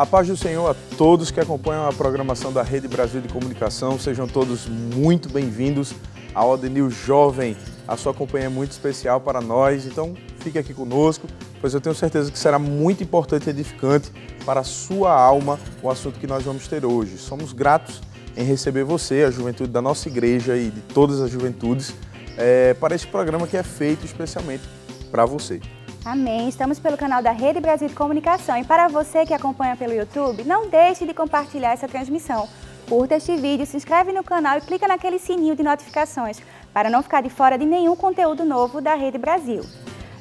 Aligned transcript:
A 0.00 0.06
paz 0.06 0.26
do 0.26 0.34
Senhor 0.34 0.66
a 0.66 0.74
todos 0.96 1.30
que 1.30 1.38
acompanham 1.38 1.86
a 1.86 1.92
programação 1.92 2.50
da 2.50 2.62
Rede 2.62 2.88
Brasil 2.88 3.20
de 3.20 3.28
Comunicação. 3.28 3.98
Sejam 3.98 4.26
todos 4.26 4.66
muito 4.66 5.28
bem-vindos 5.28 5.92
ao 6.34 6.54
Adenil 6.54 6.88
Jovem. 6.88 7.54
A 7.86 7.98
sua 7.98 8.14
companhia 8.14 8.46
é 8.46 8.48
muito 8.48 8.70
especial 8.70 9.20
para 9.20 9.42
nós, 9.42 9.84
então 9.84 10.16
fique 10.38 10.58
aqui 10.58 10.72
conosco, 10.72 11.26
pois 11.60 11.74
eu 11.74 11.82
tenho 11.82 11.94
certeza 11.94 12.32
que 12.32 12.38
será 12.38 12.58
muito 12.58 13.02
importante 13.04 13.48
e 13.48 13.50
edificante 13.50 14.10
para 14.46 14.60
a 14.60 14.64
sua 14.64 15.12
alma 15.12 15.60
o 15.82 15.90
assunto 15.90 16.18
que 16.18 16.26
nós 16.26 16.44
vamos 16.44 16.66
ter 16.66 16.82
hoje. 16.82 17.18
Somos 17.18 17.52
gratos 17.52 18.00
em 18.34 18.42
receber 18.42 18.84
você, 18.84 19.24
a 19.24 19.30
juventude 19.30 19.70
da 19.70 19.82
nossa 19.82 20.08
igreja 20.08 20.56
e 20.56 20.70
de 20.70 20.80
todas 20.80 21.20
as 21.20 21.30
juventudes, 21.30 21.92
é, 22.38 22.72
para 22.72 22.94
esse 22.94 23.06
programa 23.06 23.46
que 23.46 23.58
é 23.58 23.62
feito 23.62 24.06
especialmente 24.06 24.62
para 25.10 25.26
você. 25.26 25.60
Amém. 26.04 26.48
Estamos 26.48 26.78
pelo 26.78 26.96
canal 26.96 27.22
da 27.22 27.30
Rede 27.30 27.60
Brasil 27.60 27.86
de 27.86 27.94
Comunicação 27.94 28.56
e 28.56 28.64
para 28.64 28.88
você 28.88 29.26
que 29.26 29.34
acompanha 29.34 29.76
pelo 29.76 29.92
YouTube, 29.92 30.44
não 30.44 30.66
deixe 30.66 31.04
de 31.04 31.12
compartilhar 31.12 31.72
essa 31.72 31.86
transmissão. 31.86 32.48
Curta 32.88 33.16
este 33.16 33.36
vídeo, 33.36 33.66
se 33.66 33.76
inscreve 33.76 34.10
no 34.10 34.24
canal 34.24 34.56
e 34.56 34.62
clica 34.62 34.88
naquele 34.88 35.18
sininho 35.18 35.54
de 35.54 35.62
notificações 35.62 36.40
para 36.72 36.88
não 36.88 37.02
ficar 37.02 37.20
de 37.20 37.28
fora 37.28 37.58
de 37.58 37.66
nenhum 37.66 37.94
conteúdo 37.94 38.46
novo 38.46 38.80
da 38.80 38.94
Rede 38.94 39.18
Brasil. 39.18 39.62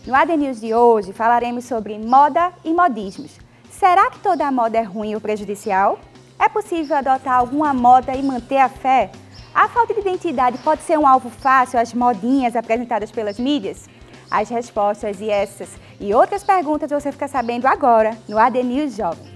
No 0.06 0.14
AD 0.14 0.36
News 0.36 0.60
de 0.60 0.74
hoje 0.74 1.14
falaremos 1.14 1.64
sobre 1.64 1.98
moda 1.98 2.52
e 2.66 2.74
modismos. 2.74 3.40
Será 3.72 4.12
que 4.12 4.20
toda 4.20 4.52
moda 4.52 4.78
é 4.78 4.84
ruim 4.84 5.16
ou 5.16 5.22
prejudicial? 5.22 5.98
É 6.38 6.50
possível 6.50 6.98
adotar 6.98 7.36
alguma 7.36 7.74
moda 7.74 8.14
e 8.14 8.22
manter 8.22 8.58
a 8.58 8.68
fé? 8.68 9.12
A 9.56 9.70
falta 9.70 9.94
de 9.94 10.02
identidade 10.02 10.58
pode 10.58 10.82
ser 10.82 11.00
um 11.00 11.08
alvo 11.08 11.30
fácil 11.30 11.80
às 11.80 11.94
modinhas 11.94 12.58
apresentadas 12.58 13.12
pelas 13.12 13.40
mídias? 13.40 13.88
As 14.30 14.50
respostas 14.50 15.20
e 15.20 15.30
essas 15.30 15.70
e 16.00 16.14
outras 16.14 16.44
perguntas 16.44 16.90
você 16.92 17.12
fica 17.12 17.28
sabendo 17.28 17.66
agora 17.66 18.18
no 18.28 18.38
AD 18.38 18.62
News 18.64 18.96
Jovem. 18.96 19.28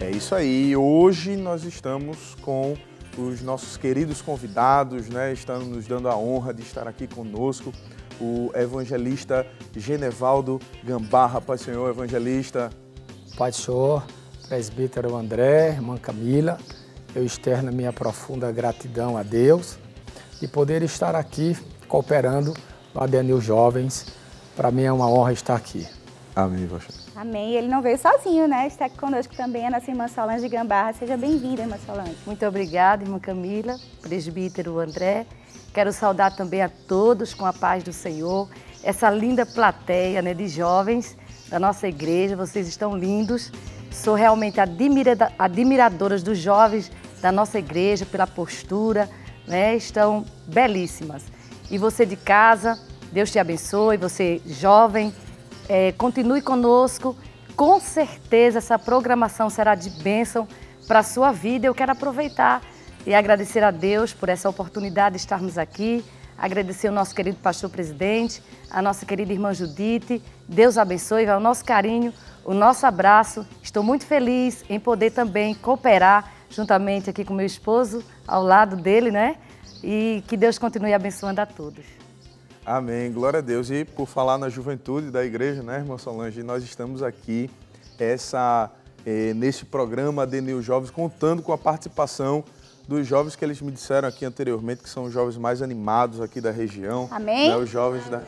É 0.00 0.10
isso 0.10 0.34
aí. 0.34 0.74
Hoje 0.76 1.36
nós 1.36 1.64
estamos 1.64 2.36
com 2.40 2.74
os 3.18 3.42
nossos 3.42 3.76
queridos 3.76 4.22
convidados, 4.22 5.08
né? 5.08 5.32
Estão 5.32 5.60
nos 5.60 5.86
dando 5.86 6.08
a 6.08 6.16
honra 6.16 6.54
de 6.54 6.62
estar 6.62 6.86
aqui 6.86 7.06
conosco. 7.06 7.72
O 8.20 8.50
evangelista 8.54 9.46
Genevaldo 9.76 10.60
Gambarra, 10.84 11.40
Pai 11.40 11.58
Senhor, 11.58 11.90
evangelista. 11.90 12.70
Pai 13.36 13.52
Senhor, 13.52 14.04
presbítero 14.48 15.16
André, 15.16 15.70
irmã 15.70 15.96
Camila, 15.96 16.58
eu 17.14 17.24
externo 17.24 17.72
minha 17.72 17.92
profunda 17.92 18.50
gratidão 18.52 19.16
a 19.16 19.22
Deus 19.22 19.78
de 20.40 20.46
poder 20.46 20.82
estar 20.82 21.14
aqui 21.14 21.56
cooperando 21.88 22.54
no 22.94 23.02
Adenil 23.02 23.40
Jovens 23.40 24.19
para 24.56 24.70
mim 24.70 24.82
é 24.82 24.92
uma 24.92 25.08
honra 25.08 25.32
estar 25.32 25.54
aqui. 25.54 25.86
Amém, 26.34 26.66
pastor. 26.66 26.94
Amém. 27.16 27.54
Ele 27.54 27.68
não 27.68 27.82
veio 27.82 27.98
sozinho, 27.98 28.46
né? 28.48 28.66
Está 28.66 28.86
aqui 28.86 28.96
conosco 28.96 29.34
também 29.34 29.66
a 29.66 29.70
nossa 29.70 29.90
irmã 29.90 30.08
Solange 30.08 30.48
Gambarra. 30.48 30.92
Seja 30.92 31.16
bem-vinda, 31.16 31.62
irmã 31.62 31.76
Solange. 31.84 32.16
Muito 32.24 32.46
obrigada, 32.46 33.04
irmã 33.04 33.18
Camila, 33.18 33.76
presbítero 34.00 34.78
André. 34.78 35.26
Quero 35.74 35.92
saudar 35.92 36.34
também 36.34 36.62
a 36.62 36.68
todos 36.68 37.34
com 37.34 37.44
a 37.44 37.52
paz 37.52 37.82
do 37.84 37.92
Senhor. 37.92 38.48
Essa 38.82 39.10
linda 39.10 39.44
plateia 39.44 40.22
né, 40.22 40.32
de 40.32 40.48
jovens 40.48 41.16
da 41.48 41.58
nossa 41.58 41.86
igreja, 41.88 42.36
vocês 42.36 42.66
estão 42.66 42.96
lindos. 42.96 43.52
Sou 43.90 44.14
realmente 44.14 44.60
admira 44.60 45.32
admiradora 45.38 46.18
dos 46.18 46.38
jovens 46.38 46.90
da 47.20 47.30
nossa 47.30 47.58
igreja 47.58 48.06
pela 48.06 48.26
postura, 48.26 49.10
né? 49.46 49.76
Estão 49.76 50.24
belíssimas. 50.46 51.24
E 51.70 51.76
você 51.76 52.06
de 52.06 52.16
casa, 52.16 52.78
Deus 53.12 53.30
te 53.30 53.38
abençoe, 53.38 53.96
você 53.96 54.40
jovem, 54.46 55.12
é, 55.68 55.92
continue 55.92 56.40
conosco. 56.40 57.16
Com 57.56 57.80
certeza 57.80 58.58
essa 58.58 58.78
programação 58.78 59.50
será 59.50 59.74
de 59.74 59.90
bênção 59.90 60.46
para 60.86 61.00
a 61.00 61.02
sua 61.02 61.32
vida. 61.32 61.66
Eu 61.66 61.74
quero 61.74 61.92
aproveitar 61.92 62.62
e 63.04 63.14
agradecer 63.14 63.64
a 63.64 63.70
Deus 63.70 64.12
por 64.12 64.28
essa 64.28 64.48
oportunidade 64.48 65.16
de 65.16 65.20
estarmos 65.20 65.58
aqui. 65.58 66.04
Agradecer 66.38 66.88
o 66.88 66.92
nosso 66.92 67.14
querido 67.14 67.36
pastor 67.36 67.68
presidente, 67.68 68.42
a 68.70 68.80
nossa 68.80 69.04
querida 69.04 69.32
irmã 69.32 69.52
Judite. 69.52 70.22
Deus 70.48 70.78
abençoe, 70.78 71.26
o 71.26 71.40
nosso 71.40 71.64
carinho, 71.64 72.14
o 72.44 72.54
nosso 72.54 72.86
abraço. 72.86 73.46
Estou 73.62 73.82
muito 73.82 74.06
feliz 74.06 74.64
em 74.68 74.80
poder 74.80 75.10
também 75.10 75.54
cooperar 75.54 76.32
juntamente 76.48 77.10
aqui 77.10 77.24
com 77.24 77.34
meu 77.34 77.46
esposo, 77.46 78.02
ao 78.26 78.42
lado 78.42 78.76
dele, 78.76 79.10
né? 79.10 79.36
E 79.84 80.22
que 80.26 80.36
Deus 80.36 80.58
continue 80.58 80.94
abençoando 80.94 81.40
a 81.40 81.46
todos. 81.46 81.99
Amém, 82.70 83.10
glória 83.10 83.38
a 83.38 83.40
Deus. 83.40 83.68
E 83.68 83.84
por 83.84 84.06
falar 84.06 84.38
na 84.38 84.48
juventude 84.48 85.10
da 85.10 85.24
igreja, 85.24 85.60
né, 85.60 85.78
irmã 85.78 85.98
Solange, 85.98 86.40
nós 86.44 86.62
estamos 86.62 87.02
aqui 87.02 87.50
essa, 87.98 88.70
eh, 89.04 89.34
nesse 89.34 89.64
programa 89.64 90.24
de 90.24 90.40
New 90.40 90.62
Jovens, 90.62 90.88
contando 90.88 91.42
com 91.42 91.52
a 91.52 91.58
participação 91.58 92.44
dos 92.86 93.04
jovens 93.04 93.34
que 93.34 93.44
eles 93.44 93.60
me 93.60 93.72
disseram 93.72 94.06
aqui 94.06 94.24
anteriormente, 94.24 94.84
que 94.84 94.88
são 94.88 95.02
os 95.02 95.12
jovens 95.12 95.36
mais 95.36 95.62
animados 95.62 96.20
aqui 96.20 96.40
da 96.40 96.52
região. 96.52 97.08
Amém. 97.10 97.48
Né, 97.48 97.56
os 97.56 97.68
jovens 97.68 98.08
da... 98.08 98.22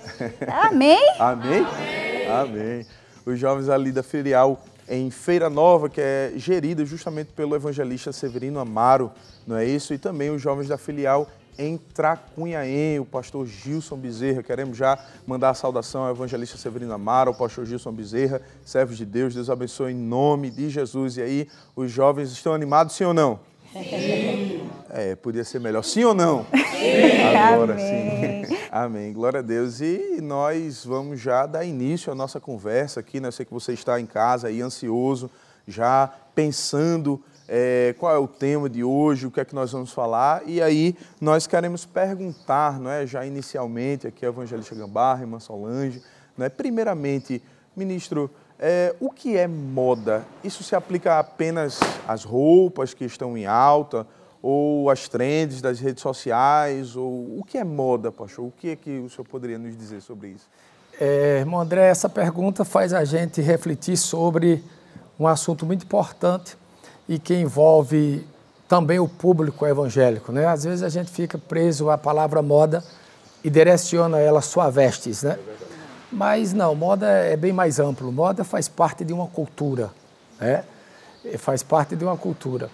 Amém. 0.64 0.98
Amém. 1.20 1.64
Amém. 2.28 2.28
Amém. 2.28 2.86
Os 3.24 3.38
jovens 3.38 3.68
ali 3.68 3.92
da 3.92 4.02
filial 4.02 4.60
em 4.88 5.08
Feira 5.08 5.48
Nova, 5.48 5.88
que 5.88 6.00
é 6.00 6.32
gerida 6.34 6.84
justamente 6.84 7.30
pelo 7.30 7.54
evangelista 7.54 8.10
Severino 8.10 8.58
Amaro, 8.58 9.12
não 9.46 9.56
é 9.56 9.64
isso? 9.64 9.94
E 9.94 9.98
também 9.98 10.30
os 10.30 10.42
jovens 10.42 10.66
da 10.66 10.76
filial 10.76 11.28
em 11.58 11.76
Tracunhaém, 11.76 12.98
o 12.98 13.04
pastor 13.04 13.46
Gilson 13.46 13.96
Bezerra. 13.96 14.42
Queremos 14.42 14.76
já 14.76 14.98
mandar 15.26 15.50
a 15.50 15.54
saudação 15.54 16.04
ao 16.04 16.10
evangelista 16.10 16.56
Severino 16.56 16.92
Amaro, 16.92 17.30
ao 17.30 17.36
pastor 17.36 17.66
Gilson 17.66 17.92
Bezerra, 17.92 18.40
servos 18.64 18.96
de 18.96 19.04
Deus. 19.04 19.34
Deus 19.34 19.50
abençoe 19.50 19.92
em 19.92 19.96
nome 19.96 20.50
de 20.50 20.68
Jesus. 20.70 21.16
E 21.16 21.22
aí, 21.22 21.48
os 21.76 21.90
jovens 21.90 22.32
estão 22.32 22.54
animados, 22.54 22.94
sim 22.94 23.04
ou 23.04 23.14
não? 23.14 23.40
Sim. 23.72 24.68
É, 24.90 25.14
podia 25.16 25.44
ser 25.44 25.58
melhor. 25.58 25.82
Sim 25.82 26.04
ou 26.04 26.14
não? 26.14 26.44
Sim. 26.44 27.22
Agora 27.34 27.72
Amém. 27.72 28.44
sim. 28.44 28.56
Amém. 28.70 29.12
Glória 29.12 29.40
a 29.40 29.42
Deus. 29.42 29.80
E 29.80 30.18
nós 30.20 30.84
vamos 30.84 31.20
já 31.20 31.46
dar 31.46 31.64
início 31.64 32.12
à 32.12 32.14
nossa 32.14 32.38
conversa 32.38 33.00
aqui. 33.00 33.18
Né? 33.18 33.28
Eu 33.28 33.32
sei 33.32 33.46
que 33.46 33.52
você 33.52 33.72
está 33.72 33.98
em 33.98 34.06
casa 34.06 34.48
aí 34.48 34.60
ansioso, 34.60 35.30
já 35.66 36.12
pensando 36.34 37.22
é, 37.48 37.94
qual 37.98 38.14
é 38.14 38.18
o 38.18 38.28
tema 38.28 38.68
de 38.68 38.84
hoje, 38.84 39.26
o 39.26 39.30
que 39.30 39.40
é 39.40 39.44
que 39.44 39.54
nós 39.54 39.72
vamos 39.72 39.92
falar. 39.92 40.42
E 40.46 40.60
aí 40.62 40.96
nós 41.20 41.46
queremos 41.46 41.84
perguntar, 41.84 42.78
não 42.78 42.90
é, 42.90 43.06
já 43.06 43.24
inicialmente, 43.26 44.06
aqui 44.06 44.24
a 44.24 44.28
Evangelista 44.28 44.74
Gambarra, 44.74 45.22
irmã 45.22 45.38
Solange, 45.38 46.02
não 46.36 46.46
é, 46.46 46.48
primeiramente, 46.48 47.42
ministro, 47.76 48.30
é, 48.58 48.94
o 49.00 49.10
que 49.10 49.36
é 49.36 49.46
moda? 49.46 50.24
Isso 50.42 50.62
se 50.62 50.74
aplica 50.74 51.18
apenas 51.18 51.80
às 52.06 52.24
roupas 52.24 52.94
que 52.94 53.04
estão 53.04 53.36
em 53.36 53.46
alta, 53.46 54.06
ou 54.40 54.90
às 54.90 55.08
trends 55.08 55.60
das 55.60 55.78
redes 55.78 56.02
sociais, 56.02 56.96
ou 56.96 57.38
o 57.38 57.44
que 57.46 57.58
é 57.58 57.64
moda, 57.64 58.10
pastor? 58.10 58.46
O 58.46 58.50
que 58.50 58.70
é 58.70 58.76
que 58.76 58.98
o 58.98 59.08
senhor 59.08 59.24
poderia 59.24 59.58
nos 59.58 59.76
dizer 59.76 60.00
sobre 60.00 60.28
isso? 60.28 60.48
É, 61.00 61.38
irmão 61.38 61.60
André, 61.60 61.88
essa 61.88 62.08
pergunta 62.08 62.64
faz 62.64 62.92
a 62.92 63.04
gente 63.04 63.40
refletir 63.40 63.96
sobre 63.96 64.62
um 65.18 65.26
assunto 65.26 65.64
muito 65.64 65.84
importante 65.84 66.56
e 67.12 67.18
que 67.18 67.34
envolve 67.34 68.26
também 68.66 68.98
o 68.98 69.06
público 69.06 69.66
evangélico. 69.66 70.32
Né? 70.32 70.46
Às 70.46 70.64
vezes 70.64 70.82
a 70.82 70.88
gente 70.88 71.10
fica 71.10 71.36
preso 71.36 71.90
à 71.90 71.98
palavra 71.98 72.40
moda 72.40 72.82
e 73.44 73.50
direciona 73.50 74.18
ela 74.18 74.40
sua 74.40 74.70
vestes, 74.70 75.22
né? 75.22 75.38
Mas 76.10 76.54
não, 76.54 76.74
moda 76.74 77.06
é 77.06 77.36
bem 77.36 77.52
mais 77.52 77.78
amplo. 77.78 78.10
Moda 78.10 78.44
faz 78.44 78.66
parte 78.66 79.04
de 79.04 79.12
uma 79.12 79.26
cultura, 79.26 79.90
né? 80.40 80.64
Faz 81.36 81.62
parte 81.62 81.94
de 81.94 82.02
uma 82.02 82.16
cultura. 82.16 82.70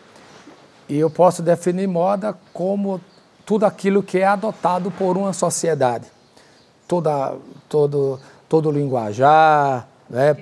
E 0.89 0.97
eu 0.97 1.11
posso 1.11 1.43
definir 1.43 1.89
moda 1.89 2.37
como 2.53 3.01
tudo 3.45 3.67
aquilo 3.67 4.05
que 4.05 4.19
é 4.19 4.27
adotado 4.27 4.89
por 4.93 5.17
uma 5.17 5.33
sociedade. 5.33 6.07
Toda, 6.87 7.35
todo, 7.69 8.21
todo 8.49 8.71
linguajar, 8.71 9.89
né? 10.09 10.37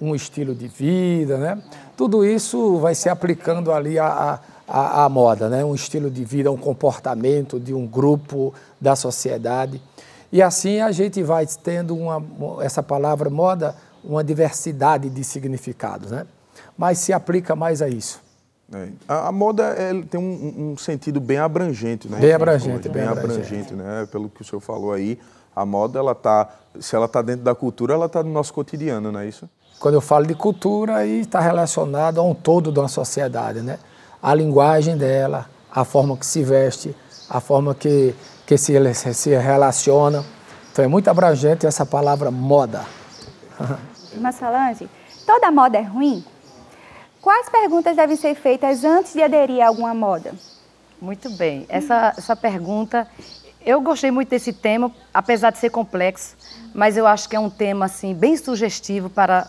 um 0.00 0.14
estilo 0.14 0.54
de 0.54 0.68
vida, 0.68 1.38
né? 1.38 1.62
Tudo 1.96 2.24
isso 2.24 2.78
vai 2.78 2.94
se 2.94 3.08
aplicando 3.08 3.72
ali 3.72 3.98
à, 3.98 4.40
à, 4.66 5.04
à 5.04 5.08
moda, 5.08 5.48
né? 5.48 5.64
um 5.64 5.74
estilo 5.74 6.10
de 6.10 6.24
vida, 6.24 6.50
um 6.50 6.56
comportamento 6.56 7.60
de 7.60 7.72
um 7.72 7.86
grupo 7.86 8.52
da 8.80 8.96
sociedade. 8.96 9.80
E 10.32 10.42
assim 10.42 10.80
a 10.80 10.90
gente 10.90 11.22
vai 11.22 11.46
tendo 11.62 11.96
uma, 11.96 12.22
essa 12.60 12.82
palavra 12.82 13.30
moda, 13.30 13.76
uma 14.02 14.24
diversidade 14.24 15.08
de 15.08 15.22
significados, 15.22 16.10
né? 16.10 16.26
mas 16.76 16.98
se 16.98 17.12
aplica 17.12 17.54
mais 17.54 17.80
a 17.80 17.88
isso. 17.88 18.20
É. 18.72 18.88
A, 19.06 19.28
a, 19.28 19.32
moda 19.32 19.62
é, 19.62 19.92
tem 20.02 20.18
um, 20.18 20.72
um, 20.72 20.76
sentido 20.76 21.20
bem 21.20 21.36
abrangente, 21.36 22.08
né? 22.08 22.18
Bem 22.18 22.32
abrangente, 22.32 22.88
bem, 22.88 23.02
bem 23.02 23.04
abrangente. 23.04 23.46
abrangente, 23.46 23.74
né? 23.74 24.08
Pelo 24.10 24.28
que 24.28 24.40
o 24.40 24.44
senhor 24.44 24.60
falou 24.60 24.92
aí, 24.92 25.18
a 25.54 25.66
moda 25.66 25.98
ela 25.98 26.14
tá, 26.14 26.48
se 26.80 26.96
ela 26.96 27.04
está 27.04 27.20
dentro 27.20 27.44
da 27.44 27.54
cultura, 27.54 27.94
ela 27.94 28.06
está 28.06 28.22
no 28.22 28.30
nosso 28.30 28.52
cotidiano, 28.52 29.12
não 29.12 29.20
é 29.20 29.28
isso? 29.28 29.48
Quando 29.84 29.96
eu 29.96 30.00
falo 30.00 30.26
de 30.26 30.34
cultura, 30.34 30.96
aí 30.96 31.20
está 31.20 31.40
relacionado 31.40 32.18
a 32.18 32.22
um 32.22 32.32
todo 32.34 32.72
de 32.72 32.78
uma 32.78 32.88
sociedade, 32.88 33.60
né? 33.60 33.78
A 34.22 34.34
linguagem 34.34 34.96
dela, 34.96 35.44
a 35.70 35.84
forma 35.84 36.16
que 36.16 36.24
se 36.24 36.42
veste, 36.42 36.96
a 37.28 37.38
forma 37.38 37.74
que, 37.74 38.14
que 38.46 38.56
se, 38.56 38.72
se 39.12 39.36
relaciona. 39.36 40.24
Então 40.72 40.86
é 40.86 40.88
muito 40.88 41.08
abrangente 41.08 41.66
essa 41.66 41.84
palavra 41.84 42.30
moda. 42.30 42.86
Mas 44.16 44.36
Solange, 44.36 44.88
toda 45.26 45.50
moda 45.50 45.76
é 45.76 45.82
ruim? 45.82 46.24
Quais 47.20 47.50
perguntas 47.50 47.94
devem 47.94 48.16
ser 48.16 48.34
feitas 48.36 48.84
antes 48.84 49.12
de 49.12 49.22
aderir 49.22 49.62
a 49.62 49.68
alguma 49.68 49.92
moda? 49.92 50.32
Muito 50.98 51.28
bem. 51.28 51.66
Essa, 51.68 52.14
essa 52.16 52.34
pergunta, 52.34 53.06
eu 53.66 53.82
gostei 53.82 54.10
muito 54.10 54.30
desse 54.30 54.54
tema, 54.54 54.90
apesar 55.12 55.50
de 55.50 55.58
ser 55.58 55.68
complexo, 55.68 56.34
mas 56.72 56.96
eu 56.96 57.06
acho 57.06 57.28
que 57.28 57.36
é 57.36 57.38
um 57.38 57.50
tema 57.50 57.84
assim 57.84 58.14
bem 58.14 58.34
sugestivo 58.34 59.10
para 59.10 59.46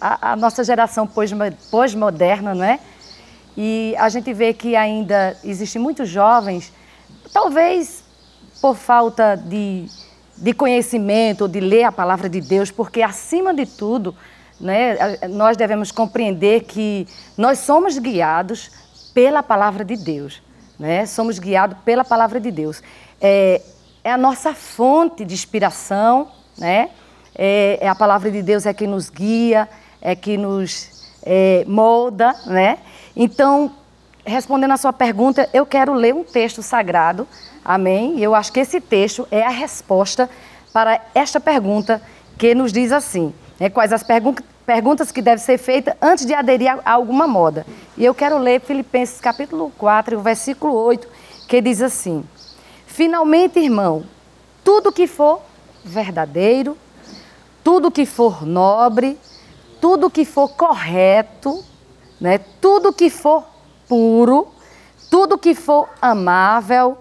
a, 0.00 0.32
a 0.32 0.36
nossa 0.36 0.62
geração 0.64 1.08
pós-moderna, 1.70 2.54
não 2.54 2.64
é? 2.64 2.78
E 3.56 3.94
a 3.98 4.08
gente 4.08 4.32
vê 4.32 4.52
que 4.54 4.76
ainda 4.76 5.36
existem 5.42 5.82
muitos 5.82 6.08
jovens, 6.08 6.72
talvez 7.32 8.04
por 8.60 8.76
falta 8.76 9.36
de, 9.36 9.86
de 10.36 10.52
conhecimento, 10.52 11.48
de 11.48 11.60
ler 11.60 11.84
a 11.84 11.92
palavra 11.92 12.28
de 12.28 12.40
Deus, 12.40 12.70
porque 12.70 13.02
acima 13.02 13.52
de 13.52 13.66
tudo, 13.66 14.14
né, 14.60 15.18
nós 15.28 15.56
devemos 15.56 15.90
compreender 15.90 16.64
que 16.64 17.06
nós 17.36 17.58
somos 17.58 17.98
guiados 17.98 18.70
pela 19.12 19.42
palavra 19.42 19.84
de 19.84 19.96
Deus. 19.96 20.42
Né? 20.78 21.06
Somos 21.06 21.38
guiados 21.38 21.78
pela 21.84 22.04
palavra 22.04 22.38
de 22.38 22.50
Deus. 22.50 22.82
É, 23.20 23.60
é 24.04 24.12
a 24.12 24.16
nossa 24.16 24.54
fonte 24.54 25.24
de 25.24 25.34
inspiração, 25.34 26.30
né? 26.56 26.90
É, 27.40 27.78
é, 27.80 27.88
a 27.88 27.94
palavra 27.94 28.32
de 28.32 28.42
Deus 28.42 28.66
é 28.66 28.74
que 28.74 28.84
nos 28.84 29.08
guia, 29.08 29.68
é 30.02 30.16
que 30.16 30.36
nos 30.36 31.06
é, 31.24 31.64
molda, 31.68 32.34
né? 32.46 32.78
Então, 33.14 33.70
respondendo 34.26 34.72
a 34.72 34.76
sua 34.76 34.92
pergunta, 34.92 35.48
eu 35.52 35.64
quero 35.64 35.94
ler 35.94 36.12
um 36.12 36.24
texto 36.24 36.64
sagrado, 36.64 37.28
amém? 37.64 38.18
Eu 38.18 38.34
acho 38.34 38.52
que 38.52 38.58
esse 38.58 38.80
texto 38.80 39.28
é 39.30 39.42
a 39.42 39.50
resposta 39.50 40.28
para 40.72 41.00
esta 41.14 41.38
pergunta 41.38 42.02
que 42.36 42.56
nos 42.56 42.72
diz 42.72 42.90
assim: 42.90 43.32
né? 43.60 43.70
quais 43.70 43.92
as 43.92 44.02
pergun 44.02 44.34
perguntas 44.66 45.10
que 45.10 45.22
devem 45.22 45.42
ser 45.42 45.56
feitas 45.56 45.94
antes 46.02 46.26
de 46.26 46.34
aderir 46.34 46.70
a, 46.70 46.80
a 46.84 46.92
alguma 46.92 47.26
moda. 47.26 47.64
E 47.96 48.04
eu 48.04 48.14
quero 48.14 48.36
ler 48.36 48.60
Filipenses 48.60 49.18
capítulo 49.18 49.72
4, 49.78 50.20
versículo 50.20 50.74
8, 50.74 51.08
que 51.46 51.62
diz 51.62 51.80
assim: 51.80 52.24
Finalmente, 52.84 53.60
irmão, 53.60 54.04
tudo 54.64 54.92
que 54.92 55.06
for 55.06 55.40
verdadeiro, 55.84 56.76
tudo 57.68 57.90
que 57.90 58.06
for 58.06 58.46
nobre, 58.46 59.18
tudo 59.78 60.08
que 60.08 60.24
for 60.24 60.48
correto, 60.48 61.62
né? 62.18 62.38
tudo 62.38 62.94
que 62.94 63.10
for 63.10 63.44
puro, 63.86 64.48
tudo 65.10 65.36
que 65.36 65.54
for 65.54 65.86
amável, 66.00 66.96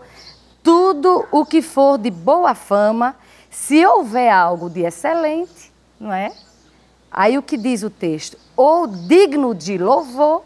tudo 0.61 1.25
o 1.31 1.45
que 1.45 1.61
for 1.61 1.97
de 1.97 2.11
boa 2.11 2.53
fama, 2.53 3.15
se 3.49 3.85
houver 3.85 4.29
algo 4.29 4.69
de 4.69 4.81
excelente, 4.81 5.71
não 5.97 6.11
é? 6.11 6.33
Aí 7.09 7.37
o 7.37 7.41
que 7.41 7.55
diz 7.55 7.81
o 7.81 7.89
texto? 7.89 8.37
Ou 8.53 8.87
digno 8.87 9.55
de 9.55 9.77
louvor, 9.77 10.43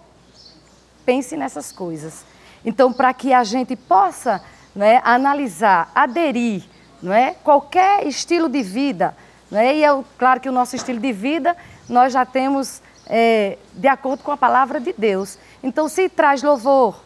pense 1.04 1.36
nessas 1.36 1.72
coisas. 1.72 2.24
Então, 2.64 2.94
para 2.94 3.12
que 3.12 3.34
a 3.34 3.44
gente 3.44 3.76
possa 3.76 4.40
né, 4.76 5.02
analisar, 5.04 5.92
aderir, 5.96 6.64
não 7.02 7.12
é? 7.12 7.34
qualquer 7.44 8.06
estilo 8.06 8.48
de 8.48 8.62
vida, 8.62 9.18
né? 9.52 9.76
e 9.76 9.84
é 9.84 10.04
claro 10.18 10.40
que 10.40 10.50
o 10.50 10.52
nosso 10.52 10.76
estilo 10.76 11.00
de 11.00 11.12
vida 11.12 11.56
nós 11.88 12.14
já 12.14 12.26
temos 12.26 12.82
é, 13.06 13.58
de 13.74 13.88
acordo 13.88 14.24
com 14.24 14.32
a 14.32 14.38
palavra 14.38 14.80
de 14.80 14.94
Deus. 14.98 15.38
Então, 15.62 15.90
se 15.90 16.08
traz 16.08 16.42
louvor, 16.42 17.04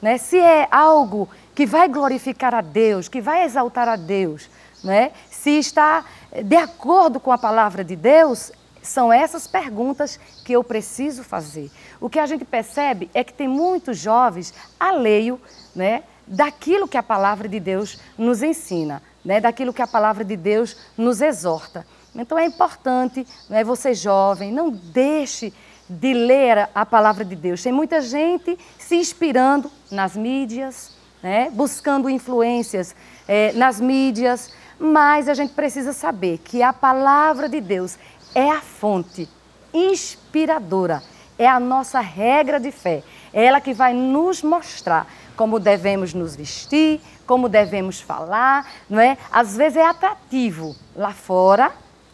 né? 0.00 0.18
se 0.18 0.38
é 0.38 0.68
algo 0.70 1.28
que 1.54 1.66
vai 1.66 1.88
glorificar 1.88 2.54
a 2.54 2.60
Deus, 2.60 3.08
que 3.08 3.20
vai 3.20 3.44
exaltar 3.44 3.88
a 3.88 3.96
Deus, 3.96 4.48
né? 4.84 5.12
se 5.30 5.58
está 5.58 6.04
de 6.44 6.56
acordo 6.56 7.18
com 7.18 7.32
a 7.32 7.38
palavra 7.38 7.82
de 7.82 7.96
Deus, 7.96 8.52
são 8.82 9.12
essas 9.12 9.46
perguntas 9.46 10.18
que 10.44 10.52
eu 10.52 10.62
preciso 10.62 11.24
fazer. 11.24 11.70
O 12.00 12.08
que 12.08 12.18
a 12.18 12.26
gente 12.26 12.44
percebe 12.44 13.10
é 13.12 13.24
que 13.24 13.32
tem 13.32 13.48
muitos 13.48 13.98
jovens 13.98 14.54
alheio 14.78 15.40
né, 15.74 16.02
daquilo 16.26 16.88
que 16.88 16.96
a 16.96 17.02
palavra 17.02 17.48
de 17.48 17.58
Deus 17.58 17.98
nos 18.16 18.42
ensina, 18.42 19.02
né, 19.24 19.40
daquilo 19.40 19.72
que 19.72 19.82
a 19.82 19.86
palavra 19.86 20.24
de 20.24 20.36
Deus 20.36 20.76
nos 20.96 21.20
exorta. 21.20 21.86
Então 22.14 22.38
é 22.38 22.46
importante, 22.46 23.26
né, 23.48 23.62
você 23.62 23.94
jovem, 23.94 24.52
não 24.52 24.70
deixe 24.70 25.52
de 25.88 26.12
ler 26.12 26.68
a 26.74 26.84
palavra 26.84 27.24
de 27.24 27.36
Deus. 27.36 27.62
Tem 27.62 27.72
muita 27.72 28.00
gente 28.00 28.58
se 28.78 28.96
inspirando 28.96 29.70
nas 29.90 30.16
mídias, 30.16 30.92
né, 31.22 31.50
buscando 31.50 32.10
influências 32.10 32.94
é, 33.26 33.52
nas 33.52 33.80
mídias, 33.80 34.52
mas 34.78 35.28
a 35.28 35.34
gente 35.34 35.52
precisa 35.52 35.92
saber 35.92 36.38
que 36.38 36.62
a 36.62 36.72
palavra 36.72 37.48
de 37.48 37.60
Deus 37.60 37.98
é 38.34 38.50
a 38.50 38.60
fonte 38.60 39.28
inspiradora, 39.72 41.02
é 41.38 41.46
a 41.46 41.60
nossa 41.60 42.00
regra 42.00 42.58
de 42.58 42.70
fé. 42.70 43.02
É 43.32 43.44
ela 43.44 43.60
que 43.60 43.74
vai 43.74 43.92
nos 43.92 44.42
mostrar 44.42 45.06
como 45.38 45.60
devemos 45.60 46.12
nos 46.12 46.34
vestir, 46.34 47.00
como 47.24 47.48
devemos 47.48 48.00
falar, 48.00 48.68
não 48.90 48.98
é? 48.98 49.16
Às 49.30 49.56
vezes 49.56 49.76
é 49.76 49.86
atrativo 49.86 50.74
lá 50.96 51.12
fora, 51.12 51.70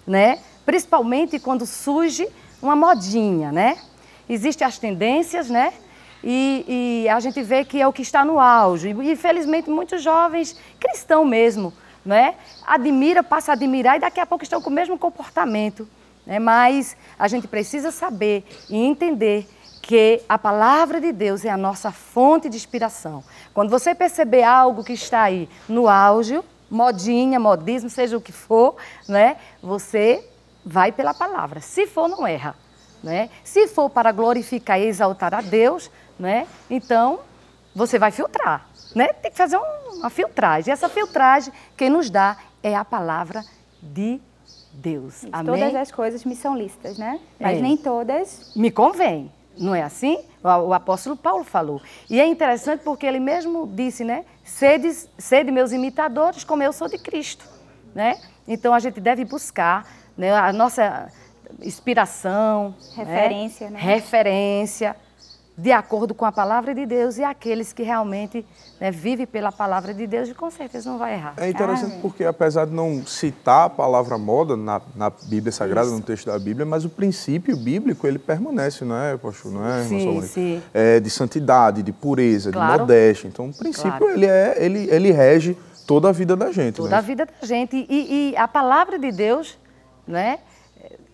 né? 0.07 0.41
Principalmente 0.67 1.39
quando 1.39 1.65
surge 1.65 2.29
uma 2.61 2.77
modinha, 2.77 3.51
né? 3.51 3.79
Existem 4.29 4.67
as 4.67 4.79
tendências, 4.79 5.49
né? 5.49 5.73
E, 6.23 7.05
e, 7.07 7.09
a 7.09 7.19
gente 7.19 7.43
vê 7.43 7.65
que 7.65 7.81
é 7.81 7.89
o 7.89 7.93
que 7.95 8.03
está 8.03 8.27
no 8.27 8.39
auge. 8.39 8.89
E 8.89 9.13
infelizmente 9.13 9.71
muitos 9.71 10.03
jovens 10.03 10.55
cristãos 10.79 11.27
mesmo, 11.27 11.73
né? 12.05 12.35
Admira, 12.67 13.23
passa 13.23 13.53
a 13.53 13.55
admirar 13.55 13.97
e 13.97 14.01
daqui 14.01 14.21
a 14.21 14.27
pouco 14.27 14.45
estão 14.45 14.61
com 14.61 14.69
o 14.69 14.73
mesmo 14.73 14.99
comportamento. 14.99 15.89
Né? 16.27 16.39
Mas 16.39 16.95
a 17.19 17.27
gente 17.27 17.49
precisa 17.49 17.91
saber 17.91 18.45
e 18.69 18.77
entender 18.77 19.49
que 19.87 20.23
a 20.27 20.39
palavra 20.39 20.99
de 20.99 21.13
Deus 21.13 21.45
é 21.45 21.51
a 21.51 21.59
nossa 21.59 21.93
fonte 21.93 22.49
de 22.49 22.57
inspiração. 22.57 23.23
Quando 23.53 23.69
você 23.69 23.95
perceber 23.95 24.43
algo 24.43 24.83
que 24.83 24.95
está 24.95 25.23
aí 25.23 25.47
no 25.69 25.89
auge, 25.89 26.41
modinha, 26.71 27.39
modismo, 27.39 27.91
seja 27.91 28.17
o 28.17 28.21
que 28.21 28.33
for, 28.33 28.77
né? 29.07 29.37
Você 29.63 30.27
vai 30.65 30.91
pela 30.91 31.13
palavra. 31.13 31.61
Se 31.61 31.87
for, 31.87 32.09
não 32.09 32.27
erra. 32.27 32.57
Né? 33.03 33.29
Se 33.45 33.69
for 33.69 33.91
para 33.91 34.11
glorificar 34.11 34.81
e 34.81 34.87
exaltar 34.87 35.35
a 35.35 35.43
Deus, 35.43 35.91
né? 36.19 36.47
então 36.71 37.21
você 37.75 37.99
vai 37.99 38.11
filtrar. 38.11 38.67
Né? 38.95 39.09
Tem 39.09 39.31
que 39.31 39.37
fazer 39.37 39.59
uma 39.59 40.09
filtragem. 40.09 40.71
E 40.71 40.73
essa 40.73 40.89
filtragem, 40.89 41.53
quem 41.77 41.91
nos 41.91 42.09
dá 42.09 42.39
é 42.63 42.75
a 42.75 42.87
palavra 42.87 43.45
de 43.83 44.19
Deus. 44.73 45.27
Amém? 45.31 45.61
Todas 45.61 45.75
as 45.75 45.93
coisas 45.93 46.25
me 46.25 46.35
são 46.35 46.57
listas, 46.57 46.97
né? 46.97 47.21
Mas 47.39 47.59
é. 47.59 47.61
nem 47.61 47.77
todas. 47.77 48.53
Me 48.57 48.71
convém. 48.71 49.31
Não 49.59 49.75
é 49.75 49.83
assim? 49.83 50.25
O, 50.43 50.75
apóstolo 50.75 51.17
Paulo 51.17 51.45
falou. 51.45 51.81
E 52.11 52.21
é 52.21 52.27
interessante 52.27 52.83
porque 52.83 53.07
ele 53.07 53.21
mesmo 53.21 53.67
disse, 53.67 54.05
né? 54.05 54.25
Sede, 54.45 54.93
sede 55.17 55.51
meus 55.51 55.73
imitadores, 55.73 56.45
como 56.45 56.63
eu 56.63 56.73
sou 56.73 56.89
de 56.89 56.99
Cristo. 56.99 57.47
Né? 57.95 58.21
Então 58.47 58.75
a 58.75 58.81
gente 58.81 59.01
deve 59.01 59.25
buscar 59.25 59.89
né, 60.17 60.35
a 60.35 60.53
nossa 60.53 61.09
inspiração, 61.63 62.75
referência, 62.97 63.71
né? 63.71 63.79
né? 63.79 63.81
referência, 63.81 64.97
de 65.57 65.71
acordo 65.71 66.15
com 66.15 66.25
a 66.25 66.33
palavra 66.33 66.75
de 66.75 66.85
Deus 66.85 67.17
e 67.17 67.23
aqueles 67.23 67.73
que 67.73 67.85
realmente 67.85 68.45
né, 68.81 68.91
vivem 68.91 69.25
pela 69.25 69.53
palavra 69.53 69.95
de 69.95 70.05
Deus 70.07 70.29
e 70.29 70.35
com 70.35 70.51
certeza 70.51 70.91
não 70.91 70.99
vai 70.99 71.15
errar. 71.15 71.35
É 71.37 71.49
interessante 71.49 71.95
ah, 71.97 71.99
porque 72.03 72.25
apesar 72.25 72.67
de 72.67 72.73
não 72.73 73.07
citar 73.07 73.67
a 73.67 73.71
palavra 73.71 74.19
moda 74.19 74.57
na, 74.57 74.81
na 74.97 75.11
Bíblia 75.11 75.53
Sagrada, 75.53 75.87
Isso. 75.87 75.97
no 75.97 76.03
texto 76.03 76.27
da 76.27 76.39
Bíblia, 76.39 76.67
mas 76.67 76.85
o 76.85 76.89
princípio 76.89 77.57
bíblico 77.57 78.07
ele 78.07 78.19
permanece, 78.19 78.85
não 78.85 78.97
é, 78.97 79.17
Poxa, 79.17 79.49
não 79.49 79.65
é, 79.65 79.85
sim, 79.85 80.23
sim. 80.23 80.63
É, 80.73 80.99
de 80.99 81.09
santidade, 81.09 81.83
de 81.83 81.93
pureza, 81.93 82.51
claro. 82.51 82.73
de 82.73 82.79
modéstia. 82.81 83.29
Então 83.29 83.49
o 83.49 83.55
princípio 83.55 83.99
claro. 83.99 84.11
ele, 84.11 84.27
é, 84.27 84.57
ele, 84.59 84.89
ele 84.91 85.13
rege 85.13 85.57
toda 85.87 86.09
a 86.09 86.13
vida 86.13 86.35
da 86.35 86.51
gente. 86.51 86.77
Toda 86.77 86.91
né? 86.91 86.97
a 86.97 87.01
vida 87.01 87.27
da 87.27 87.47
gente. 87.47 87.87
E, 87.89 88.33
e 88.33 88.37
a 88.37 88.49
palavra 88.49 88.99
de 88.99 89.13
Deus, 89.13 89.57
né? 90.07 90.39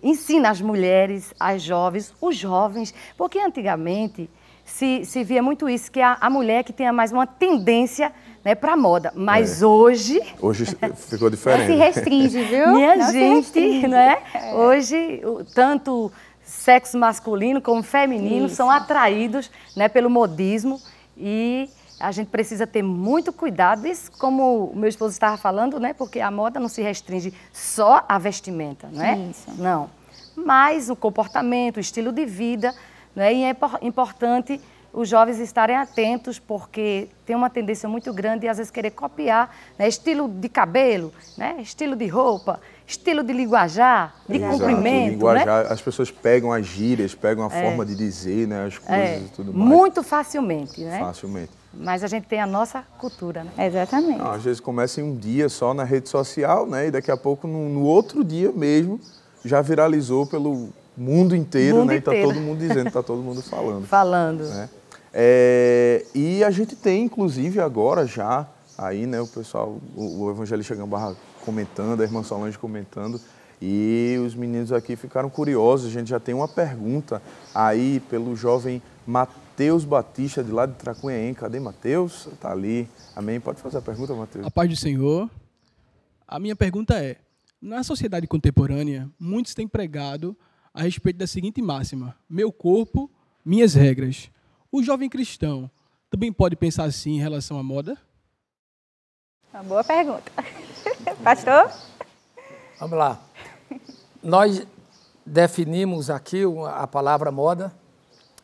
Ensina 0.03 0.51
as 0.51 0.61
mulheres, 0.61 1.35
as 1.39 1.63
jovens, 1.63 2.15
os 2.21 2.37
jovens, 2.37 2.95
porque 3.17 3.39
antigamente 3.39 4.29
se, 4.65 5.05
se 5.05 5.25
via 5.25 5.43
muito 5.43 5.69
isso, 5.69 5.91
que 5.91 6.01
a, 6.01 6.17
a 6.21 6.31
mulher 6.31 6.65
que 6.65 6.73
tinha 6.73 6.93
mais 6.93 7.13
uma 7.13 7.27
tendência 7.27 8.13
né, 8.45 8.55
para 8.55 8.77
moda. 8.77 9.13
Mas 9.15 9.63
é. 9.63 9.67
hoje. 9.67 10.21
Hoje 10.41 10.65
ficou 11.09 11.29
diferente. 11.31 11.67
se 11.67 11.75
restringe, 11.75 12.43
viu? 12.45 12.69
Minha 12.69 12.97
Não 12.97 13.13
gente, 13.13 13.87
né? 13.87 14.19
É. 14.33 14.55
Hoje, 14.55 15.23
tanto 15.55 16.11
sexo 16.43 16.99
masculino 16.99 17.61
como 17.61 17.83
feminino 17.83 18.47
isso. 18.47 18.57
são 18.57 18.71
atraídos 18.71 19.51
né, 19.77 19.89
pelo 19.89 20.11
modismo 20.11 20.81
e 21.17 21.69
a 22.01 22.11
gente 22.11 22.29
precisa 22.29 22.67
ter 22.67 22.83
muito 22.83 23.33
cuidado, 23.33 23.87
isso 23.87 24.11
como 24.13 24.71
o 24.73 24.77
meu 24.77 24.89
esposo 24.89 25.13
estava 25.13 25.37
falando, 25.37 25.79
né? 25.79 25.93
Porque 25.93 26.19
a 26.19 26.31
moda 26.31 26.59
não 26.59 26.69
se 26.69 26.81
restringe 26.81 27.33
só 27.53 28.05
à 28.09 28.19
vestimenta, 28.19 28.89
não 28.91 29.05
é? 29.05 29.19
Isso. 29.19 29.51
Não. 29.59 29.91
Mas 30.35 30.89
o 30.89 30.97
comportamento, 30.97 31.77
o 31.77 31.81
estilo 31.81 32.11
de 32.11 32.25
vida, 32.25 32.75
né? 33.15 33.35
E 33.35 33.45
é 33.45 33.57
importante 33.83 34.61
os 34.93 35.09
jovens 35.09 35.39
estarem 35.39 35.77
atentos, 35.77 36.39
porque 36.39 37.09
tem 37.25 37.37
uma 37.37 37.49
tendência 37.49 37.89
muito 37.89 38.13
grande 38.13 38.41
de 38.41 38.49
às 38.49 38.57
vezes 38.57 38.73
querer 38.73 38.91
copiar 38.91 39.55
né, 39.79 39.87
estilo 39.87 40.29
de 40.29 40.49
cabelo, 40.49 41.13
né, 41.39 41.57
estilo 41.61 41.95
de 41.95 42.09
roupa, 42.09 42.61
estilo 42.87 43.23
de 43.23 43.33
linguajar, 43.33 44.17
de 44.29 44.39
Exato. 44.39 44.59
cumprimento. 44.59 45.11
Linguajar, 45.13 45.65
né? 45.65 45.69
As 45.71 45.81
pessoas 45.81 46.11
pegam 46.11 46.53
as 46.53 46.67
gírias, 46.67 47.15
pegam 47.15 47.45
a 47.49 47.55
é. 47.55 47.63
forma 47.63 47.87
de 47.87 47.95
dizer 47.95 48.49
né, 48.49 48.67
as 48.67 48.79
coisas 48.79 49.05
é. 49.05 49.19
e 49.19 49.29
tudo 49.29 49.53
mais. 49.55 49.69
Muito 49.69 50.03
facilmente, 50.03 50.81
né? 50.81 50.99
Facilmente. 50.99 51.60
Mas 51.73 52.03
a 52.03 52.09
gente 52.09 52.27
tem 52.27 52.41
a 52.41 52.47
nossa 52.47 52.83
cultura, 52.99 53.45
né? 53.45 53.67
Exatamente. 53.67 54.19
Não, 54.19 54.33
às 54.33 54.43
vezes 54.43 54.61
começa 54.61 55.01
em 55.01 55.05
um 55.05 55.15
dia 55.15 55.49
só 55.49 55.73
na 55.73 55.85
rede 55.85 56.09
social, 56.09 56.67
né? 56.67 56.89
E 56.89 56.91
daqui 56.91 57.11
a 57.11 57.17
pouco, 57.17 57.47
no, 57.47 57.69
no 57.69 57.83
outro 57.83 58.25
dia 58.25 58.51
mesmo, 58.51 59.01
já 59.45 59.61
viralizou 59.63 60.27
pelo 60.27 60.71
mundo 60.97 61.35
inteiro, 61.35 61.79
mundo 61.79 61.89
né? 61.89 61.97
Inteiro. 61.97 62.19
E 62.19 62.27
tá 62.27 62.35
todo 62.35 62.41
mundo 62.45 62.59
dizendo, 62.59 62.91
tá 62.91 63.03
todo 63.03 63.23
mundo 63.23 63.43
falando. 63.43 63.87
falando. 63.89 64.45
Né? 64.45 64.69
É, 65.13 66.05
e 66.15 66.43
a 66.45 66.51
gente 66.51 66.75
tem, 66.75 67.05
inclusive, 67.05 67.61
agora 67.61 68.07
já, 68.07 68.47
aí, 68.77 69.07
né, 69.07 69.21
o 69.21 69.27
pessoal, 69.27 69.79
o, 69.97 70.25
o 70.25 70.31
Evangelista 70.31 70.75
Gambarra 70.75 71.17
comentando, 71.45 72.01
a 72.01 72.05
irmã 72.05 72.23
Solange 72.23 72.59
comentando, 72.59 73.21
e 73.61 74.17
os 74.25 74.35
meninos 74.35 74.73
aqui 74.73 74.97
ficaram 74.97 75.29
curiosos. 75.29 75.89
A 75.89 75.91
gente 75.91 76.09
já 76.09 76.19
tem 76.19 76.35
uma 76.35 76.49
pergunta 76.49 77.23
aí 77.55 78.01
pelo 78.09 78.35
jovem 78.35 78.83
Mateus 79.07 79.85
Batista, 79.85 80.43
de 80.43 80.51
lá 80.51 80.67
de 80.67 80.75
Tracunhaém. 80.75 81.35
Cadê 81.35 81.61
Mateus? 81.61 82.27
Está 82.33 82.53
ali. 82.53 82.89
Amém? 83.15 83.39
Pode 83.39 83.61
fazer 83.61 83.79
a 83.79 83.83
pergunta, 83.83 84.15
Mateus. 84.15 84.47
A 84.47 84.51
paz 84.51 84.69
do 84.69 84.77
Senhor. 84.77 85.29
A 86.27 86.39
minha 86.39 86.57
pergunta 86.57 86.95
é: 86.95 87.19
na 87.61 87.83
sociedade 87.83 88.27
contemporânea, 88.27 89.11
muitos 89.19 89.55
têm 89.55 89.69
pregado 89.69 90.37
a 90.73 90.83
respeito 90.83 91.19
da 91.19 91.27
seguinte 91.27 91.61
máxima: 91.61 92.17
meu 92.29 92.51
corpo, 92.51 93.11
minhas 93.45 93.75
regras. 93.75 94.31
O 94.73 94.83
jovem 94.83 95.09
cristão 95.09 95.71
também 96.09 96.33
pode 96.33 96.57
pensar 96.57 96.85
assim 96.85 97.17
em 97.17 97.21
relação 97.21 97.59
à 97.59 97.63
moda? 97.63 97.99
Uma 99.53 99.63
boa 99.65 99.85
pergunta. 99.85 100.31
Pastor? 101.23 101.71
Vamos 102.79 102.97
lá. 102.97 103.30
Nós 104.23 104.67
definimos 105.25 106.11
aqui 106.11 106.43
a 106.75 106.87
palavra 106.87 107.31
moda 107.31 107.73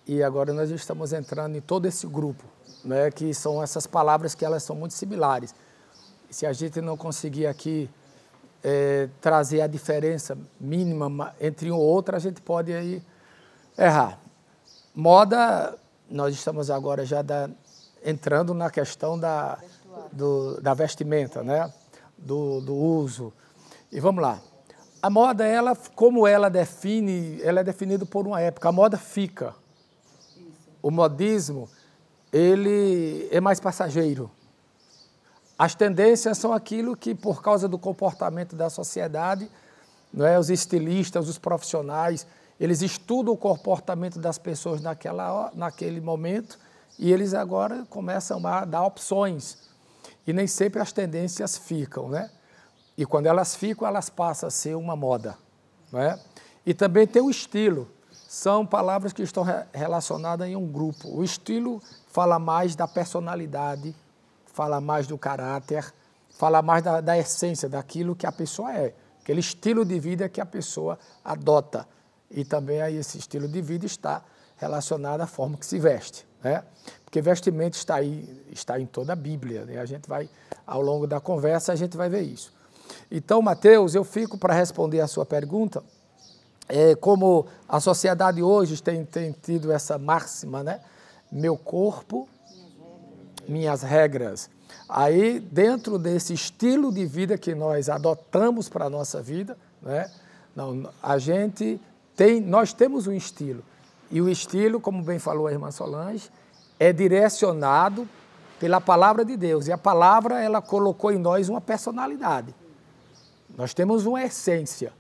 e 0.07 0.23
agora 0.23 0.53
nós 0.53 0.71
estamos 0.71 1.13
entrando 1.13 1.57
em 1.57 1.61
todo 1.61 1.87
esse 1.87 2.07
grupo, 2.07 2.45
né, 2.85 3.11
que 3.11 3.35
são 3.35 3.63
essas 3.63 3.87
palavras 3.87 4.35
que 4.35 4.45
elas 4.45 4.63
são 4.63 4.75
muito 4.75 4.95
similares. 4.95 5.55
Se 6.31 6.47
a 6.47 6.53
gente 6.53 6.81
não 6.81 6.97
conseguir 6.97 7.47
aqui 7.47 7.91
é, 8.65 9.09
trazer 9.21 9.61
a 9.61 9.67
diferença 9.67 10.37
mínima 10.59 11.35
entre 11.41 11.71
um 11.71 11.77
ou 11.77 11.83
outro, 11.83 12.17
a 12.17 12.19
gente 12.19 12.41
pode 12.41 12.73
aí 12.73 13.03
errar. 13.77 14.19
Moda 14.95 15.77
nós 16.09 16.35
estamos 16.35 16.71
agora 16.71 17.05
já 17.05 17.21
da, 17.21 17.51
entrando 18.05 18.55
na 18.55 18.71
questão 18.71 19.19
da, 19.19 19.59
do, 20.13 20.61
da 20.61 20.73
vestimenta, 20.73 21.43
né? 21.43 21.71
do, 22.17 22.61
do 22.61 22.75
uso. 22.75 23.33
E 23.93 24.01
vamos 24.01 24.23
lá. 24.23 24.41
A 25.03 25.11
moda, 25.11 25.47
ela, 25.47 25.77
como 25.95 26.27
ela 26.27 26.49
define, 26.49 27.41
ela 27.43 27.61
é 27.61 27.65
definida 27.65 28.05
por 28.07 28.27
uma 28.27 28.41
época. 28.41 28.69
A 28.69 28.73
moda 28.73 28.97
fica. 28.97 29.55
O 30.83 30.91
modismo, 30.91 31.69
ele 32.33 33.29
é 33.31 33.41
mais 33.41 33.61
passageiro. 33.61 34.31
As 35.59 35.75
tendências 35.75 36.37
são 36.39 36.53
aquilo 36.53 36.97
que, 36.97 37.15
por 37.15 37.43
causa 37.43 37.67
do 37.67 37.79
comportamento 37.79 38.55
da 38.55 38.69
sociedade, 38.69 39.51
não 40.13 40.27
é, 40.27 40.39
os 40.39 40.51
estilistas, 40.51 41.29
os 41.29 41.39
profissionais, 41.39 42.27
eles 42.59 42.83
estudam 42.83 43.35
o 43.35 43.37
comportamento 43.37 44.19
das 44.19 44.39
pessoas 44.39 44.81
naquela, 44.81 45.51
naquele 45.55 46.01
momento 46.01 46.59
e 46.99 47.13
eles 47.13 47.35
agora 47.35 47.87
começam 47.91 48.45
a 48.47 48.65
dar 48.65 48.85
opções. 48.85 49.59
E 50.27 50.33
nem 50.33 50.47
sempre 50.47 50.81
as 50.81 50.93
tendências 50.93 51.57
ficam, 51.57 52.09
né? 52.09 52.31
E 52.97 53.05
quando 53.05 53.27
elas 53.27 53.55
ficam, 53.55 53.87
elas 53.87 54.09
passam 54.09 54.47
a 54.47 54.51
ser 54.51 54.75
uma 54.75 54.97
moda, 54.97 55.37
não 55.93 56.01
é? 56.01 56.19
E 56.65 56.73
também 56.73 57.07
tem 57.07 57.23
o 57.23 57.31
estilo. 57.31 57.89
São 58.27 58.67
palavras 58.67 59.13
que 59.13 59.23
estão 59.23 59.45
relacionadas 59.73 60.49
em 60.49 60.57
um 60.57 60.67
grupo. 60.67 61.09
O 61.09 61.23
estilo 61.23 61.81
fala 62.09 62.39
mais 62.39 62.75
da 62.75 62.89
personalidade, 62.89 63.95
fala 64.47 64.81
mais 64.81 65.07
do 65.07 65.17
caráter, 65.17 65.93
fala 66.31 66.63
mais 66.63 66.83
da, 66.83 67.01
da 67.01 67.17
essência, 67.17 67.69
daquilo 67.69 68.17
que 68.17 68.27
a 68.27 68.33
pessoa 68.33 68.73
é. 68.75 68.95
Aquele 69.21 69.41
estilo 69.41 69.85
de 69.85 69.99
vida 70.01 70.29
que 70.29 70.41
a 70.41 70.47
pessoa 70.47 70.99
adota. 71.25 71.87
E 72.31 72.45
também 72.45 72.81
aí 72.81 72.97
esse 72.97 73.19
estilo 73.19 73.47
de 73.47 73.61
vida 73.61 73.87
está 73.87 74.23
relacionado 74.57 75.21
à 75.21 75.27
forma 75.27 75.57
que 75.57 75.67
se 75.67 75.79
veste. 75.79 76.27
Né? 76.43 76.63
Porque 77.05 77.21
vestimento 77.21 77.75
está 77.75 77.97
aí, 77.97 78.45
está 78.51 78.81
em 78.81 78.87
toda 78.87 79.13
a 79.13 79.17
Bíblia. 79.17 79.65
Né? 79.65 79.79
A 79.79 79.85
gente 79.85 80.09
vai, 80.09 80.29
ao 80.67 80.81
longo 80.81 81.07
da 81.07 81.21
conversa, 81.21 81.73
a 81.73 81.77
gente 81.77 81.97
vai 81.97 82.09
ver 82.09 82.23
isso. 82.23 82.56
Então, 83.11 83.41
Mateus, 83.41 83.95
eu 83.95 84.05
fico 84.05 84.37
para 84.37 84.55
responder 84.55 85.01
a 85.01 85.07
sua 85.07 85.25
pergunta. 85.25 85.83
É, 86.69 86.95
como 86.97 87.47
a 87.69 87.79
sociedade 87.79 88.43
hoje 88.43 88.83
tem, 88.83 89.05
tem 89.05 89.33
tido 89.33 89.71
essa 89.71 89.99
máxima, 89.99 90.63
né? 90.63 90.81
Meu 91.31 91.57
corpo, 91.57 92.29
minhas 93.49 93.83
regras. 93.83 94.51
Aí, 94.89 95.39
dentro 95.41 95.99
desse 95.99 96.33
estilo 96.33 96.93
de 96.93 97.07
vida 97.07 97.39
que 97.39 97.55
nós 97.55 97.89
adotamos 97.89 98.69
para 98.69 98.87
a 98.87 98.91
nossa 98.91 99.23
vida, 99.23 99.57
né? 99.81 100.11
Não, 100.55 100.89
a 101.03 101.19
gente 101.19 101.81
tem, 102.17 102.41
nós 102.41 102.73
temos 102.73 103.07
um 103.07 103.13
estilo. 103.13 103.63
E 104.11 104.21
o 104.21 104.29
estilo, 104.29 104.81
como 104.81 105.03
bem 105.03 105.19
falou 105.19 105.47
a 105.47 105.53
irmã 105.53 105.71
Solange, 105.71 106.31
é 106.79 106.93
direcionado 106.93 108.09
pela 108.59 108.81
palavra 108.81 109.25
de 109.25 109.37
Deus. 109.37 109.67
E 109.67 109.73
a 109.73 109.79
palavra, 109.79 110.43
ela 110.43 110.63
colocou 110.63 111.13
em 111.13 111.19
nós 111.19 111.49
uma 111.49 111.61
personalidade. 111.61 112.55
Nós 113.57 113.73
temos 113.73 114.05
uma 114.05 114.23
essência. 114.23 114.93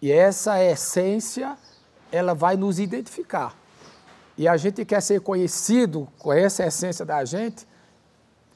E 0.00 0.12
essa 0.12 0.62
essência, 0.62 1.58
ela 2.12 2.34
vai 2.34 2.56
nos 2.56 2.78
identificar. 2.78 3.54
E 4.36 4.46
a 4.46 4.56
gente 4.56 4.84
quer 4.84 5.02
ser 5.02 5.20
conhecido 5.20 6.06
com 6.18 6.32
essa 6.32 6.64
essência 6.64 7.04
da 7.04 7.24
gente 7.24 7.66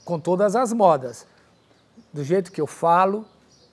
com 0.04 0.18
todas 0.18 0.54
as 0.54 0.72
modas. 0.72 1.26
Do 2.12 2.22
jeito 2.22 2.52
que 2.52 2.60
eu 2.60 2.66
falo, 2.66 3.26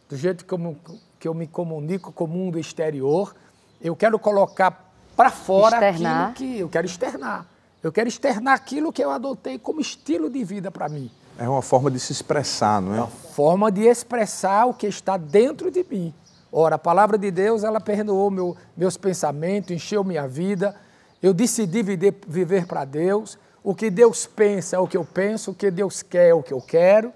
do 0.08 0.18
jeito 0.18 0.44
que 0.46 0.54
eu, 0.54 0.78
que 1.20 1.28
eu 1.28 1.34
me 1.34 1.46
comunico 1.46 2.12
com 2.12 2.24
o 2.24 2.28
mundo 2.28 2.58
exterior, 2.58 3.36
eu 3.80 3.96
quero 3.96 4.18
colocar 4.18 4.92
para 5.16 5.30
fora 5.30 5.76
externar. 5.76 6.30
aquilo 6.30 6.34
que 6.34 6.60
eu 6.60 6.70
quero 6.70 6.88
externar. 6.88 7.46
Eu 7.84 7.92
quero 7.92 8.10
externar 8.10 8.56
aquilo 8.56 8.92
que 8.92 9.04
eu 9.04 9.12
adotei 9.12 9.60
como 9.60 9.80
estilo 9.80 10.30
de 10.30 10.44
vida 10.44 10.72
para 10.72 10.90
mim. 10.90 11.12
É 11.40 11.48
uma 11.48 11.62
forma 11.62 11.90
de 11.90 12.00
se 12.02 12.12
expressar, 12.12 12.82
não 12.82 12.94
é? 12.94 12.98
É 12.98 13.02
uma 13.02 13.08
forma 13.08 13.72
de 13.72 13.84
expressar 13.84 14.66
o 14.66 14.74
que 14.74 14.86
está 14.86 15.16
dentro 15.16 15.72
de 15.72 15.86
mim. 15.90 16.14
Ora, 16.52 16.76
a 16.76 16.78
palavra 16.78 17.18
de 17.18 17.32
Deus, 17.32 17.64
ela 17.64 17.80
perdoou 17.80 18.30
meu, 18.30 18.58
meus 18.76 18.98
pensamentos, 18.98 19.72
encheu 19.72 20.04
minha 20.04 20.28
vida. 20.28 20.76
Eu 21.24 21.34
decidi 21.34 21.82
viver, 21.82 22.20
viver 22.28 22.68
para 22.68 22.84
Deus. 22.84 23.38
O 23.64 23.74
que 23.74 23.90
Deus 23.90 24.26
pensa 24.28 24.76
é 24.76 24.80
o 24.80 24.88
que 24.88 24.98
eu 24.98 25.06
penso, 25.06 25.52
o 25.52 25.56
que 25.56 25.72
Deus 25.72 26.04
quer 26.04 26.28
é 26.28 26.34
o 26.34 26.44
que 26.44 26.52
eu 26.52 26.60
quero. 26.60 27.14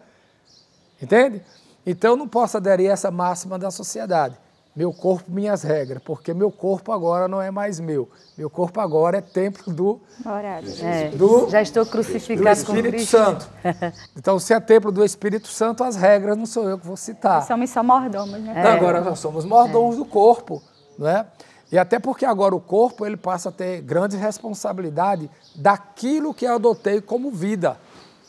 Entende? 1.02 1.42
Então, 1.86 2.12
eu 2.12 2.18
não 2.18 2.28
posso 2.28 2.56
aderir 2.56 2.90
a 2.90 2.94
essa 2.94 3.12
máxima 3.12 3.60
da 3.60 3.70
sociedade 3.70 4.38
meu 4.76 4.92
corpo, 4.92 5.32
minhas 5.32 5.62
regras, 5.62 6.02
porque 6.04 6.34
meu 6.34 6.52
corpo 6.52 6.92
agora 6.92 7.28
não 7.28 7.40
é 7.40 7.52
mais 7.52 7.80
meu. 7.80 8.10
Meu 8.36 8.50
corpo 8.50 8.80
agora 8.80 9.20
é 9.20 9.22
templo 9.22 9.72
do, 9.72 10.02
é. 10.82 11.10
do 11.10 11.48
já 11.48 11.62
estou 11.62 11.86
crucificado 11.86 12.44
do 12.44 12.50
Espírito 12.50 13.06
Santo. 13.06 13.48
Então, 14.18 14.40
se 14.40 14.54
é 14.54 14.60
templo 14.60 14.92
do 14.92 15.04
Espírito 15.04 15.48
Santo, 15.48 15.84
as 15.84 15.96
regras 15.96 16.38
não 16.38 16.46
sou 16.46 16.68
eu 16.68 16.80
que 16.80 16.88
vou 16.88 16.98
citar. 16.98 17.36
Nós 17.36 17.48
somos 17.48 17.70
só 17.70 17.84
mordomos, 17.84 18.40
né? 18.40 18.54
É. 18.56 18.68
Agora 18.68 19.02
nós 19.02 19.20
somos 19.20 19.46
mordomos 19.46 19.96
é. 19.96 19.98
do 19.98 20.06
corpo, 20.06 20.62
não 20.98 21.08
é? 21.08 21.26
E 21.72 21.78
até 21.78 22.00
porque 22.00 22.26
agora 22.26 22.56
o 22.56 22.60
corpo 22.62 23.06
ele 23.06 23.18
passa 23.18 23.50
a 23.50 23.52
ter 23.52 23.82
grande 23.82 24.16
responsabilidade 24.18 25.30
daquilo 25.56 26.34
que 26.34 26.46
eu 26.46 26.54
adotei 26.54 27.02
como 27.02 27.32
vida, 27.32 27.78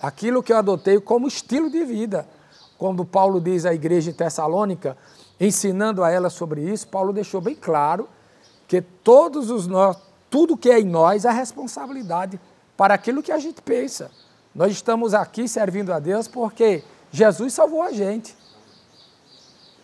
aquilo 0.00 0.42
que 0.42 0.52
eu 0.52 0.56
adotei 0.56 1.00
como 1.00 1.28
estilo 1.28 1.70
de 1.70 1.84
vida. 1.84 2.26
Quando 2.78 3.04
Paulo 3.04 3.40
diz 3.40 3.64
à 3.64 3.72
igreja 3.72 4.10
de 4.10 4.18
Tessalônica, 4.18 4.96
ensinando 5.40 6.02
a 6.02 6.10
ela 6.10 6.30
sobre 6.30 6.62
isso, 6.62 6.88
Paulo 6.88 7.12
deixou 7.12 7.40
bem 7.40 7.54
claro 7.54 8.08
que 8.66 8.80
todos 8.80 9.50
os 9.50 9.66
nós, 9.66 9.96
tudo 10.30 10.56
que 10.56 10.70
é 10.70 10.80
em 10.80 10.84
nós 10.84 11.24
é 11.24 11.30
responsabilidade 11.30 12.40
para 12.76 12.94
aquilo 12.94 13.22
que 13.22 13.32
a 13.32 13.38
gente 13.38 13.60
pensa. 13.62 14.10
Nós 14.54 14.72
estamos 14.72 15.14
aqui 15.14 15.48
servindo 15.48 15.92
a 15.92 15.98
Deus 15.98 16.28
porque 16.28 16.82
Jesus 17.10 17.52
salvou 17.52 17.82
a 17.82 17.92
gente. 17.92 18.36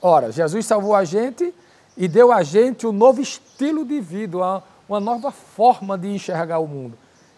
Ora, 0.01 0.33
Jesus 0.33 0.65
salvou 0.65 0.95
a 0.95 1.05
gente 1.05 1.55
e 1.97 2.09
deu 2.09 2.33
a 2.33 2.43
gente 2.43 2.87
um 2.87 2.93
novo 2.93 3.21
estilo 3.21 3.85
de 3.85 4.01
vida, 4.01 4.37
uma, 4.37 4.65
uma 4.89 5.01
nova 5.01 5.31
forma 5.31 5.99
de 5.99 6.09
enxergar 6.09 6.59
o 6.59 6.67
mundo. 6.67 6.97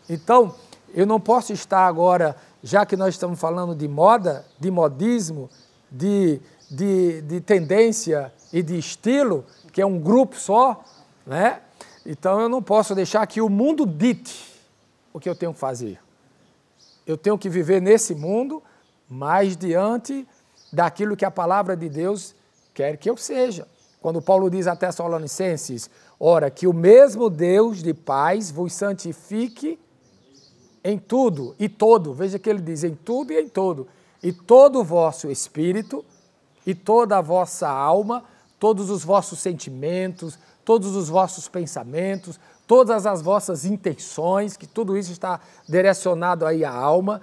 Então, 0.09 0.55
eu 0.95 1.07
não 1.07 1.19
posso 1.19 1.53
estar 1.53 1.87
agora, 1.87 2.37
já 2.63 2.85
que 2.87 2.97
nós 2.97 3.15
estamos 3.15 3.41
falando 3.41 3.75
de 3.75 3.89
moda, 3.89 4.45
de 4.61 4.71
modismo, 4.71 5.51
de 5.91 6.41
de, 6.73 7.21
de 7.23 7.41
tendência 7.41 8.33
e 8.53 8.63
de 8.63 8.79
estilo, 8.79 9.45
que 9.73 9.81
é 9.81 9.87
um 9.87 9.99
grupo 9.99 10.37
só, 10.37 10.83
né? 11.27 11.61
Então 12.05 12.41
eu 12.41 12.49
não 12.49 12.63
posso 12.63 12.95
deixar 12.95 13.27
que 13.27 13.41
o 13.41 13.49
mundo 13.49 13.87
dite 13.87 14.51
o 15.13 15.21
que 15.21 15.29
eu 15.29 15.35
tenho 15.35 15.53
que 15.53 15.61
fazer. 15.61 16.01
Eu 17.07 17.17
tenho 17.17 17.37
que 17.37 17.49
viver 17.49 17.81
nesse 17.81 18.15
mundo, 18.15 18.63
mas 19.09 19.57
diante 19.57 20.27
daquilo 20.73 21.17
que 21.17 21.25
a 21.25 21.31
palavra 21.31 21.77
de 21.77 21.89
Deus 21.89 22.35
quer 22.73 22.97
que 22.97 23.11
eu 23.11 23.17
seja. 23.17 23.69
Quando 24.01 24.23
Paulo 24.23 24.51
diz 24.51 24.67
a 24.67 24.75
Tessalonicenses, 24.75 25.91
ora, 26.19 26.51
que 26.51 26.67
o 26.67 26.73
mesmo 26.73 27.29
Deus 27.29 27.83
de 27.83 27.95
paz 27.95 28.51
vos 28.51 28.73
santifique 28.73 29.79
em 30.83 30.99
tudo 30.99 31.55
e 31.59 31.69
todo. 31.69 32.13
Veja 32.13 32.39
que 32.39 32.51
ele 32.51 32.61
diz 32.61 32.83
em 32.83 32.95
tudo 32.95 33.33
e 33.33 33.41
em 33.41 33.49
todo. 33.49 33.87
E 34.23 34.33
todo 34.33 34.81
o 34.81 34.85
vosso 34.85 35.31
espírito, 35.31 36.05
e 36.67 36.75
toda 36.75 37.19
a 37.19 37.21
vossa 37.21 37.69
alma, 37.69 38.25
todos 38.59 38.91
os 38.91 39.05
vossos 39.05 39.39
sentimentos, 39.39 40.39
todos 40.65 40.95
os 40.95 41.09
vossos 41.09 41.49
pensamentos, 41.49 42.39
todas 42.67 43.07
as 43.07 43.21
vossas 43.21 43.65
intenções, 43.65 44.57
que 44.57 44.67
tudo 44.67 44.97
isso 44.97 45.13
está 45.13 45.41
direcionado 45.69 46.47
aí 46.47 46.65
à 46.65 46.73
alma. 46.73 47.21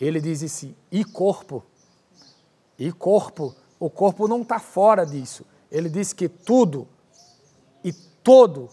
Ele 0.00 0.20
diz 0.20 0.42
assim: 0.42 0.74
e 0.90 1.04
corpo. 1.04 1.64
E 2.78 2.92
corpo. 2.92 3.54
O 3.78 3.88
corpo 3.88 4.26
não 4.26 4.42
está 4.42 4.58
fora 4.58 5.04
disso. 5.04 5.44
Ele 5.70 5.88
diz 5.88 6.12
que 6.12 6.28
tudo 6.28 6.86
e 7.84 7.92
todo 7.92 8.68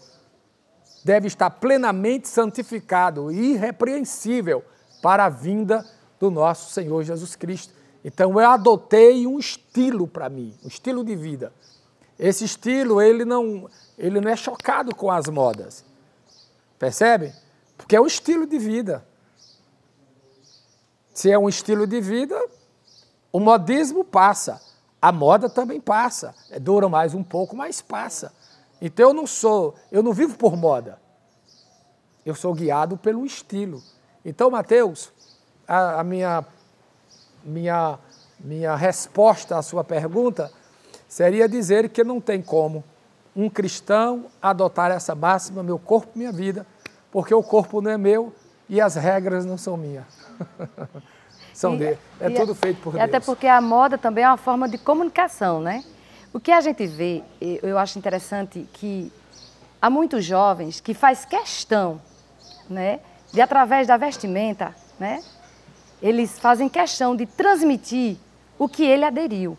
deve 1.04 1.26
estar 1.26 1.50
plenamente 1.50 2.28
santificado 2.28 3.30
e 3.30 3.52
irrepreensível 3.52 4.64
para 5.02 5.26
a 5.26 5.28
vinda 5.28 5.86
do 6.18 6.30
nosso 6.30 6.72
Senhor 6.72 7.02
Jesus 7.02 7.36
Cristo. 7.36 7.74
Então 8.04 8.38
eu 8.38 8.50
adotei 8.50 9.26
um 9.26 9.38
estilo 9.38 10.06
para 10.06 10.28
mim, 10.28 10.54
um 10.62 10.68
estilo 10.68 11.02
de 11.02 11.16
vida. 11.16 11.52
Esse 12.18 12.44
estilo, 12.44 13.00
ele 13.00 13.24
não, 13.24 13.68
ele 13.98 14.20
não 14.20 14.30
é 14.30 14.36
chocado 14.36 14.94
com 14.94 15.10
as 15.10 15.26
modas. 15.28 15.84
Percebe? 16.78 17.32
Porque 17.76 17.96
é 17.96 18.00
um 18.00 18.06
estilo 18.06 18.46
de 18.46 18.58
vida. 18.58 19.04
Se 21.14 21.30
é 21.30 21.38
um 21.38 21.48
estilo 21.48 21.86
de 21.86 22.00
vida, 22.00 22.38
o 23.32 23.40
modismo 23.40 24.04
passa, 24.04 24.60
a 25.00 25.10
moda 25.10 25.48
também 25.48 25.80
passa. 25.80 26.34
É, 26.50 26.58
dura 26.58 26.88
mais 26.88 27.14
um 27.14 27.22
pouco, 27.22 27.56
mas 27.56 27.80
passa. 27.80 28.32
Então 28.80 29.08
eu 29.08 29.14
não 29.14 29.26
sou, 29.26 29.74
eu 29.90 30.02
não 30.02 30.12
vivo 30.12 30.36
por 30.36 30.56
moda. 30.56 31.00
Eu 32.24 32.34
sou 32.34 32.54
guiado 32.54 32.96
pelo 32.96 33.24
estilo. 33.24 33.82
Então, 34.24 34.50
Mateus, 34.50 35.12
a, 35.68 36.00
a 36.00 36.04
minha, 36.04 36.44
minha, 37.44 37.98
minha 38.40 38.74
resposta 38.74 39.58
à 39.58 39.62
sua 39.62 39.84
pergunta 39.84 40.50
seria 41.08 41.48
dizer 41.48 41.88
que 41.90 42.02
não 42.02 42.20
tem 42.20 42.42
como 42.42 42.82
um 43.36 43.48
cristão 43.48 44.26
adotar 44.40 44.90
essa 44.90 45.14
máxima, 45.14 45.62
meu 45.62 45.78
corpo, 45.78 46.12
minha 46.14 46.32
vida, 46.32 46.66
porque 47.10 47.34
o 47.34 47.42
corpo 47.42 47.80
não 47.80 47.90
é 47.90 47.98
meu 47.98 48.32
e 48.68 48.80
as 48.80 48.94
regras 48.94 49.44
não 49.44 49.58
são 49.58 49.76
minhas. 49.76 50.04
são 51.52 51.74
e, 51.74 51.78
dele. 51.78 51.98
É 52.20 52.30
tudo 52.30 52.54
feito 52.54 52.80
por 52.80 52.92
Deus. 52.92 53.04
Até 53.04 53.20
porque 53.20 53.46
a 53.46 53.60
moda 53.60 53.96
também 53.96 54.24
é 54.24 54.28
uma 54.28 54.36
forma 54.36 54.68
de 54.68 54.78
comunicação, 54.78 55.60
né? 55.60 55.84
O 56.32 56.40
que 56.40 56.50
a 56.50 56.60
gente 56.60 56.84
vê, 56.86 57.22
eu 57.40 57.78
acho 57.78 57.96
interessante 57.96 58.68
que 58.72 59.12
há 59.80 59.88
muitos 59.88 60.24
jovens 60.24 60.80
que 60.80 60.92
faz 60.92 61.24
questão, 61.24 62.00
né, 62.68 62.98
de 63.32 63.40
através 63.40 63.86
da 63.86 63.96
vestimenta, 63.96 64.74
né, 64.98 65.22
eles 66.04 66.38
fazem 66.38 66.68
questão 66.68 67.16
de 67.16 67.24
transmitir 67.24 68.18
o 68.58 68.68
que 68.68 68.84
ele 68.84 69.06
aderiu, 69.06 69.56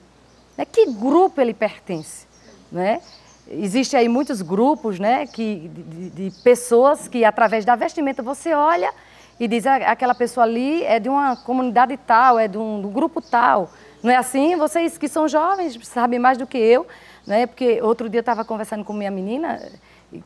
né, 0.56 0.64
que 0.64 0.86
grupo 0.86 1.42
ele 1.42 1.56
pertence, 1.56 2.28
né? 2.72 3.02
Existem 3.48 4.00
aí 4.00 4.08
muitos 4.08 4.44
grupos, 4.44 5.00
né, 5.00 5.25
que, 5.25 5.70
de, 5.70 6.30
de 6.30 6.42
pessoas 6.44 7.08
que 7.08 7.25
através 7.25 7.66
da 7.66 7.75
vestimenta 7.75 8.22
você 8.22 8.54
olha 8.54 8.94
e 9.40 9.48
diz 9.48 9.66
ah, 9.66 9.78
aquela 9.78 10.14
pessoa 10.14 10.46
ali 10.46 10.84
é 10.84 11.00
de 11.00 11.10
uma 11.10 11.36
comunidade 11.36 11.98
tal, 11.98 12.38
é 12.38 12.48
de 12.48 12.60
um, 12.60 12.80
de 12.80 12.88
um 12.88 12.92
grupo 12.92 13.22
tal. 13.22 13.72
Não 14.04 14.12
é 14.12 14.16
assim? 14.16 14.56
Vocês 14.56 15.00
que 15.00 15.08
são 15.08 15.28
jovens 15.28 15.80
sabem 15.84 16.20
mais 16.20 16.38
do 16.38 16.46
que 16.46 16.60
eu, 16.60 16.86
né? 17.25 17.48
Porque 17.48 17.82
outro 17.82 18.08
dia 18.08 18.20
eu 18.20 18.22
estava 18.22 18.46
conversando 18.46 18.86
com 18.86 18.94
minha 18.94 19.12
menina 19.12 19.62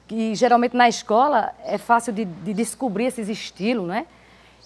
que 0.06 0.36
geralmente 0.36 0.76
na 0.76 0.88
escola 0.90 1.54
é 1.66 1.78
fácil 1.78 2.12
de, 2.12 2.26
de 2.26 2.54
descobrir 2.54 3.06
esses 3.06 3.30
estilos, 3.30 3.88
né? 3.88 4.06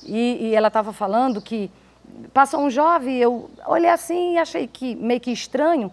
E, 0.05 0.49
e 0.49 0.55
ela 0.55 0.67
estava 0.67 0.91
falando 0.93 1.41
que 1.41 1.71
passou 2.33 2.61
um 2.61 2.69
jovem, 2.69 3.17
eu 3.17 3.49
olhei 3.65 3.89
assim 3.89 4.33
e 4.33 4.37
achei 4.37 4.67
que 4.67 4.95
meio 4.95 5.19
que 5.19 5.31
estranho. 5.31 5.91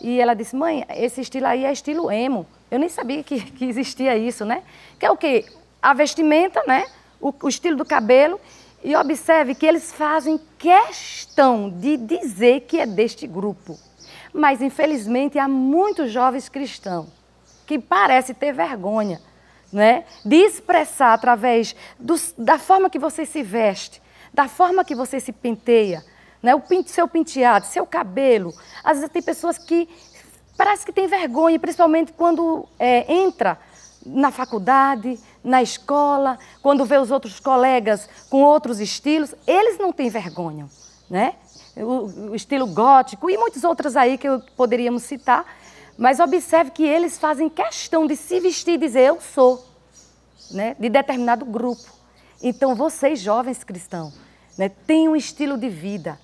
E 0.00 0.20
ela 0.20 0.34
disse, 0.34 0.56
mãe, 0.56 0.84
esse 0.90 1.20
estilo 1.20 1.46
aí 1.46 1.64
é 1.64 1.72
estilo 1.72 2.10
emo. 2.10 2.46
Eu 2.70 2.78
nem 2.78 2.88
sabia 2.88 3.22
que, 3.22 3.40
que 3.52 3.64
existia 3.64 4.16
isso, 4.16 4.44
né? 4.44 4.62
Que 4.98 5.06
é 5.06 5.10
o 5.10 5.16
quê? 5.16 5.44
A 5.80 5.92
vestimenta, 5.94 6.62
né? 6.66 6.86
O, 7.20 7.32
o 7.42 7.48
estilo 7.48 7.76
do 7.76 7.84
cabelo. 7.84 8.40
E 8.84 8.96
observe 8.96 9.54
que 9.54 9.64
eles 9.64 9.92
fazem 9.92 10.40
questão 10.58 11.70
de 11.70 11.96
dizer 11.96 12.62
que 12.62 12.80
é 12.80 12.86
deste 12.86 13.28
grupo. 13.28 13.78
Mas, 14.32 14.60
infelizmente, 14.60 15.38
há 15.38 15.46
muitos 15.46 16.10
jovens 16.10 16.48
cristãos 16.48 17.06
que 17.64 17.78
parecem 17.78 18.34
ter 18.34 18.52
vergonha 18.52 19.20
né? 19.72 20.04
de 20.24 20.36
expressar 20.36 21.14
através 21.14 21.74
da 22.36 22.58
forma 22.58 22.90
que 22.90 22.98
você 22.98 23.24
se 23.24 23.42
veste, 23.42 24.02
da 24.32 24.48
forma 24.48 24.84
que 24.84 24.94
você 24.94 25.18
se 25.18 25.32
penteia, 25.32 26.04
né? 26.42 26.54
o 26.54 26.60
pinte, 26.60 26.90
seu 26.90 27.08
penteado, 27.08 27.66
seu 27.66 27.86
cabelo. 27.86 28.52
Às 28.84 28.98
vezes 28.98 29.12
tem 29.12 29.22
pessoas 29.22 29.58
que 29.58 29.88
parece 30.56 30.84
que 30.84 30.92
tem 30.92 31.06
vergonha, 31.06 31.58
principalmente 31.58 32.12
quando 32.12 32.68
é, 32.78 33.10
entra 33.12 33.58
na 34.04 34.30
faculdade, 34.30 35.18
na 35.42 35.62
escola, 35.62 36.38
quando 36.60 36.84
vê 36.84 36.98
os 36.98 37.10
outros 37.10 37.40
colegas 37.40 38.08
com 38.28 38.42
outros 38.42 38.80
estilos, 38.80 39.34
eles 39.46 39.78
não 39.78 39.92
têm 39.92 40.10
vergonha, 40.10 40.68
né? 41.08 41.34
O, 41.76 42.30
o 42.30 42.34
estilo 42.34 42.66
gótico 42.66 43.30
e 43.30 43.38
muitos 43.38 43.64
outros 43.64 43.96
aí 43.96 44.18
que 44.18 44.28
poderíamos 44.56 45.04
citar, 45.04 45.46
mas 45.96 46.20
observe 46.20 46.70
que 46.70 46.84
eles 46.84 47.18
fazem 47.18 47.48
questão 47.48 48.06
de 48.06 48.16
se 48.16 48.40
vestir 48.40 48.74
e 48.74 48.78
dizer 48.78 49.08
eu 49.08 49.20
sou, 49.20 49.64
né? 50.50 50.76
De 50.78 50.88
determinado 50.88 51.44
grupo. 51.44 51.90
Então 52.42 52.74
vocês 52.74 53.20
jovens 53.20 53.62
cristãos, 53.62 54.14
né? 54.58 54.68
Têm 54.68 55.08
um 55.08 55.16
estilo 55.16 55.56
de 55.56 55.68
vida, 55.68 56.18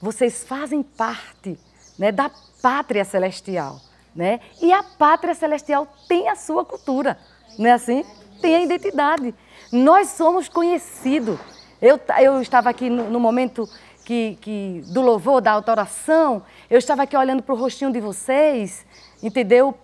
vocês 0.00 0.44
fazem 0.44 0.82
parte, 0.82 1.58
né? 1.98 2.10
Da 2.10 2.30
pátria 2.62 3.04
celestial, 3.04 3.80
né? 4.14 4.40
E 4.60 4.72
a 4.72 4.82
pátria 4.82 5.34
celestial 5.34 5.86
tem 6.08 6.28
a 6.28 6.36
sua 6.36 6.64
cultura, 6.64 7.18
não 7.58 7.66
é 7.66 7.72
assim? 7.72 8.04
tem 8.40 8.56
a 8.56 8.62
identidade. 8.62 9.34
Nós 9.70 10.08
somos 10.08 10.48
conhecidos. 10.48 11.38
Eu, 11.80 12.00
eu 12.18 12.40
estava 12.42 12.70
aqui 12.70 12.90
no, 12.90 13.08
no 13.10 13.20
momento 13.20 13.68
que, 14.04 14.36
que, 14.40 14.82
do 14.92 15.00
louvor, 15.00 15.40
da 15.40 15.54
adoração, 15.54 16.42
eu 16.68 16.78
estava 16.78 17.02
aqui 17.02 17.16
olhando 17.16 17.42
para 17.42 17.54
o 17.54 17.58
rostinho 17.58 17.92
de 17.92 18.00
vocês, 18.00 18.84
entendeu? 19.22 19.74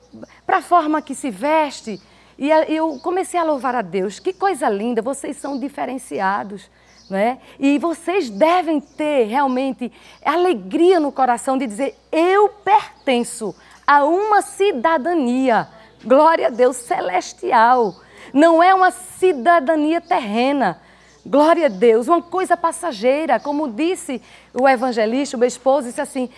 Para 0.46 0.58
a 0.58 0.62
forma 0.62 1.02
que 1.02 1.14
se 1.14 1.30
veste. 1.30 2.00
E 2.38 2.50
eu 2.50 2.98
comecei 3.02 3.38
a 3.40 3.44
louvar 3.44 3.74
a 3.74 3.82
Deus. 3.82 4.18
Que 4.18 4.32
coisa 4.32 4.68
linda, 4.68 5.00
vocês 5.00 5.36
são 5.36 5.58
diferenciados. 5.58 6.70
Né? 7.08 7.38
E 7.58 7.78
vocês 7.78 8.28
devem 8.28 8.80
ter 8.80 9.24
realmente 9.24 9.92
alegria 10.24 10.98
no 10.98 11.12
coração 11.12 11.56
de 11.56 11.66
dizer: 11.66 11.96
eu 12.10 12.48
pertenço 12.48 13.54
a 13.86 14.04
uma 14.04 14.42
cidadania, 14.42 15.68
glória 16.04 16.48
a 16.48 16.50
Deus, 16.50 16.76
celestial. 16.76 17.94
Não 18.32 18.60
é 18.60 18.74
uma 18.74 18.90
cidadania 18.90 20.00
terrena. 20.00 20.80
Glória 21.24 21.66
a 21.66 21.68
Deus, 21.68 22.06
uma 22.06 22.22
coisa 22.22 22.56
passageira, 22.56 23.40
como 23.40 23.68
disse 23.68 24.22
o 24.52 24.68
evangelista, 24.68 25.36
o 25.36 25.40
meu 25.40 25.48
esposo, 25.48 25.88
disse 25.88 26.00
assim: 26.00 26.28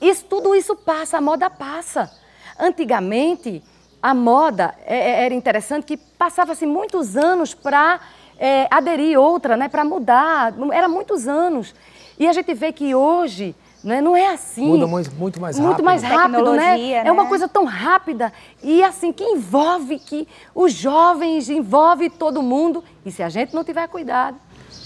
isso, 0.00 0.24
tudo 0.24 0.54
isso 0.54 0.74
passa, 0.74 1.18
a 1.18 1.20
moda 1.20 1.48
passa. 1.48 2.10
Antigamente, 2.58 3.62
a 4.02 4.14
moda 4.14 4.74
é, 4.84 4.96
é, 4.96 5.24
era 5.24 5.34
interessante 5.34 5.84
que 5.84 5.96
passava-se 5.96 6.66
muitos 6.66 7.16
anos 7.16 7.54
para 7.54 8.00
é, 8.38 8.66
aderir 8.70 9.18
outra, 9.18 9.56
né, 9.56 9.68
para 9.68 9.84
mudar, 9.84 10.54
era 10.72 10.88
muitos 10.88 11.28
anos. 11.28 11.74
E 12.18 12.28
a 12.28 12.32
gente 12.32 12.52
vê 12.54 12.72
que 12.72 12.94
hoje 12.94 13.54
né? 13.82 14.00
Não 14.00 14.16
é 14.16 14.32
assim. 14.32 14.66
Muda 14.66 14.86
muito, 14.86 15.10
muito 15.12 15.40
mais 15.40 15.56
rápido. 15.56 15.66
Muito 15.66 15.84
mais 15.84 16.02
rápido, 16.02 16.52
né? 16.52 16.76
né? 16.76 16.92
É 17.04 17.10
uma 17.10 17.26
coisa 17.26 17.48
tão 17.48 17.64
rápida 17.64 18.32
e 18.62 18.82
assim 18.82 19.12
que 19.12 19.24
envolve 19.24 19.98
que 19.98 20.28
os 20.54 20.72
jovens, 20.72 21.48
envolve 21.48 22.08
todo 22.08 22.42
mundo. 22.42 22.84
E 23.04 23.10
se 23.10 23.22
a 23.22 23.28
gente 23.28 23.54
não 23.54 23.64
tiver 23.64 23.88
cuidado, 23.88 24.36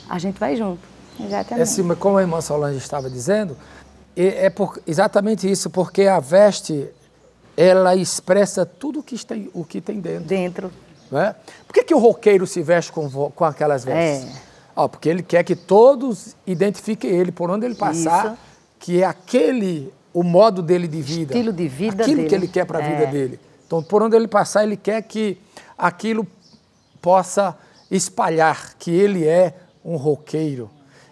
a 0.09 0.19
gente 0.19 0.39
vai 0.39 0.57
junto. 0.57 0.81
Exatamente. 1.21 1.61
É 1.61 1.63
assim, 1.63 1.95
como 1.97 2.17
a 2.19 2.23
irmã 2.23 2.41
Solange 2.41 2.79
estava 2.79 3.11
dizendo, 3.11 3.57
é 4.17 4.49
por, 4.49 4.81
exatamente 4.87 5.51
isso, 5.51 5.69
porque 5.69 6.03
a 6.03 6.21
veste, 6.21 6.89
ela 7.57 7.97
expressa 7.97 8.67
tudo 8.67 9.01
o 9.01 9.03
que 9.03 9.25
tem, 9.25 9.51
o 9.55 9.65
que 9.65 9.81
tem 9.81 10.01
dentro. 10.01 10.25
Dentro. 10.27 10.73
Né? 11.11 11.35
Por 11.67 11.73
que, 11.73 11.85
que 11.85 11.95
o 11.95 11.99
roqueiro 11.99 12.47
se 12.47 12.63
veste 12.63 12.93
com, 12.93 13.09
com 13.31 13.45
aquelas 13.45 13.85
vestes? 13.85 14.37
É. 14.37 14.47
Oh, 14.75 14.89
porque 14.89 15.09
ele 15.09 15.23
quer 15.23 15.43
que 15.43 15.57
todos 15.57 16.37
identifiquem 16.47 17.11
ele, 17.11 17.33
por 17.33 17.51
onde 17.51 17.65
ele 17.65 17.75
passar. 17.75 18.27
Isso 18.27 18.39
que 18.79 19.03
é 19.03 19.07
aquele 19.07 19.93
o 20.13 20.23
modo 20.23 20.63
dele 20.63 20.87
de 20.87 21.01
vida. 21.01 21.35
Estilo 21.35 21.53
de 21.53 21.69
vida 21.69 22.03
aquilo 22.03 22.17
dele. 22.19 22.29
que 22.29 22.35
ele 22.35 22.49
quer 22.49 22.67
para 22.67 22.79
a 22.79 22.83
é. 22.83 22.97
vida 22.97 23.07
dele. 23.11 23.41
Então, 23.67 23.83
por 23.83 24.03
onde 24.03 24.15
ele 24.15 24.29
passar, 24.29 24.65
ele 24.65 24.77
quer 24.77 25.03
que 25.03 25.39
aquilo 25.77 26.27
possa 27.01 27.57
espalhar 27.91 28.75
que 28.79 28.91
ele 28.91 29.27
é 29.27 29.55
um 29.85 29.97
roqueiro. 29.97 30.71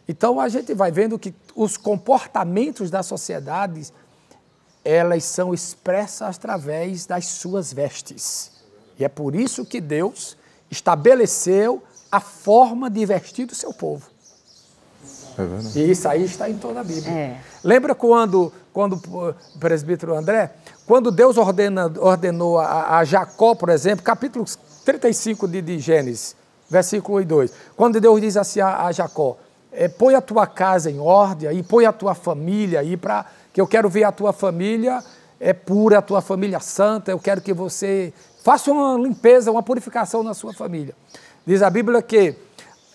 Então 0.09 0.38
a 0.38 0.48
gente 0.48 0.74
vai 0.74 0.90
vendo 0.90 1.18
que 1.18 1.35
os 1.54 1.76
comportamentos 1.76 2.90
da 2.90 3.02
sociedade 3.02 3.90
elas 4.85 5.25
são 5.25 5.55
expressas 5.55 6.37
através 6.37 7.07
das 7.07 7.27
suas 7.27 7.73
vestes. 7.73 8.53
E 8.99 9.05
é 9.05 9.09
por 9.09 9.35
isso 9.35 9.64
que 9.64 9.81
Deus 9.81 10.37
estabeleceu 10.70 11.83
a 12.12 12.20
forma 12.20 12.90
de 12.90 13.05
vestir 13.07 13.47
do 13.47 13.55
seu 13.55 13.73
povo. 13.73 14.09
É 15.37 15.79
e 15.79 15.90
isso 15.90 16.09
aí 16.09 16.25
está 16.25 16.49
em 16.49 16.57
toda 16.57 16.81
a 16.81 16.85
Bíblia. 16.85 17.11
É. 17.11 17.40
Lembra 17.62 17.94
quando, 17.94 18.53
quando 18.73 18.94
o 18.94 19.35
presbítero 19.59 20.14
André, 20.14 20.53
quando 20.87 21.11
Deus 21.11 21.37
ordena, 21.37 21.92
ordenou 21.99 22.59
a, 22.59 22.99
a, 22.99 23.05
Jacó, 23.05 23.55
por 23.55 23.68
exemplo, 23.68 24.05
capítulo 24.05 24.44
35 24.85 25.49
de, 25.49 25.61
de 25.61 25.79
Gênesis, 25.81 26.37
versículo 26.70 27.18
1 27.18 27.20
e 27.20 27.25
2, 27.25 27.53
quando 27.77 28.01
Deus 28.01 28.20
diz 28.20 28.37
assim 28.37 28.61
a, 28.61 28.87
a 28.87 28.92
Jacó, 28.92 29.37
é, 29.73 29.88
põe 29.88 30.14
a 30.14 30.20
tua 30.20 30.47
casa 30.47 30.88
em 30.88 31.01
ordem 31.01 31.51
e 31.59 31.62
põe 31.64 31.85
a 31.85 31.92
tua 31.92 32.14
família 32.14 32.79
aí 32.79 32.97
para 32.97 33.27
que 33.55 33.61
eu 33.61 33.69
quero 33.69 33.88
ver 33.88 34.03
a 34.03 34.11
tua 34.11 34.33
família 34.33 35.03
é 35.38 35.53
pura, 35.53 35.99
a 35.99 36.03
tua 36.03 36.21
família 36.21 36.59
santa, 36.59 37.12
eu 37.12 37.21
quero 37.21 37.40
que 37.40 37.53
você 37.55 38.12
faça 38.43 38.71
uma 38.73 38.99
limpeza, 38.99 39.51
uma 39.51 39.62
purificação 39.62 40.25
na 40.25 40.35
sua 40.35 40.53
família. 40.53 40.93
Diz 41.47 41.62
a 41.62 41.71
Bíblia 41.71 42.03
que 42.03 42.35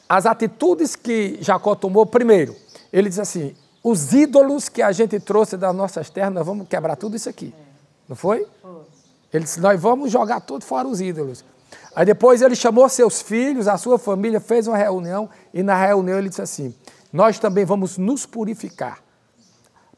as 0.07 0.25
atitudes 0.25 0.97
que 0.97 1.37
Jacó 1.39 1.75
tomou, 1.75 2.05
primeiro, 2.05 2.53
ele 2.91 3.07
diz 3.07 3.19
assim: 3.19 3.55
os 3.81 4.11
ídolos 4.11 4.67
que 4.67 4.81
a 4.81 4.91
gente 4.91 5.17
trouxe 5.17 5.55
das 5.55 5.73
nossas 5.73 6.09
terras, 6.09 6.33
nós 6.33 6.45
vamos 6.45 6.67
quebrar 6.67 6.97
tudo 6.97 7.15
isso 7.15 7.29
aqui. 7.29 7.53
Não 8.07 8.15
foi? 8.15 8.45
Ele 9.31 9.45
disse: 9.45 9.61
nós 9.61 9.79
vamos 9.79 10.11
jogar 10.11 10.41
tudo 10.41 10.65
fora 10.65 10.89
os 10.89 10.99
ídolos. 10.99 11.45
Aí 11.95 12.05
depois 12.05 12.41
ele 12.41 12.55
chamou 12.55 12.89
seus 12.89 13.21
filhos, 13.21 13.65
a 13.65 13.77
sua 13.77 13.97
família, 13.97 14.41
fez 14.41 14.67
uma 14.67 14.75
reunião 14.75 15.29
e 15.53 15.63
na 15.63 15.75
reunião 15.75 16.17
ele 16.17 16.27
disse 16.27 16.41
assim: 16.41 16.75
nós 17.13 17.39
também 17.39 17.63
vamos 17.63 17.97
nos 17.97 18.25
purificar. 18.25 18.99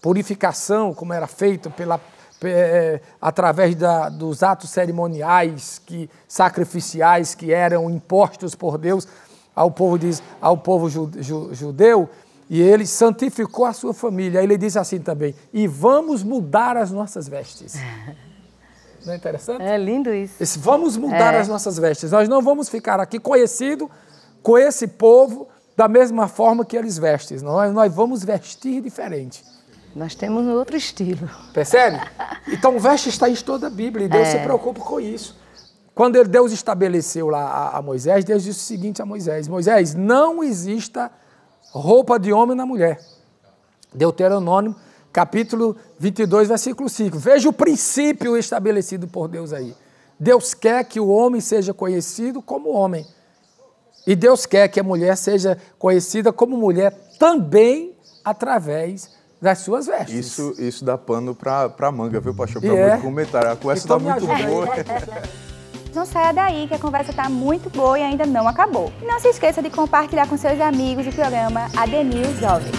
Purificação, 0.02 0.94
como 0.94 1.14
era 1.14 1.28
feito 1.28 1.70
pela, 1.70 2.00
é, 2.44 3.00
através 3.22 3.76
da, 3.76 4.10
dos 4.10 4.42
atos 4.42 4.70
cerimoniais, 4.72 5.80
que, 5.86 6.10
sacrificiais 6.28 7.36
que 7.36 7.54
eram 7.54 7.90
impostos 7.90 8.56
por 8.56 8.78
Deus 8.78 9.08
ao 9.56 9.70
povo, 9.70 10.00
diz, 10.00 10.24
ao 10.42 10.58
povo 10.58 10.90
judeu, 10.90 12.10
e 12.50 12.62
ele 12.62 12.86
santificou 12.86 13.66
a 13.66 13.74
sua 13.74 13.94
família. 13.94 14.40
Aí 14.40 14.46
ele 14.46 14.58
diz 14.58 14.76
assim 14.76 15.00
também: 15.00 15.36
e 15.54 15.68
vamos 15.68 16.24
mudar 16.24 16.76
as 16.76 16.92
nossas 16.92 17.28
vestes. 17.28 17.76
Não 19.06 19.14
é 19.14 19.16
interessante? 19.16 19.64
É 19.64 19.78
lindo 19.78 20.14
isso. 20.14 20.60
Vamos 20.60 20.96
mudar 20.98 21.34
é. 21.34 21.40
as 21.40 21.48
nossas 21.48 21.78
vestes. 21.78 22.12
Nós 22.12 22.30
não 22.30 22.40
vamos 22.40 22.70
ficar 22.70 23.00
aqui 23.00 23.20
conhecido 23.20 23.90
com 24.44 24.56
esse 24.58 24.88
povo 24.88 25.48
da 25.76 25.88
mesma 25.88 26.28
forma 26.28 26.64
que 26.64 26.78
eles 26.78 27.00
vestem. 27.00 27.40
Nós, 27.40 27.74
nós 27.74 27.92
vamos 27.92 28.24
vestir 28.24 28.80
diferente. 28.80 29.44
Nós 29.96 30.16
temos 30.16 30.48
outro 30.48 30.78
estilo. 30.78 31.30
Percebe? 31.54 32.00
Então, 32.48 32.80
veste 32.80 33.10
está 33.10 33.30
em 33.30 33.36
toda 33.36 33.68
a 33.68 33.70
Bíblia 33.70 34.06
e 34.06 34.10
Deus 34.10 34.28
é. 34.28 34.32
se 34.32 34.40
preocupa 34.40 34.80
com 34.80 35.00
isso. 35.00 35.40
Quando 35.94 36.24
Deus 36.24 36.52
estabeleceu 36.52 37.28
lá 37.30 37.44
a, 37.44 37.78
a 37.78 37.82
Moisés, 37.82 38.24
Deus 38.24 38.44
disse 38.44 38.60
o 38.60 38.64
seguinte 38.64 39.02
a 39.02 39.06
Moisés: 39.06 39.48
Moisés, 39.48 39.94
não 39.94 40.44
exista 40.44 41.12
roupa 41.72 42.18
de 42.18 42.32
homem 42.32 42.56
na 42.56 42.66
mulher. 42.66 43.00
Deuteronômio, 43.94 44.76
capítulo 45.12 45.76
22, 46.00 46.48
versículo 46.48 46.88
5. 46.88 47.18
Veja 47.18 47.50
o 47.50 47.54
princípio 47.54 48.38
estabelecido 48.38 49.08
por 49.08 49.28
Deus 49.28 49.52
aí. 49.52 49.76
Deus 50.18 50.54
quer 50.54 50.86
que 50.86 51.00
o 51.00 51.10
homem 51.10 51.42
seja 51.42 51.74
conhecido 51.74 52.42
como 52.42 52.70
homem. 52.70 53.06
E 54.08 54.16
Deus 54.16 54.46
quer 54.46 54.68
que 54.70 54.80
a 54.80 54.84
mulher 54.84 55.18
seja 55.18 55.58
conhecida 55.78 56.32
como 56.32 56.56
mulher 56.58 56.92
também 57.20 57.96
através 58.24 59.10
das 59.42 59.58
suas 59.60 59.88
vestes. 59.88 60.14
Isso, 60.14 60.54
isso 60.60 60.86
dá 60.86 60.98
pano 60.98 61.34
para 61.34 61.92
manga, 61.92 62.20
viu, 62.22 62.34
pastor? 62.34 62.62
Para 62.62 62.76
é. 62.76 62.90
muito 62.92 63.02
comentário. 63.02 63.52
A 63.52 63.56
conversa 63.56 63.86
está 63.86 63.98
muito 63.98 64.28
boa. 64.28 64.68
Não 65.96 66.06
saia 66.06 66.32
daí 66.32 66.68
que 66.70 66.76
a 66.76 66.80
conversa 66.80 67.12
está 67.12 67.28
muito 67.28 67.70
boa 67.70 68.00
e 68.00 68.02
ainda 68.02 68.26
não 68.26 68.48
acabou. 68.48 68.94
E 69.02 69.06
não 69.06 69.20
se 69.20 69.28
esqueça 69.28 69.62
de 69.62 69.70
compartilhar 69.70 70.26
com 70.26 70.38
seus 70.38 70.58
amigos 70.62 71.06
o 71.06 71.12
programa 71.12 71.68
Adenil 71.76 72.34
Jovem. 72.40 72.72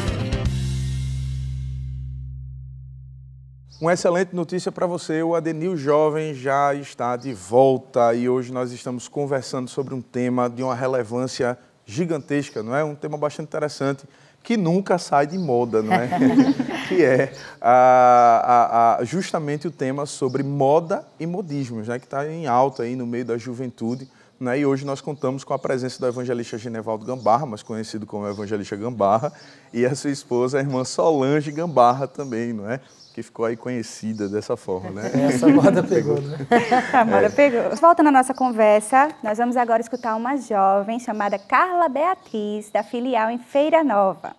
Uma 3.79 3.93
excelente 3.93 4.35
notícia 4.35 4.73
para 4.73 4.87
você, 4.87 5.23
o 5.23 5.35
Adenil 5.35 5.77
Jovem 5.77 6.33
já 6.33 6.73
está 6.73 7.15
de 7.15 7.35
volta 7.35 8.15
e 8.15 8.31
hoje 8.31 8.51
nós 8.51 8.73
estamos 8.73 9.09
conversando 9.09 9.69
sobre 9.69 9.93
um 9.93 10.01
tema 10.01 10.49
de 10.49 10.63
uma 10.63 10.75
relevância 10.75 11.59
gigantesca, 11.85 12.63
não 12.63 12.75
é? 12.75 12.83
Um 12.83 12.95
tema 12.95 13.19
bastante 13.19 13.49
interessante 13.49 14.07
que 14.43 14.57
nunca 14.57 14.99
sai 14.99 15.27
de 15.27 15.39
moda, 15.39 15.83
não 15.83 15.93
é? 15.93 16.09
que 16.89 17.03
é 17.03 17.33
a, 17.61 18.97
a, 18.97 18.97
a, 19.01 19.05
justamente 19.05 19.69
o 19.69 19.71
tema 19.71 20.05
sobre 20.05 20.43
moda 20.43 21.07
e 21.19 21.27
modismos, 21.27 21.89
né? 21.89 21.99
que 21.99 22.07
está 22.07 22.29
em 22.29 22.47
alta 22.47 22.83
aí 22.83 22.97
no 22.97 23.07
meio 23.07 23.25
da 23.25 23.39
juventude. 23.39 24.09
Né? 24.41 24.59
E 24.59 24.67
hoje 24.67 24.85
nós 24.85 25.01
contamos 25.01 25.45
com 25.45 25.55
a 25.55 25.59
presença 25.59 26.01
do 26.01 26.07
evangelista 26.09 26.59
Genevaldo 26.59 27.07
Gambarra, 27.07 27.47
mais 27.47 27.63
conhecido 27.63 28.05
como 28.05 28.29
evangelista 28.29 28.75
Gambarra, 28.75 29.33
e 29.73 29.87
a 29.87 29.95
sua 29.95 30.11
esposa, 30.11 30.59
a 30.59 30.61
irmã 30.61 30.85
Solange 30.85 31.53
Gambarra 31.53 32.09
também, 32.09 32.53
não 32.53 32.69
é? 32.69 32.81
Que 33.13 33.23
ficou 33.23 33.45
aí 33.45 33.57
conhecida 33.57 34.29
dessa 34.29 34.57
forma, 34.57 34.91
né? 34.91 35.11
Essa 35.27 35.47
moda 35.49 35.83
pegou, 35.85 36.21
né? 36.21 36.39
a 36.93 37.05
moda 37.05 37.27
é. 37.27 37.29
pegou. 37.29 37.77
Voltando 37.77 38.09
à 38.09 38.13
nossa 38.13 38.33
conversa, 38.33 39.11
nós 39.23 39.39
vamos 39.39 39.57
agora 39.57 39.81
escutar 39.81 40.17
uma 40.17 40.37
jovem 40.37 40.99
chamada 40.99 41.39
Carla 41.39 41.89
Beatriz, 41.89 42.71
da 42.71 42.83
filial 42.83 43.31
em 43.31 43.39
Feira 43.39 43.85
Nova. 43.85 44.35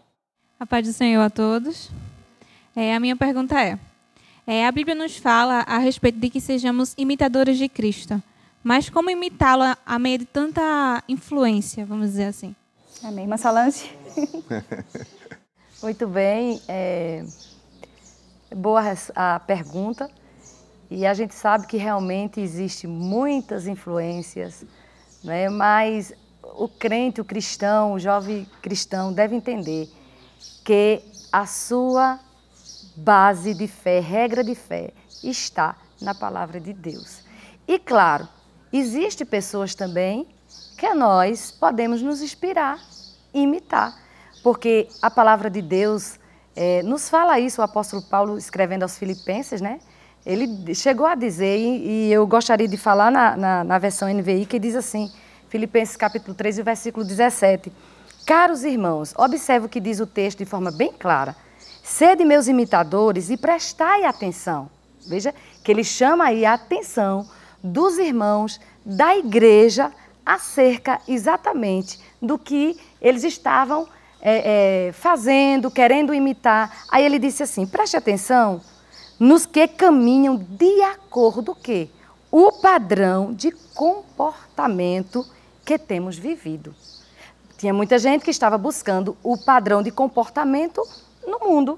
A 0.59 0.65
paz 0.65 0.87
do 0.87 0.93
Senhor 0.93 1.21
a 1.21 1.29
todos. 1.29 1.91
É, 2.75 2.95
a 2.95 2.99
minha 2.99 3.15
pergunta 3.15 3.61
é, 3.61 3.77
é, 4.47 4.65
a 4.65 4.71
Bíblia 4.71 4.95
nos 4.95 5.17
fala 5.17 5.59
a 5.67 5.77
respeito 5.77 6.19
de 6.19 6.29
que 6.29 6.41
sejamos 6.41 6.95
imitadores 6.97 7.57
de 7.57 7.69
Cristo, 7.69 8.21
mas 8.63 8.89
como 8.89 9.09
imitá-lo 9.09 9.63
a 9.85 9.99
meio 9.99 10.19
de 10.19 10.25
tanta 10.25 11.03
influência, 11.07 11.85
vamos 11.85 12.09
dizer 12.09 12.25
assim? 12.25 12.55
Amém. 13.03 13.25
Irmã 13.25 13.37
Solange? 13.37 13.95
Muito 15.83 16.07
bem. 16.07 16.61
É 16.67 17.23
boa 18.55 18.81
a 19.15 19.39
pergunta. 19.39 20.09
E 20.89 21.05
a 21.05 21.13
gente 21.13 21.33
sabe 21.33 21.65
que 21.65 21.77
realmente 21.77 22.39
existe 22.39 22.85
muitas 22.85 23.67
influências, 23.67 24.63
né? 25.23 25.49
mas 25.49 26.13
o 26.55 26.67
crente, 26.67 27.19
o 27.19 27.25
cristão, 27.25 27.93
o 27.93 27.99
jovem 27.99 28.47
cristão 28.61 29.11
deve 29.11 29.35
entender 29.35 29.89
que 30.63 31.01
a 31.31 31.45
sua 31.45 32.19
base 32.95 33.53
de 33.53 33.67
fé, 33.67 33.99
regra 33.99 34.43
de 34.43 34.53
fé, 34.53 34.91
está 35.23 35.75
na 35.99 36.13
palavra 36.13 36.59
de 36.59 36.73
Deus. 36.73 37.23
E 37.67 37.79
claro, 37.79 38.27
existe 38.71 39.25
pessoas 39.25 39.73
também 39.73 40.27
que 40.77 40.93
nós 40.93 41.49
podemos 41.49 42.01
nos 42.01 42.21
inspirar, 42.21 42.79
imitar, 43.33 43.97
porque 44.43 44.87
a 45.01 45.09
palavra 45.09 45.49
de 45.49 45.61
Deus 45.61 46.19
é, 46.55 46.83
nos 46.83 47.09
fala 47.09 47.39
isso 47.39 47.61
o 47.61 47.63
apóstolo 47.63 48.01
Paulo 48.01 48.37
escrevendo 48.37 48.83
aos 48.83 48.97
Filipenses, 48.97 49.61
né? 49.61 49.79
Ele 50.25 50.73
chegou 50.73 51.05
a 51.05 51.15
dizer, 51.15 51.57
e, 51.57 52.11
eu 52.11 52.25
gostaria 52.25 52.67
de 52.67 52.77
falar 52.77 53.11
na, 53.11 53.35
na, 53.35 53.63
na, 53.63 53.77
versão 53.77 54.07
NVI, 54.07 54.45
que 54.45 54.57
diz 54.57 54.75
assim, 54.75 55.11
Filipenses 55.49 55.97
capítulo 55.97 56.33
3, 56.33 56.59
versículo 56.59 57.05
17. 57.05 57.71
Caros 58.25 58.63
irmãos, 58.63 59.13
observe 59.17 59.65
o 59.65 59.69
que 59.69 59.81
diz 59.81 59.99
o 59.99 60.07
texto 60.07 60.37
de 60.37 60.45
forma 60.45 60.71
bem 60.71 60.93
clara. 60.93 61.35
Sede 61.83 62.23
meus 62.23 62.47
imitadores 62.47 63.29
e 63.29 63.35
prestai 63.35 64.05
atenção. 64.05 64.69
Veja 65.05 65.33
que 65.61 65.69
ele 65.69 65.83
chama 65.83 66.25
aí 66.25 66.45
a 66.45 66.53
atenção 66.53 67.27
dos 67.61 67.97
irmãos 67.97 68.61
da 68.85 69.17
igreja 69.17 69.91
acerca 70.25 71.01
exatamente 71.05 71.99
do 72.21 72.37
que 72.39 72.79
eles 73.01 73.25
estavam 73.25 73.87
é, 74.25 74.87
é, 74.87 74.91
fazendo, 74.93 75.69
querendo 75.69 76.13
imitar. 76.13 76.85
Aí 76.89 77.03
ele 77.03 77.19
disse 77.19 77.43
assim: 77.43 77.67
preste 77.67 77.97
atenção 77.97 78.61
nos 79.19 79.45
que 79.45 79.67
caminham 79.67 80.37
de 80.37 80.81
acordo 80.81 81.53
que 81.53 81.91
o 82.31 82.51
padrão 82.53 83.33
de 83.33 83.51
comportamento 83.75 85.25
que 85.65 85.77
temos 85.77 86.17
vivido. 86.17 86.73
Tinha 87.57 87.73
muita 87.73 87.99
gente 87.99 88.23
que 88.23 88.31
estava 88.31 88.57
buscando 88.57 89.15
o 89.21 89.37
padrão 89.37 89.83
de 89.83 89.91
comportamento 89.91 90.81
no 91.27 91.39
mundo, 91.39 91.77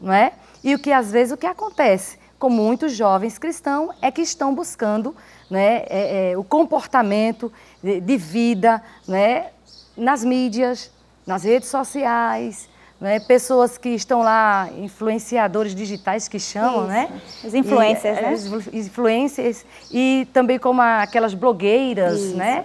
não 0.00 0.12
é? 0.12 0.32
E 0.62 0.74
o 0.74 0.78
que 0.78 0.92
às 0.92 1.10
vezes 1.10 1.32
o 1.32 1.36
que 1.36 1.46
acontece 1.46 2.18
com 2.38 2.50
muitos 2.50 2.92
jovens 2.92 3.38
cristãos 3.38 3.94
é 4.02 4.10
que 4.10 4.20
estão 4.20 4.54
buscando 4.54 5.16
né, 5.50 5.84
é, 5.88 6.32
é, 6.32 6.38
o 6.38 6.44
comportamento 6.44 7.52
de, 7.82 8.00
de 8.00 8.16
vida 8.16 8.82
né, 9.08 9.50
nas 9.96 10.22
mídias, 10.22 10.90
nas 11.26 11.44
redes 11.44 11.68
sociais, 11.68 12.68
né? 13.00 13.20
pessoas 13.20 13.76
que 13.78 13.90
estão 13.90 14.22
lá, 14.22 14.68
influenciadores 14.78 15.74
digitais 15.74 16.28
que 16.28 16.38
chamam, 16.38 16.82
Isso. 16.82 16.88
né? 16.88 17.20
Os 17.44 17.54
influencers, 17.54 18.18
e, 18.18 18.22
né? 18.22 18.32
Os 18.32 18.66
influencers 18.74 19.64
e 19.90 20.28
também 20.32 20.58
como 20.58 20.80
aquelas 20.80 21.34
blogueiras, 21.34 22.20
Isso. 22.20 22.36
né? 22.36 22.64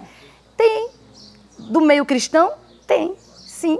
Tem 0.56 0.90
do 1.58 1.80
meio 1.80 2.04
cristão? 2.04 2.52
Tem, 2.86 3.14
sim. 3.18 3.78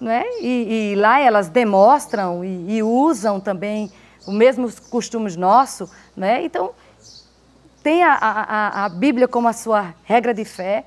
Né? 0.00 0.24
E, 0.40 0.92
e 0.92 0.96
lá 0.96 1.20
elas 1.20 1.48
demonstram 1.48 2.44
e, 2.44 2.76
e 2.78 2.82
usam 2.82 3.38
também 3.38 3.90
os 4.26 4.34
mesmos 4.34 4.78
costumes 4.80 5.36
nossos. 5.36 5.90
Né? 6.16 6.44
Então, 6.44 6.72
tem 7.82 8.02
a, 8.02 8.14
a, 8.14 8.84
a 8.84 8.88
Bíblia 8.88 9.26
como 9.26 9.48
a 9.48 9.52
sua 9.52 9.94
regra 10.04 10.34
de 10.34 10.44
fé. 10.44 10.84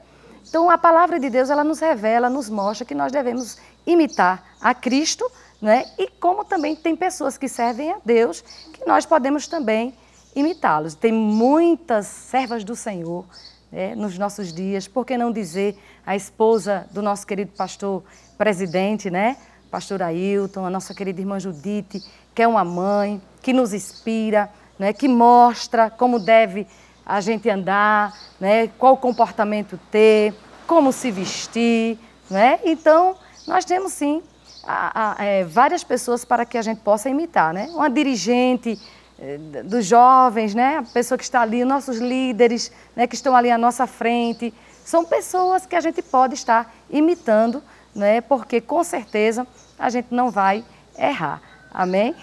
Então, 0.47 0.69
a 0.69 0.77
palavra 0.77 1.19
de 1.19 1.29
Deus 1.29 1.49
ela 1.49 1.63
nos 1.63 1.79
revela, 1.79 2.29
nos 2.29 2.49
mostra 2.49 2.85
que 2.85 2.95
nós 2.95 3.11
devemos 3.11 3.57
imitar 3.85 4.43
a 4.61 4.73
Cristo, 4.73 5.29
né? 5.61 5.85
e 5.97 6.07
como 6.07 6.45
também 6.45 6.75
tem 6.75 6.95
pessoas 6.95 7.37
que 7.37 7.47
servem 7.47 7.91
a 7.91 7.97
Deus, 8.03 8.41
que 8.73 8.85
nós 8.85 9.05
podemos 9.05 9.47
também 9.47 9.93
imitá-los. 10.35 10.95
Tem 10.95 11.11
muitas 11.11 12.07
servas 12.07 12.63
do 12.63 12.75
Senhor 12.75 13.25
né? 13.71 13.95
nos 13.95 14.17
nossos 14.17 14.53
dias, 14.53 14.87
por 14.87 15.05
que 15.05 15.17
não 15.17 15.31
dizer 15.31 15.77
a 16.05 16.15
esposa 16.15 16.87
do 16.91 17.01
nosso 17.01 17.25
querido 17.25 17.51
pastor 17.53 18.03
presidente, 18.37 19.09
né? 19.09 19.37
pastor 19.71 20.01
Ailton, 20.01 20.65
a 20.65 20.69
nossa 20.69 20.93
querida 20.93 21.19
irmã 21.19 21.39
Judite, 21.39 22.03
que 22.33 22.41
é 22.41 22.47
uma 22.47 22.63
mãe, 22.63 23.21
que 23.41 23.51
nos 23.51 23.73
inspira, 23.73 24.49
né? 24.77 24.93
que 24.93 25.07
mostra 25.07 25.89
como 25.89 26.19
deve 26.19 26.67
a 27.05 27.21
gente 27.21 27.49
andar, 27.49 28.13
né? 28.39 28.67
qual 28.79 28.97
comportamento 28.97 29.79
ter, 29.91 30.33
como 30.65 30.91
se 30.91 31.11
vestir. 31.11 31.99
Né? 32.29 32.59
Então, 32.63 33.15
nós 33.47 33.63
temos 33.63 33.93
sim 33.93 34.23
a, 34.63 35.13
a, 35.21 35.23
é, 35.23 35.43
várias 35.43 35.83
pessoas 35.83 36.25
para 36.25 36.45
que 36.45 36.57
a 36.57 36.61
gente 36.61 36.81
possa 36.81 37.09
imitar. 37.09 37.53
Né? 37.53 37.67
Uma 37.71 37.89
dirigente 37.89 38.79
é, 39.19 39.37
dos 39.63 39.85
jovens, 39.85 40.55
né? 40.55 40.77
a 40.77 40.83
pessoa 40.83 41.17
que 41.17 41.23
está 41.23 41.41
ali, 41.41 41.63
nossos 41.63 41.97
líderes 41.99 42.71
né? 42.95 43.05
que 43.05 43.15
estão 43.15 43.35
ali 43.35 43.51
à 43.51 43.57
nossa 43.57 43.85
frente. 43.85 44.53
São 44.83 45.05
pessoas 45.05 45.65
que 45.65 45.75
a 45.75 45.81
gente 45.81 46.01
pode 46.01 46.33
estar 46.33 46.73
imitando, 46.89 47.61
né? 47.93 48.21
porque 48.21 48.59
com 48.59 48.83
certeza 48.83 49.45
a 49.77 49.89
gente 49.89 50.07
não 50.09 50.31
vai 50.31 50.65
errar. 50.97 51.41
Amém? 51.71 52.15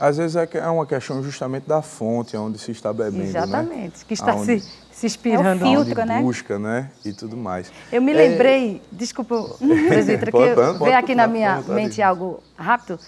Às 0.00 0.16
vezes 0.16 0.36
é, 0.36 0.48
é 0.54 0.68
uma 0.68 0.86
questão 0.86 1.22
justamente 1.22 1.64
da 1.68 1.82
fonte 1.82 2.36
onde 2.36 2.58
se 2.58 2.70
está 2.70 2.92
bebendo, 2.92 3.18
né? 3.18 3.28
Exatamente, 3.28 3.98
né? 3.98 4.04
que 4.06 4.14
está 4.14 4.32
Aonde, 4.32 4.60
se, 4.60 4.72
se 4.92 5.06
inspirando. 5.06 5.64
É 5.64 5.68
o 5.68 5.84
filtro, 5.84 6.04
né? 6.04 6.20
busca, 6.20 6.58
né? 6.58 6.90
E 7.04 7.12
tudo 7.12 7.36
mais. 7.36 7.72
Eu 7.90 8.00
me 8.00 8.12
lembrei, 8.12 8.76
é... 8.76 8.80
desculpa, 8.94 9.42
presbítero, 9.88 10.30
que 10.30 10.84
veio 10.84 10.96
aqui 10.96 11.14
na 11.14 11.26
minha 11.26 11.60
mente 11.62 12.00
algo 12.00 12.42
rápido. 12.56 12.98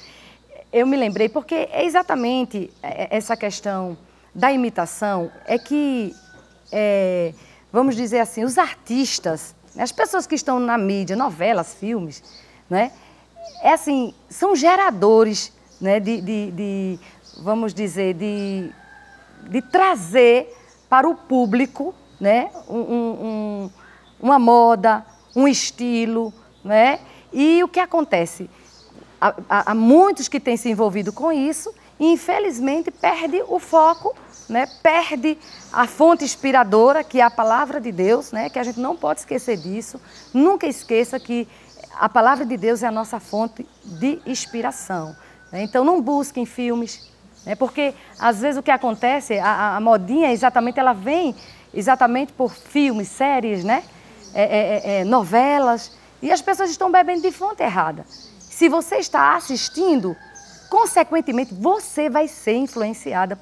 Eu 0.72 0.86
me 0.86 0.96
lembrei, 0.96 1.28
porque 1.28 1.68
é 1.70 1.84
exatamente 1.84 2.70
é, 2.82 3.16
essa 3.16 3.36
questão 3.36 3.96
da 4.34 4.52
imitação, 4.52 5.30
é 5.46 5.58
que, 5.58 6.14
é, 6.70 7.34
vamos 7.72 7.96
dizer 7.96 8.20
assim, 8.20 8.44
os 8.44 8.58
artistas, 8.58 9.54
as 9.76 9.90
pessoas 9.92 10.26
que 10.26 10.34
estão 10.34 10.58
na 10.60 10.78
mídia, 10.78 11.16
novelas, 11.16 11.74
filmes, 11.74 12.22
né? 12.68 12.92
É 13.62 13.72
assim, 13.72 14.14
são 14.28 14.54
geradores 14.54 15.52
né, 15.80 15.98
de, 15.98 16.20
de, 16.20 16.50
de 16.50 17.00
vamos 17.42 17.72
dizer, 17.72 18.14
de, 18.14 18.70
de 19.48 19.62
trazer 19.62 20.56
para 20.88 21.08
o 21.08 21.14
público 21.14 21.94
né, 22.20 22.50
um, 22.68 22.78
um, 22.78 23.70
uma 24.20 24.38
moda, 24.38 25.04
um 25.34 25.48
estilo. 25.48 26.32
Né? 26.62 27.00
E 27.32 27.62
o 27.62 27.68
que 27.68 27.80
acontece? 27.80 28.50
Há, 29.20 29.34
há, 29.48 29.70
há 29.70 29.74
muitos 29.74 30.28
que 30.28 30.40
têm 30.40 30.56
se 30.56 30.68
envolvido 30.68 31.12
com 31.12 31.32
isso 31.32 31.72
e, 31.98 32.12
infelizmente, 32.12 32.90
perde 32.90 33.42
o 33.46 33.58
foco, 33.58 34.14
né? 34.48 34.66
perde 34.82 35.38
a 35.72 35.86
fonte 35.86 36.24
inspiradora, 36.24 37.04
que 37.04 37.20
é 37.20 37.22
a 37.22 37.30
palavra 37.30 37.80
de 37.80 37.92
Deus, 37.92 38.32
né? 38.32 38.50
que 38.50 38.58
a 38.58 38.62
gente 38.62 38.80
não 38.80 38.96
pode 38.96 39.20
esquecer 39.20 39.56
disso. 39.56 40.00
Nunca 40.34 40.66
esqueça 40.66 41.20
que 41.20 41.46
a 41.98 42.08
palavra 42.08 42.44
de 42.44 42.56
Deus 42.56 42.82
é 42.82 42.86
a 42.86 42.90
nossa 42.90 43.20
fonte 43.20 43.66
de 43.84 44.20
inspiração. 44.26 45.14
Né? 45.52 45.62
Então 45.62 45.84
não 45.84 46.00
busquem 46.00 46.46
filmes, 46.46 47.10
né? 47.44 47.54
porque 47.54 47.94
às 48.18 48.40
vezes 48.40 48.58
o 48.58 48.62
que 48.62 48.70
acontece, 48.70 49.38
a, 49.38 49.76
a, 49.76 49.80
modinha 49.80 50.32
exatamente, 50.32 50.78
ela 50.78 50.92
vem 50.92 51.34
exatamente 51.72 52.32
por 52.32 52.54
filmes, 52.54 53.08
séries, 53.08 53.64
né? 53.64 53.84
É, 54.32 54.42
é, 54.42 54.58
é, 54.58 55.00
é, 55.00 55.04
novelas, 55.04 55.92
e 56.22 56.30
as 56.30 56.40
pessoas 56.40 56.70
estão 56.70 56.90
bebendo 56.90 57.22
de 57.22 57.32
fonte 57.32 57.62
errada. 57.62 58.04
Se 58.38 58.68
você 58.68 58.96
está 58.96 59.34
assistindo, 59.34 60.16
consequentemente 60.68 61.52
você 61.52 62.08
vai 62.08 62.28
ser 62.28 62.54
influenciada 62.54 63.36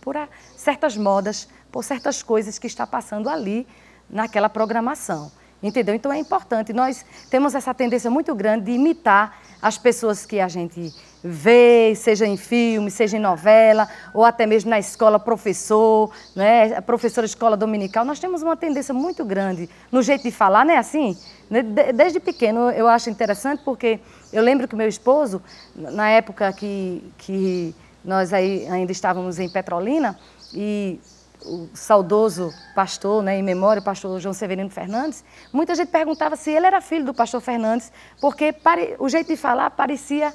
por 0.00 0.16
a, 0.16 0.28
certas 0.56 0.96
modas, 0.96 1.48
por 1.70 1.84
certas 1.84 2.22
coisas 2.22 2.58
que 2.58 2.66
está 2.66 2.86
passando 2.86 3.28
ali 3.28 3.66
naquela 4.08 4.48
programação. 4.48 5.30
Entendeu? 5.62 5.94
Então 5.94 6.12
é 6.12 6.18
importante. 6.18 6.72
Nós 6.72 7.04
temos 7.30 7.54
essa 7.54 7.72
tendência 7.72 8.10
muito 8.10 8.34
grande 8.34 8.66
de 8.66 8.72
imitar 8.72 9.40
as 9.60 9.78
pessoas 9.78 10.26
que 10.26 10.38
a 10.38 10.48
gente 10.48 10.94
vê, 11.28 11.94
seja 11.94 12.26
em 12.26 12.36
filme, 12.36 12.90
seja 12.90 13.16
em 13.16 13.20
novela, 13.20 13.88
ou 14.14 14.24
até 14.24 14.46
mesmo 14.46 14.70
na 14.70 14.78
escola, 14.78 15.18
professor, 15.18 16.10
né? 16.34 16.80
professora 16.80 17.26
de 17.26 17.30
escola 17.30 17.56
dominical. 17.56 18.04
Nós 18.04 18.18
temos 18.18 18.42
uma 18.42 18.56
tendência 18.56 18.94
muito 18.94 19.24
grande 19.24 19.68
no 19.90 20.02
jeito 20.02 20.22
de 20.22 20.30
falar, 20.30 20.64
não 20.64 20.74
é 20.74 20.78
assim? 20.78 21.16
Né, 21.48 21.62
desde 21.62 22.18
pequeno 22.18 22.70
eu 22.70 22.88
acho 22.88 23.08
interessante 23.08 23.62
porque 23.64 24.00
eu 24.32 24.42
lembro 24.42 24.66
que 24.66 24.74
meu 24.74 24.88
esposo, 24.88 25.40
na 25.74 26.08
época 26.08 26.52
que, 26.52 27.04
que 27.18 27.74
nós 28.04 28.32
aí 28.32 28.66
ainda 28.68 28.90
estávamos 28.90 29.38
em 29.38 29.48
Petrolina, 29.48 30.18
e 30.52 31.00
o 31.44 31.68
saudoso 31.74 32.52
pastor, 32.74 33.22
né, 33.22 33.38
em 33.38 33.42
memória, 33.42 33.80
o 33.80 33.84
pastor 33.84 34.18
João 34.20 34.32
Severino 34.32 34.70
Fernandes, 34.70 35.24
muita 35.52 35.74
gente 35.74 35.88
perguntava 35.88 36.36
se 36.36 36.50
ele 36.50 36.66
era 36.66 36.80
filho 36.80 37.04
do 37.04 37.14
pastor 37.14 37.40
Fernandes, 37.40 37.92
porque 38.20 38.54
o 38.98 39.08
jeito 39.08 39.28
de 39.28 39.36
falar 39.36 39.70
parecia 39.70 40.32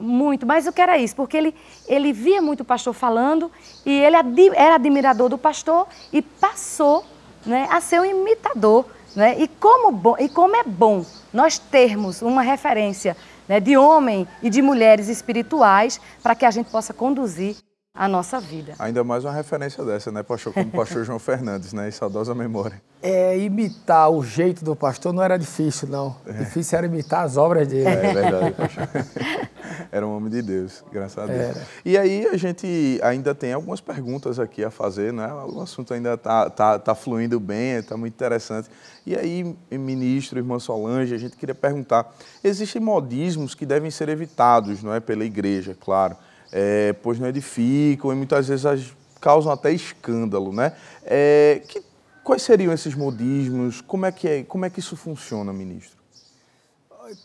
muito. 0.00 0.46
Mas 0.46 0.66
o 0.66 0.72
que 0.72 0.80
era 0.80 0.98
isso? 0.98 1.14
Porque 1.14 1.36
ele, 1.36 1.54
ele 1.86 2.12
via 2.12 2.40
muito 2.40 2.60
o 2.60 2.64
pastor 2.64 2.94
falando 2.94 3.50
e 3.84 3.90
ele 3.90 4.16
era 4.54 4.74
admirador 4.74 5.28
do 5.28 5.38
pastor 5.38 5.86
e 6.12 6.22
passou 6.22 7.04
né, 7.44 7.68
a 7.70 7.80
ser 7.80 8.00
um 8.00 8.04
imitador. 8.04 8.86
Né? 9.14 9.40
E, 9.40 9.48
como 9.48 9.92
bom, 9.92 10.16
e 10.18 10.28
como 10.28 10.56
é 10.56 10.64
bom 10.64 11.04
nós 11.32 11.58
termos 11.58 12.22
uma 12.22 12.42
referência 12.42 13.16
né, 13.48 13.60
de 13.60 13.76
homem 13.76 14.26
e 14.42 14.48
de 14.48 14.62
mulheres 14.62 15.08
espirituais 15.08 16.00
para 16.22 16.34
que 16.34 16.44
a 16.44 16.50
gente 16.50 16.70
possa 16.70 16.92
conduzir 16.92 17.56
a 17.92 18.06
nossa 18.06 18.38
vida. 18.38 18.74
Ainda 18.78 19.02
mais 19.02 19.24
uma 19.24 19.32
referência 19.32 19.84
dessa, 19.84 20.12
né, 20.12 20.22
pastor? 20.22 20.52
Como 20.52 20.66
o 20.66 20.70
pastor 20.70 21.04
João 21.04 21.18
Fernandes, 21.18 21.72
né? 21.72 21.88
E 21.88 21.92
saudosa 21.92 22.34
memória. 22.34 22.80
É, 23.02 23.36
imitar 23.38 24.10
o 24.10 24.22
jeito 24.22 24.64
do 24.64 24.76
pastor 24.76 25.12
não 25.12 25.22
era 25.22 25.36
difícil, 25.36 25.88
não. 25.88 26.16
É. 26.24 26.32
Difícil 26.32 26.78
era 26.78 26.86
imitar 26.86 27.24
as 27.24 27.36
obras 27.36 27.66
dele. 27.66 27.88
É, 27.88 28.06
é 28.06 28.14
verdade, 28.14 28.52
pastor. 28.52 28.88
Era 29.92 30.06
um 30.06 30.16
homem 30.16 30.30
de 30.30 30.42
Deus, 30.42 30.84
graças 30.92 31.18
a 31.18 31.26
Deus. 31.26 31.56
Era. 31.56 31.66
E 31.84 31.98
aí 31.98 32.26
a 32.26 32.36
gente 32.36 33.00
ainda 33.02 33.34
tem 33.34 33.52
algumas 33.52 33.80
perguntas 33.80 34.38
aqui 34.38 34.62
a 34.62 34.70
fazer, 34.70 35.12
né? 35.12 35.32
O 35.32 35.60
assunto 35.60 35.92
ainda 35.92 36.14
está 36.14 36.48
tá, 36.48 36.78
tá 36.78 36.94
fluindo 36.94 37.40
bem, 37.40 37.76
está 37.76 37.96
muito 37.96 38.12
interessante. 38.12 38.68
E 39.04 39.16
aí, 39.16 39.56
ministro, 39.72 40.38
irmã 40.38 40.60
Solange, 40.60 41.14
a 41.14 41.18
gente 41.18 41.36
queria 41.36 41.54
perguntar, 41.54 42.12
existem 42.44 42.80
modismos 42.80 43.54
que 43.54 43.66
devem 43.66 43.90
ser 43.90 44.08
evitados, 44.08 44.82
não 44.82 44.94
é, 44.94 45.00
pela 45.00 45.24
igreja, 45.24 45.76
claro 45.78 46.16
é, 46.52 46.92
pois 46.94 47.18
não 47.18 47.28
edificam 47.28 48.12
e 48.12 48.16
muitas 48.16 48.48
vezes 48.48 48.94
causam 49.20 49.52
até 49.52 49.72
escândalo, 49.72 50.52
né? 50.52 50.74
É, 51.04 51.62
que, 51.68 51.82
quais 52.24 52.42
seriam 52.42 52.72
esses 52.72 52.94
modismos? 52.94 53.80
Como 53.80 54.06
é 54.06 54.12
que, 54.12 54.28
é, 54.28 54.42
como 54.44 54.64
é 54.64 54.70
que 54.70 54.80
isso 54.80 54.96
funciona, 54.96 55.52
ministro? 55.52 56.00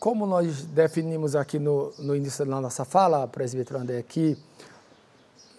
Como 0.00 0.26
nós 0.26 0.64
definimos 0.64 1.36
aqui 1.36 1.58
no, 1.58 1.92
no 1.98 2.14
início 2.14 2.44
da 2.44 2.60
nossa 2.60 2.84
fala, 2.84 3.26
presbítero 3.26 3.78
André, 3.78 3.98
aqui, 3.98 4.36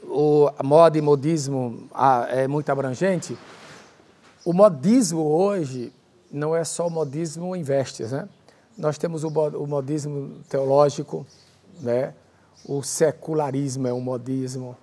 o, 0.03 0.49
a 0.57 0.63
moda 0.63 0.97
e 0.97 1.01
modismo 1.01 1.87
a, 1.93 2.27
é 2.29 2.47
muito 2.47 2.69
abrangente. 2.69 3.37
O 4.45 4.53
modismo 4.53 5.21
hoje 5.21 5.93
não 6.31 6.55
é 6.55 6.63
só 6.63 6.87
o 6.87 6.89
modismo 6.89 7.55
em 7.55 7.63
vestes, 7.63 8.11
né? 8.11 8.27
Nós 8.77 8.97
temos 8.97 9.23
o, 9.23 9.29
o 9.29 9.65
modismo 9.65 10.35
teológico, 10.49 11.25
né? 11.81 12.13
O 12.65 12.83
secularismo 12.83 13.87
é 13.87 13.93
um 13.93 14.01
modismo, 14.01 14.75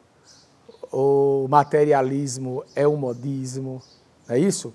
o 0.93 1.47
materialismo 1.49 2.65
é 2.75 2.87
um 2.87 2.97
modismo, 2.97 3.83
é 4.29 4.39
isso? 4.39 4.73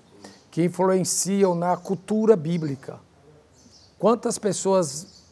Que 0.50 0.64
influenciam 0.64 1.54
na 1.54 1.76
cultura 1.76 2.36
bíblica. 2.36 2.98
Quantas 3.98 4.38
pessoas 4.38 5.24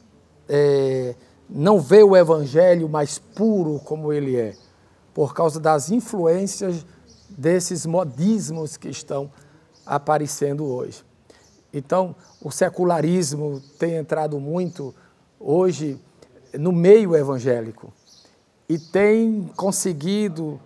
é, 0.48 1.14
não 1.48 1.80
vê 1.80 2.02
o 2.02 2.16
evangelho 2.16 2.88
mais 2.88 3.18
puro 3.18 3.80
como 3.80 4.12
ele 4.12 4.36
é? 4.36 4.54
Por 5.12 5.34
causa 5.34 5.58
das 5.58 5.90
influências 5.90 6.86
desses 7.28 7.84
modismos 7.84 8.76
que 8.76 8.88
estão 8.88 9.30
aparecendo 9.84 10.64
hoje. 10.64 11.04
Então, 11.72 12.14
o 12.42 12.50
secularismo 12.50 13.60
tem 13.78 13.96
entrado 13.96 14.40
muito 14.40 14.94
hoje 15.38 16.00
no 16.54 16.72
meio 16.72 17.16
evangélico 17.16 17.92
e 18.68 18.78
tem 18.78 19.50
conseguido 19.56 20.60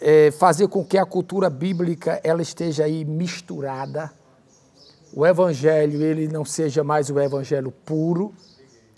é, 0.00 0.30
fazer 0.30 0.68
com 0.68 0.84
que 0.84 0.98
a 0.98 1.04
cultura 1.04 1.48
bíblica 1.50 2.20
ela 2.24 2.42
esteja 2.42 2.84
aí 2.84 3.04
misturada 3.04 4.12
o 5.12 5.26
evangelho 5.26 6.02
ele 6.02 6.28
não 6.28 6.44
seja 6.44 6.84
mais 6.84 7.10
o 7.10 7.18
evangelho 7.18 7.72
puro, 7.84 8.32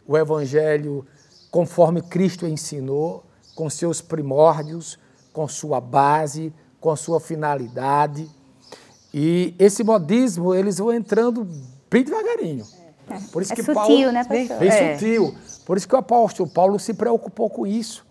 o 0.07 0.17
evangelho 0.17 1.07
conforme 1.51 2.03
Cristo 2.03 2.47
ensinou, 2.47 3.25
com 3.55 3.69
seus 3.69 4.01
primórdios, 4.01 4.99
com 5.33 5.47
sua 5.49 5.81
base, 5.81 6.53
com 6.81 6.95
sua 6.97 7.21
finalidade. 7.21 8.29
E 9.13 9.55
esse 9.59 9.85
modismo, 9.85 10.55
eles 10.55 10.79
vão 10.79 10.93
entrando 10.93 11.47
bem 11.91 12.05
devagarinho. 12.05 12.67
Por 13.31 13.43
isso 13.43 13.53
é 13.53 13.57
que 13.57 13.63
sutil, 13.63 13.75
Paulo, 13.75 14.13
né, 14.13 14.25
pastor? 14.25 14.59
Bem 14.59 14.69
é. 14.69 14.95
sutil. 14.95 15.35
Por 15.65 15.77
isso 15.77 15.89
que 15.89 15.95
o 15.95 15.99
apóstolo 15.99 16.49
Paulo 16.49 16.79
se 16.79 16.95
preocupou 16.95 17.49
com 17.49 17.67
isso. 17.67 18.05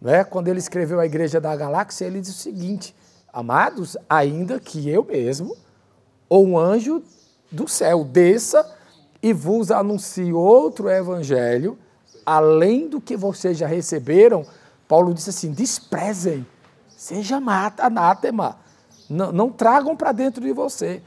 Né? 0.00 0.24
Quando 0.24 0.48
ele 0.48 0.58
escreveu 0.58 1.00
a 1.00 1.06
igreja 1.06 1.40
da 1.40 1.54
galáxia, 1.54 2.04
ele 2.04 2.20
disse 2.20 2.32
o 2.32 2.42
seguinte: 2.42 2.94
Amados, 3.32 3.96
ainda 4.08 4.60
que 4.60 4.88
eu 4.88 5.04
mesmo, 5.04 5.56
ou 6.28 6.46
um 6.46 6.58
anjo 6.58 7.02
do 7.50 7.68
céu, 7.68 8.04
desça 8.04 8.64
e 9.22 9.32
vos 9.32 9.70
anuncie 9.70 10.32
outro 10.32 10.88
evangelho, 10.88 11.78
além 12.26 12.88
do 12.88 13.00
que 13.00 13.16
vocês 13.16 13.56
já 13.56 13.66
receberam, 13.66 14.44
Paulo 14.86 15.14
disse 15.14 15.30
assim: 15.30 15.50
desprezem, 15.50 16.46
seja 16.96 17.40
anátema, 17.78 18.58
não, 19.08 19.32
não 19.32 19.50
tragam 19.50 19.96
para 19.96 20.12
dentro 20.12 20.42
de 20.42 20.52
você. 20.52 21.02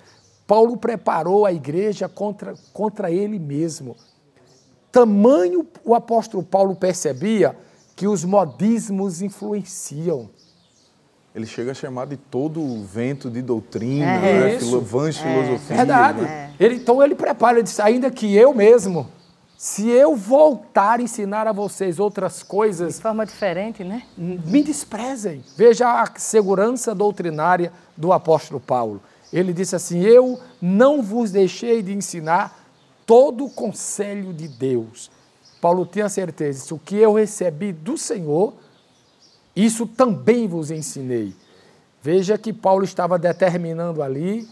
Paulo 0.46 0.78
preparou 0.78 1.46
a 1.46 1.52
igreja 1.52 2.08
contra, 2.08 2.56
contra 2.74 3.12
ele 3.12 3.38
mesmo. 3.38 3.96
Tamanho 4.91 5.67
o 5.84 5.93
apóstolo 5.93 6.43
Paulo 6.43 6.76
percebia 6.76 7.56
que 7.95 8.08
os 8.08 8.23
modismos 8.23 9.21
influenciam. 9.21 10.30
Ele 11.36 11.45
chega 11.45 11.71
a 11.71 11.73
chamar 11.73 12.08
de 12.08 12.17
todo 12.17 12.60
o 12.60 12.84
vento 12.84 13.30
de 13.30 13.41
doutrina, 13.41 14.06
é, 14.06 14.54
né? 14.54 14.60
Filo, 14.60 14.82
vãs 14.82 15.17
é, 15.17 15.21
filosofia. 15.21 15.78
Verdade. 15.78 16.21
Né? 16.21 16.52
Ele, 16.60 16.76
então 16.76 17.04
ele 17.04 17.13
prepara, 17.13 17.58
ele 17.58 17.63
diz, 17.63 17.80
ainda 17.80 18.10
que 18.10 18.36
eu 18.36 18.56
mesmo, 18.56 19.08
se 19.56 19.88
eu 19.88 20.15
voltar 20.15 21.00
a 21.00 21.02
ensinar 21.04 21.47
a 21.47 21.52
vocês 21.52 22.00
outras 22.00 22.41
coisas... 22.41 22.95
De 22.95 23.02
forma 23.02 23.23
diferente, 23.23 23.84
né? 23.84 24.04
Me 24.17 24.63
desprezem. 24.63 25.43
Veja 25.56 26.02
a 26.02 26.08
segurança 26.17 26.95
doutrinária 26.95 27.71
do 27.95 28.12
apóstolo 28.12 28.60
Paulo. 28.60 29.00
Ele 29.32 29.54
disse 29.54 29.76
assim, 29.76 30.02
eu 30.02 30.39
não 30.60 31.04
vos 31.04 31.30
deixei 31.30 31.84
de 31.84 31.93
ensinar 31.93 32.57
todo 33.08 33.46
o 33.46 33.50
conselho 33.50 34.32
de 34.32 34.48
Deus. 34.48 35.10
Paulo 35.60 35.84
tinha 35.84 36.08
certeza, 36.08 36.76
o 36.76 36.78
que 36.78 36.98
eu 36.98 37.13
recebi 37.13 37.74
do 37.74 37.98
Senhor 37.98 38.54
isso 39.58 39.88
também 39.88 40.48
vos 40.48 40.70
ensinei. 40.70 41.34
Veja 42.00 42.38
que 42.38 42.54
Paulo 42.54 42.84
estava 42.84 43.17
determinando 43.17 44.04
ali 44.04 44.48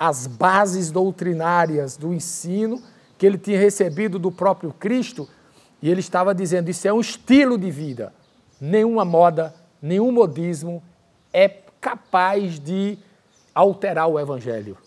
as 0.00 0.26
bases 0.26 0.90
doutrinárias 0.90 1.98
do 1.98 2.14
ensino 2.14 2.82
que 3.18 3.26
ele 3.26 3.36
tinha 3.36 3.58
recebido 3.58 4.18
do 4.18 4.32
próprio 4.32 4.72
Cristo, 4.72 5.28
e 5.82 5.90
ele 5.90 6.00
estava 6.00 6.34
dizendo: 6.34 6.70
isso 6.70 6.88
é 6.88 6.92
um 6.92 7.00
estilo 7.00 7.58
de 7.58 7.70
vida. 7.70 8.10
Nenhuma 8.58 9.04
moda, 9.04 9.54
nenhum 9.82 10.10
modismo 10.10 10.82
é 11.30 11.46
capaz 11.78 12.58
de 12.58 12.96
alterar 13.54 14.08
o 14.08 14.18
evangelho. 14.18 14.78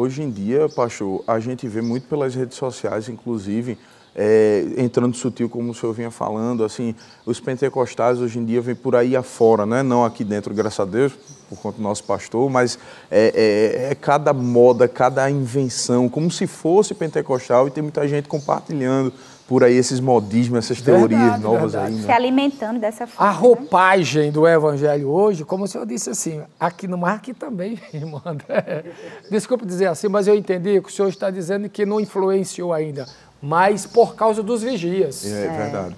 Hoje 0.00 0.22
em 0.22 0.30
dia, 0.30 0.66
pastor, 0.66 1.22
a 1.26 1.38
gente 1.38 1.68
vê 1.68 1.82
muito 1.82 2.08
pelas 2.08 2.34
redes 2.34 2.56
sociais, 2.56 3.10
inclusive, 3.10 3.76
é, 4.16 4.64
entrando 4.78 5.14
sutil, 5.14 5.46
como 5.46 5.72
o 5.72 5.74
senhor 5.74 5.92
vinha 5.92 6.10
falando, 6.10 6.64
assim, 6.64 6.94
os 7.26 7.38
pentecostais 7.38 8.18
hoje 8.18 8.38
em 8.38 8.44
dia 8.46 8.62
vêm 8.62 8.74
por 8.74 8.96
aí 8.96 9.14
afora, 9.14 9.66
né? 9.66 9.82
não 9.82 10.02
aqui 10.02 10.24
dentro, 10.24 10.54
graças 10.54 10.80
a 10.80 10.86
Deus, 10.86 11.12
por 11.50 11.58
conta 11.58 11.76
do 11.76 11.82
nosso 11.82 12.02
pastor, 12.04 12.48
mas 12.48 12.78
é, 13.10 13.84
é, 13.88 13.90
é, 13.90 13.94
cada 13.94 14.32
moda, 14.32 14.88
cada 14.88 15.30
invenção, 15.30 16.08
como 16.08 16.30
se 16.30 16.46
fosse 16.46 16.94
pentecostal, 16.94 17.68
e 17.68 17.70
tem 17.70 17.82
muita 17.82 18.08
gente 18.08 18.26
compartilhando 18.26 19.12
por 19.50 19.64
aí 19.64 19.74
esses 19.74 20.00
modismos, 20.00 20.64
essas 20.64 20.80
teorias 20.80 21.20
verdade, 21.20 21.42
novas 21.42 21.72
verdade. 21.72 21.94
aí. 21.94 22.00
Né? 22.00 22.06
Se 22.06 22.12
alimentando 22.12 22.80
dessa 22.80 23.06
forma. 23.06 23.30
A 23.30 23.34
né? 23.34 23.38
roupagem 23.38 24.26
né? 24.26 24.30
do 24.30 24.46
evangelho 24.46 25.08
hoje, 25.08 25.44
como 25.44 25.64
o 25.64 25.66
senhor 25.68 25.84
disse 25.84 26.08
assim, 26.08 26.40
aqui 26.58 26.86
no 26.86 26.96
mar 26.96 27.16
aqui 27.16 27.34
também, 27.34 27.78
irmão 27.92 28.22
André. 28.24 28.84
Desculpe 29.30 29.66
dizer 29.66 29.88
assim, 29.88 30.08
mas 30.08 30.26
eu 30.26 30.36
entendi 30.36 30.80
que 30.80 30.88
o 30.88 30.92
senhor 30.92 31.08
está 31.08 31.30
dizendo 31.30 31.68
que 31.68 31.84
não 31.84 32.00
influenciou 32.00 32.72
ainda 32.72 33.06
mas 33.40 33.86
por 33.86 34.14
causa 34.14 34.42
dos 34.42 34.62
vigias. 34.62 35.24
É, 35.24 35.46
é 35.46 35.48
verdade. 35.48 35.96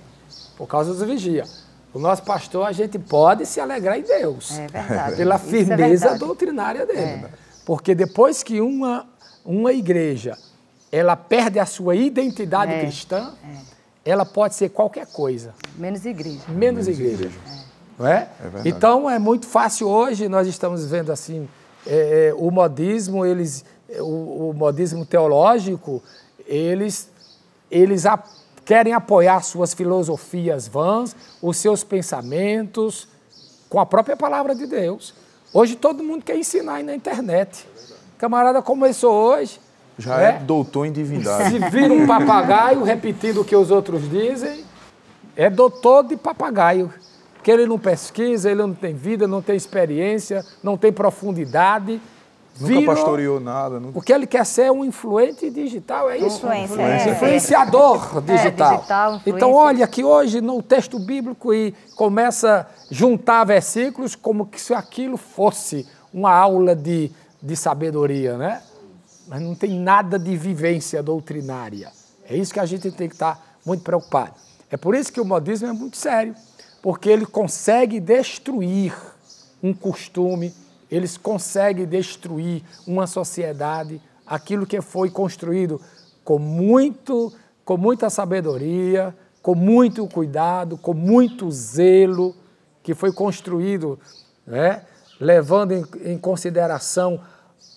Por 0.57 0.67
causa 0.67 0.95
dos 0.95 1.03
vigias. 1.03 1.63
O 1.93 1.99
nosso 1.99 2.23
pastor, 2.23 2.67
a 2.67 2.73
gente 2.73 2.99
pode 2.99 3.45
se 3.45 3.61
alegrar 3.61 3.99
em 3.99 4.03
Deus. 4.03 4.59
É 4.59 4.67
verdade. 4.67 5.17
Pela 5.17 5.35
é 5.35 5.39
firmeza 5.39 6.11
é 6.11 6.19
doutrinária 6.19 6.87
dele. 6.87 7.01
É. 7.01 7.31
Porque 7.67 7.95
depois 7.95 8.43
que 8.43 8.61
uma, 8.61 9.07
uma 9.45 9.73
igreja 9.73 10.39
ela 10.93 11.17
perde 11.17 11.59
a 11.59 11.67
sua 11.67 11.97
identidade 11.97 12.73
é. 12.73 12.81
cristã, 12.81 13.33
é. 13.43 14.11
ela 14.11 14.25
pode 14.25 14.55
ser 14.55 14.69
qualquer 14.69 15.07
coisa. 15.07 15.55
Menos 15.77 16.05
igreja. 16.05 16.41
Menos, 16.49 16.87
Menos 16.87 16.89
igreja. 16.89 17.25
igreja. 17.25 17.39
Não 17.99 18.07
é? 18.07 18.29
é 18.65 18.69
então 18.69 19.11
é 19.11 19.19
muito 19.19 19.47
fácil 19.47 19.89
hoje, 19.89 20.29
nós 20.29 20.47
estamos 20.47 20.85
vendo 20.85 21.11
assim, 21.11 21.49
o 22.37 22.51
modismo, 22.51 23.25
eles, 23.25 23.65
o, 23.99 24.51
o 24.51 24.55
modismo 24.55 25.05
teológico, 25.05 26.03
eles 26.47 27.11
eles 27.73 28.05
a, 28.05 28.23
querem 28.67 28.93
apoiar 28.93 29.43
suas 29.43 29.73
filosofias 29.73 30.69
vãs, 30.69 31.17
os 31.41 31.57
seus 31.57 31.83
pensamentos, 31.83 33.09
com 33.71 33.81
a 33.81 33.87
própria 33.87 34.15
palavra 34.15 34.55
de 34.55 34.67
Deus. 34.67 35.15
Hoje 35.55 35.75
todo 35.75 36.05
mundo 36.05 36.23
quer 36.23 36.37
ensinar 36.37 36.75
aí 36.75 36.83
na 36.83 36.95
internet. 36.95 37.67
O 38.15 38.19
camarada 38.19 38.61
começou 38.61 39.15
hoje. 39.15 39.59
Já 39.99 40.21
é, 40.21 40.37
é 40.37 40.39
doutor 40.39 40.87
em 40.87 40.93
divindade. 40.93 41.51
Se 41.51 41.59
vira 41.71 41.93
um 41.93 42.07
papagaio 42.07 42.83
repetindo 42.83 43.43
o 43.43 43.45
que 43.45 43.55
os 43.55 43.71
outros 43.71 44.09
dizem, 44.09 44.65
é 45.37 45.51
doutor 45.51 46.05
de 46.05 46.17
papagaio. 46.17 46.93
Porque 47.35 47.51
ele 47.51 47.67
não 47.67 47.79
pesquisa, 47.79 48.51
ele 48.51 48.63
não 48.63 48.73
tem 48.73 48.95
vida, 48.95 49.27
não 49.27 49.43
tem 49.43 49.57
experiência, 49.57 50.45
não 50.63 50.77
tem 50.77 50.93
profundidade 50.93 52.01
Nunca 52.61 52.75
virou, 52.75 52.95
pastoreou 52.95 53.41
nada. 53.41 53.81
Nunca... 53.81 53.99
O 53.99 54.03
que 54.03 54.13
ele 54.13 54.27
quer 54.27 54.45
ser 54.45 54.63
é 54.63 54.73
um 54.73 54.85
influente 54.85 55.49
digital, 55.51 56.11
é 56.11 56.19
isso? 56.19 56.39
Influência, 56.39 56.83
é. 56.83 57.11
Influenciador 57.11 58.19
é, 58.19 58.21
digital. 58.21 58.77
digital 58.77 59.21
então, 59.27 59.53
olha 59.53 59.87
que 59.87 60.05
hoje 60.05 60.41
no 60.41 60.63
texto 60.63 60.99
bíblico 60.99 61.53
e 61.55 61.75
começa 61.97 62.61
a 62.61 62.95
juntar 62.95 63.45
versículos 63.45 64.15
como 64.15 64.47
que 64.47 64.61
se 64.61 64.75
aquilo 64.75 65.17
fosse 65.17 65.87
uma 66.13 66.33
aula 66.33 66.77
de, 66.77 67.11
de 67.43 67.57
sabedoria, 67.57 68.37
né? 68.37 68.61
Mas 69.27 69.41
não 69.41 69.55
tem 69.55 69.79
nada 69.79 70.19
de 70.19 70.37
vivência 70.37 71.03
doutrinária. 71.03 71.93
É 72.29 72.37
isso 72.37 72.53
que 72.53 72.61
a 72.61 72.67
gente 72.67 72.91
tem 72.91 73.09
que 73.09 73.15
estar 73.15 73.59
muito 73.65 73.83
preocupado. 73.83 74.35
É 74.71 74.77
por 74.77 74.95
isso 74.95 75.13
que 75.13 75.21
o 75.21 75.25
modismo 75.25 75.69
é 75.69 75.73
muito 75.73 75.97
sério, 75.97 76.35
porque 76.81 77.09
ele 77.09 77.27
consegue 77.27 78.01
destruir 78.01 78.95
um 79.63 79.73
costume, 79.73 80.53
eles 80.91 81.17
conseguem 81.17 81.87
destruir 81.87 82.63
uma 82.87 83.07
sociedade, 83.07 84.01
aquilo 84.27 84.67
que 84.67 84.81
foi 84.81 85.11
construído 85.11 85.81
com, 86.25 86.39
muito, 86.39 87.33
com 87.65 87.77
muita 87.77 88.11
sabedoria, 88.11 89.15
com 89.43 89.55
muito 89.55 90.07
cuidado, 90.07 90.77
com 90.77 90.95
muito 90.95 91.51
zelo, 91.51 92.35
que 92.83 92.95
foi 92.95 93.13
construído 93.13 93.99
né, 94.47 94.83
levando 95.21 95.73
em, 95.73 95.85
em 96.05 96.19
consideração 96.19 97.21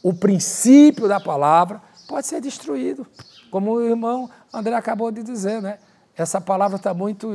o 0.08 0.14
princípio 0.14 1.08
da 1.08 1.20
palavra, 1.20 1.82
pode 2.08 2.28
ser 2.28 2.42
destruído. 2.42 3.06
Como 3.50 3.72
o 3.72 3.82
irmão 3.82 4.30
André 4.54 4.76
acabou 4.76 5.12
de 5.12 5.24
dizer, 5.24 5.62
né? 5.62 5.80
Essa 6.16 6.40
palavra 6.40 6.78
está 6.78 6.94
muito, 6.94 7.32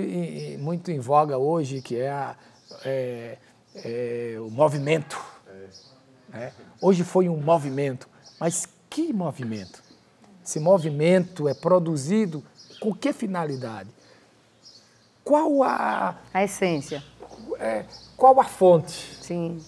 muito 0.59 0.91
em 0.91 0.99
voga 0.99 1.37
hoje, 1.37 1.83
que 1.83 1.97
é, 1.97 2.11
a, 2.11 2.37
é, 2.85 3.39
é 3.75 4.37
o 4.39 4.51
movimento 4.51 5.19
né? 6.33 6.53
Hoje 6.81 7.05
foi 7.05 7.29
um 7.29 7.37
movimento, 7.37 8.09
mas 8.39 8.69
que 8.89 9.13
movimento? 9.13 9.83
Esse 10.45 10.59
movimento 10.59 11.49
é 11.49 11.55
produzido 11.55 12.43
com 12.81 12.95
que 12.95 13.13
finalidade? 13.13 13.91
Qual 15.23 15.63
a. 15.63 16.19
A 16.33 16.45
essência. 16.45 17.03
É, 17.59 17.85
qual 18.17 18.41
a 18.41 18.45
fonte? 18.45 19.17
Sim. 19.21 19.63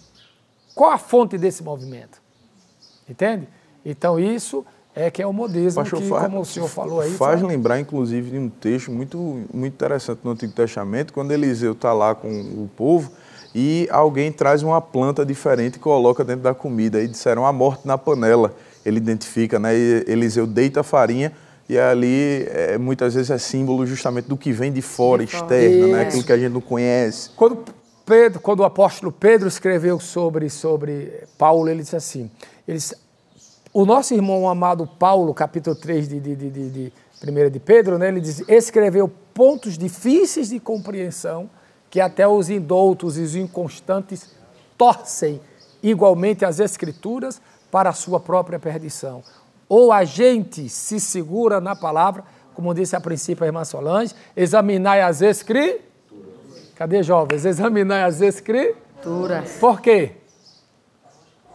Qual 0.74 0.90
a 0.90 0.98
fonte 0.98 1.36
desse 1.36 1.62
movimento? 1.62 2.21
Entende? 3.09 3.48
Então, 3.84 4.18
isso 4.18 4.64
é 4.94 5.11
que 5.11 5.22
é 5.22 5.26
o 5.26 5.32
modismo 5.32 5.82
Pastor, 5.82 6.00
que, 6.00 6.09
faz, 6.09 6.24
como 6.24 6.40
o 6.40 6.44
senhor 6.44 6.68
falou 6.68 7.00
aí... 7.00 7.11
Faz 7.12 7.40
foi... 7.40 7.48
lembrar, 7.48 7.80
inclusive, 7.80 8.30
de 8.30 8.38
um 8.38 8.48
texto 8.48 8.90
muito, 8.90 9.18
muito 9.53 9.74
interessante 9.74 10.20
no 10.22 10.30
Antigo 10.30 10.53
Testamento, 10.53 11.12
quando 11.12 11.32
Eliseu 11.32 11.72
está 11.72 11.92
lá 11.92 12.14
com 12.14 12.28
o 12.28 12.70
povo 12.76 13.11
e 13.55 13.88
alguém 13.90 14.30
traz 14.32 14.62
uma 14.62 14.80
planta 14.80 15.24
diferente 15.24 15.76
e 15.76 15.78
coloca 15.78 16.24
dentro 16.24 16.42
da 16.42 16.55
comida. 16.55 17.03
E 17.03 17.09
disseram 17.09 17.46
a 17.46 17.53
morte 17.53 17.86
na 17.86 17.98
panela. 17.98 18.55
Ele 18.84 18.96
identifica, 18.96 19.59
né? 19.59 19.76
E 19.76 20.05
Eliseu 20.09 20.46
deita 20.46 20.80
a 20.80 20.82
farinha 20.82 21.32
e 21.68 21.78
ali 21.78 22.46
é, 22.50 22.76
muitas 22.76 23.14
vezes 23.14 23.30
é 23.30 23.38
símbolo 23.38 23.86
justamente 23.86 24.28
do 24.28 24.36
que 24.36 24.53
vem 24.53 24.72
de 24.72 24.82
fora, 24.82 25.24
de 25.24 25.34
externo, 25.34 25.88
né? 25.88 26.03
aquilo 26.03 26.24
que 26.24 26.32
a 26.32 26.38
gente 26.38 26.53
não 26.53 26.61
conhece. 26.61 27.30
Quando, 27.36 27.64
Pedro, 28.05 28.40
quando 28.40 28.61
o 28.61 28.64
apóstolo 28.64 29.12
Pedro 29.12 29.48
escreveu 29.48 29.98
sobre, 30.00 30.50
sobre 30.50 31.24
Paulo, 31.38 31.68
ele 31.68 31.82
disse 31.82 31.96
assim: 31.96 32.30
eles, 32.66 32.94
o 33.72 33.84
nosso 33.84 34.14
irmão 34.14 34.48
amado 34.48 34.86
Paulo, 34.86 35.32
capítulo 35.34 35.74
3 35.74 36.08
de, 36.08 36.20
de, 36.20 36.36
de, 36.36 36.50
de, 36.50 36.70
de 36.70 36.92
1 37.22 37.50
de 37.50 37.60
Pedro, 37.60 37.98
né, 37.98 38.08
ele 38.08 38.20
diz, 38.20 38.42
escreveu 38.48 39.08
pontos 39.32 39.78
difíceis 39.78 40.50
de 40.50 40.60
compreensão 40.60 41.48
que 41.90 42.00
até 42.00 42.26
os 42.26 42.48
indoutos 42.48 43.18
e 43.18 43.20
os 43.20 43.36
inconstantes 43.36 44.30
torcem 44.78 45.40
igualmente 45.82 46.44
as 46.44 46.60
escrituras 46.60 47.40
para 47.70 47.90
a 47.90 47.92
sua 47.92 48.20
própria 48.20 48.58
perdição. 48.58 49.22
Ou 49.68 49.92
a 49.92 50.04
gente 50.04 50.68
se 50.68 51.00
segura 51.00 51.60
na 51.60 51.74
palavra, 51.74 52.24
como 52.54 52.74
disse 52.74 52.94
a 52.94 53.00
princípio 53.00 53.44
a 53.44 53.46
irmã 53.46 53.64
Solange, 53.64 54.14
examinai 54.36 55.00
as 55.00 55.22
escrituras. 55.22 55.80
Cadê 56.74 57.02
jovens? 57.02 57.44
Examinai 57.44 58.02
as 58.02 58.20
escrituras. 58.20 59.52
Por 59.60 59.80
quê? 59.80 60.16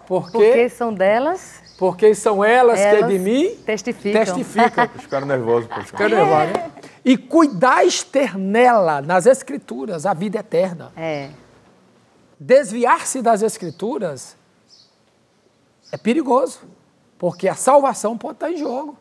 Porque, 0.08 0.32
Porque 0.32 0.70
são 0.70 0.94
delas 0.94 1.62
porque 1.78 2.16
são 2.16 2.44
elas, 2.44 2.80
elas 2.80 3.06
que 3.06 3.14
de 3.14 3.20
mim 3.20 3.56
testificam. 3.64 4.26
testificam. 4.26 4.90
Ficaram 4.98 5.28
nervosos. 5.28 5.70
Ficaram 5.86 6.18
nervosos. 6.18 6.54
Né? 6.54 6.72
E 7.06 7.16
cuidar 7.16 7.86
externela 7.86 9.00
nas 9.00 9.28
escrituras, 9.28 10.06
a 10.06 10.14
vida 10.14 10.40
eterna. 10.40 10.92
É. 10.98 11.30
Desviar-se 12.40 13.22
das 13.22 13.44
escrituras 13.44 14.36
é 15.92 15.98
perigoso, 15.98 16.62
porque 17.18 17.48
a 17.48 17.56
salvação 17.56 18.18
pode 18.18 18.36
estar 18.36 18.52
em 18.52 18.58
jogo. 18.58 18.98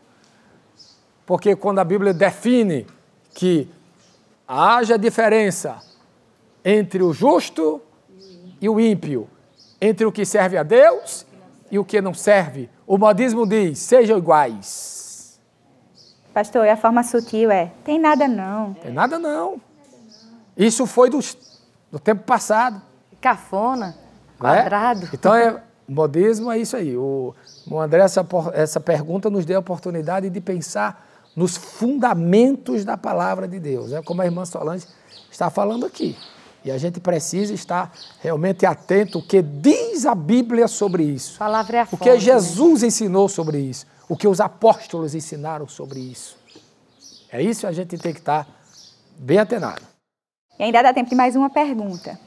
Porque 1.24 1.56
quando 1.56 1.78
a 1.78 1.84
Bíblia 1.84 2.12
define 2.12 2.86
que 3.34 3.68
haja 4.46 4.98
diferença 4.98 5.82
entre 6.62 7.02
o 7.02 7.12
justo 7.12 7.80
e 8.60 8.68
o 8.68 8.78
ímpio, 8.78 9.28
entre 9.80 10.04
o 10.06 10.12
que 10.12 10.24
serve 10.24 10.56
a 10.56 10.62
Deus 10.62 11.26
e 11.70 11.78
o 11.78 11.84
que 11.84 12.00
não 12.00 12.14
serve. 12.14 12.70
O 12.86 12.96
modismo 12.98 13.46
diz: 13.46 13.78
sejam 13.78 14.18
iguais. 14.18 15.40
Pastor, 16.32 16.66
e 16.66 16.70
a 16.70 16.76
forma 16.76 17.02
sutil 17.02 17.50
é: 17.50 17.72
tem 17.84 17.98
nada 17.98 18.28
não. 18.28 18.74
Tem 18.74 18.92
nada 18.92 19.18
não. 19.18 19.60
Isso 20.56 20.86
foi 20.86 21.10
do, 21.10 21.20
do 21.90 21.98
tempo 21.98 22.24
passado. 22.24 22.80
Cafona, 23.20 23.96
é? 24.36 24.40
quadrado. 24.40 25.06
É? 25.06 25.08
Então, 25.12 25.34
é, 25.34 25.62
modismo 25.88 26.50
é 26.50 26.58
isso 26.58 26.76
aí. 26.76 26.96
O, 26.96 27.34
o 27.70 27.80
André, 27.80 28.02
essa, 28.02 28.26
essa 28.52 28.80
pergunta 28.80 29.28
nos 29.28 29.44
deu 29.44 29.56
a 29.56 29.60
oportunidade 29.60 30.30
de 30.30 30.40
pensar 30.40 31.06
nos 31.34 31.56
fundamentos 31.56 32.84
da 32.84 32.96
palavra 32.96 33.46
de 33.46 33.58
Deus. 33.60 33.92
É 33.92 34.02
como 34.02 34.22
a 34.22 34.24
irmã 34.24 34.44
Solange 34.44 34.86
está 35.30 35.50
falando 35.50 35.84
aqui. 35.84 36.16
E 36.66 36.70
a 36.72 36.76
gente 36.78 36.98
precisa 36.98 37.54
estar 37.54 37.92
realmente 38.20 38.66
atento 38.66 39.20
o 39.20 39.22
que 39.22 39.40
diz 39.40 40.04
a 40.04 40.16
Bíblia 40.16 40.66
sobre 40.66 41.04
isso. 41.04 41.36
A 41.36 41.46
palavra 41.46 41.76
é 41.76 41.80
a 41.82 41.88
O 41.92 41.96
que 41.96 42.18
Jesus 42.18 42.82
né? 42.82 42.88
ensinou 42.88 43.28
sobre 43.28 43.60
isso. 43.60 43.86
O 44.08 44.16
que 44.16 44.26
os 44.26 44.40
apóstolos 44.40 45.14
ensinaram 45.14 45.68
sobre 45.68 46.00
isso. 46.00 46.36
É 47.30 47.40
isso 47.40 47.60
que 47.60 47.66
a 47.66 47.72
gente 47.72 47.96
tem 47.96 48.12
que 48.12 48.18
estar 48.18 48.48
bem 49.16 49.38
atenado. 49.38 49.82
E 50.58 50.64
ainda 50.64 50.82
dá 50.82 50.92
tempo 50.92 51.08
de 51.08 51.14
mais 51.14 51.36
uma 51.36 51.48
pergunta. 51.48 52.18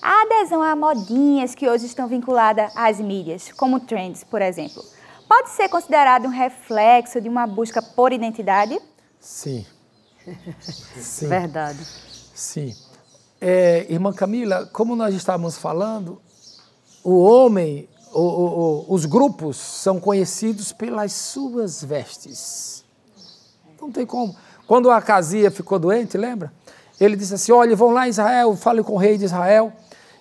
A 0.00 0.22
adesão 0.22 0.62
a 0.62 0.74
modinhas 0.74 1.54
que 1.54 1.68
hoje 1.68 1.84
estão 1.84 2.08
vinculadas 2.08 2.72
às 2.74 2.98
mídias, 2.98 3.52
como 3.52 3.78
trends, 3.78 4.24
por 4.24 4.40
exemplo, 4.40 4.82
pode 5.28 5.50
ser 5.50 5.68
considerado 5.68 6.24
um 6.24 6.30
reflexo 6.30 7.20
de 7.20 7.28
uma 7.28 7.46
busca 7.46 7.82
por 7.82 8.10
identidade? 8.10 8.80
Sim. 9.20 9.66
Sim. 10.96 11.28
Verdade. 11.28 11.78
Sim. 12.34 12.74
É, 13.40 13.86
irmã 13.88 14.12
Camila, 14.12 14.66
como 14.72 14.96
nós 14.96 15.14
estávamos 15.14 15.56
falando, 15.56 16.20
o 17.04 17.22
homem, 17.22 17.88
o, 18.12 18.20
o, 18.20 18.86
os 18.88 19.04
grupos 19.04 19.56
são 19.56 20.00
conhecidos 20.00 20.72
pelas 20.72 21.12
suas 21.12 21.82
vestes. 21.84 22.84
Não 23.80 23.90
tem 23.90 24.06
como. 24.06 24.34
Quando 24.66 24.90
a 24.90 25.00
Casia 25.00 25.50
ficou 25.50 25.78
doente, 25.78 26.16
lembra? 26.16 26.52
Ele 26.98 27.14
disse 27.14 27.34
assim: 27.34 27.52
Olha, 27.52 27.76
vão 27.76 27.90
lá 27.90 28.06
em 28.06 28.10
Israel, 28.10 28.56
fale 28.56 28.82
com 28.82 28.94
o 28.94 28.98
rei 28.98 29.16
de 29.16 29.24
Israel 29.24 29.72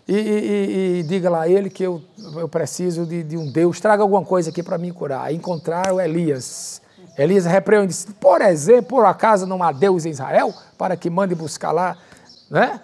e, 0.07 0.13
e, 0.13 0.99
e, 0.99 1.03
diga 1.03 1.30
lá 1.30 1.41
a 1.41 1.49
ele 1.49 1.70
que 1.70 1.82
eu, 1.82 2.01
eu 2.36 2.47
preciso 2.47 3.05
de, 3.07 3.24
de 3.24 3.38
um 3.38 3.51
Deus, 3.51 3.80
traga 3.80 4.03
alguma 4.03 4.24
coisa 4.24 4.51
aqui 4.51 4.61
para 4.61 4.78
me 4.78 4.91
curar. 4.91 5.34
Encontraram 5.34 5.99
Elias. 5.99 6.82
Elias 7.18 7.45
repreendeu 7.45 7.86
e 7.86 7.88
disse: 7.88 8.11
Por 8.13 8.41
exemplo, 8.41 8.97
por 8.97 9.05
acaso 9.05 9.47
não 9.47 9.63
há 9.63 9.72
Deus 9.72 10.05
em 10.05 10.11
Israel 10.11 10.53
para 10.78 10.95
que 10.95 11.09
mande 11.09 11.34
buscar 11.34 11.72
lá, 11.72 11.97
né? 12.49 12.80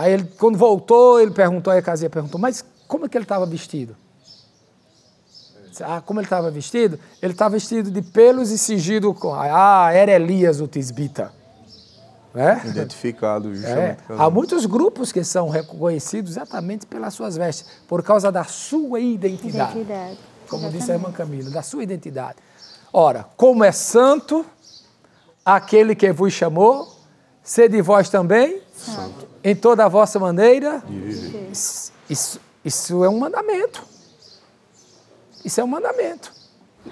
Aí 0.00 0.14
ele, 0.14 0.24
quando 0.38 0.56
voltou, 0.56 1.20
ele 1.20 1.30
perguntou, 1.30 1.70
aí 1.70 1.78
a 1.78 1.82
Casia 1.82 2.08
perguntou, 2.08 2.40
mas 2.40 2.64
como 2.88 3.04
é 3.04 3.08
que 3.08 3.18
ele 3.18 3.24
estava 3.26 3.44
vestido? 3.44 3.94
Ah, 5.82 6.00
como 6.00 6.20
ele 6.20 6.26
estava 6.26 6.50
vestido? 6.50 6.98
Ele 7.20 7.32
estava 7.32 7.50
vestido 7.50 7.90
de 7.90 8.00
pelos 8.00 8.50
e 8.50 8.56
cingido 8.56 9.12
com. 9.12 9.34
Ah, 9.34 9.90
era 9.92 10.12
Elias 10.12 10.58
o 10.58 10.66
Tisbita. 10.66 11.32
É? 12.34 12.66
Identificado, 12.66 13.54
justamente. 13.54 13.98
É. 14.08 14.14
Há 14.16 14.30
muitos 14.30 14.64
grupos 14.64 15.12
que 15.12 15.22
são 15.22 15.50
reconhecidos 15.50 16.32
exatamente 16.32 16.86
pelas 16.86 17.12
suas 17.12 17.36
vestes, 17.36 17.66
por 17.86 18.02
causa 18.02 18.32
da 18.32 18.44
sua 18.44 19.00
identidade. 19.00 19.78
Identidade. 19.78 20.18
Como 20.48 20.62
exatamente. 20.62 20.78
disse 20.78 20.92
a 20.92 20.94
irmã 20.94 21.12
Camila, 21.12 21.50
da 21.50 21.62
sua 21.62 21.82
identidade. 21.82 22.38
Ora, 22.90 23.26
como 23.36 23.64
é 23.64 23.72
santo 23.72 24.46
aquele 25.44 25.94
que 25.94 26.10
vos 26.10 26.32
chamou, 26.32 26.99
sede 27.42 27.80
vós 27.82 28.08
também 28.08 28.62
santo 28.74 29.28
em 29.42 29.54
toda 29.54 29.84
a 29.84 29.88
vossa 29.88 30.18
maneira. 30.18 30.82
Isso, 31.50 31.92
isso, 32.08 32.40
isso 32.64 33.04
é 33.04 33.08
um 33.08 33.18
mandamento. 33.18 33.84
Isso 35.44 35.60
é 35.60 35.64
um 35.64 35.66
mandamento. 35.66 36.32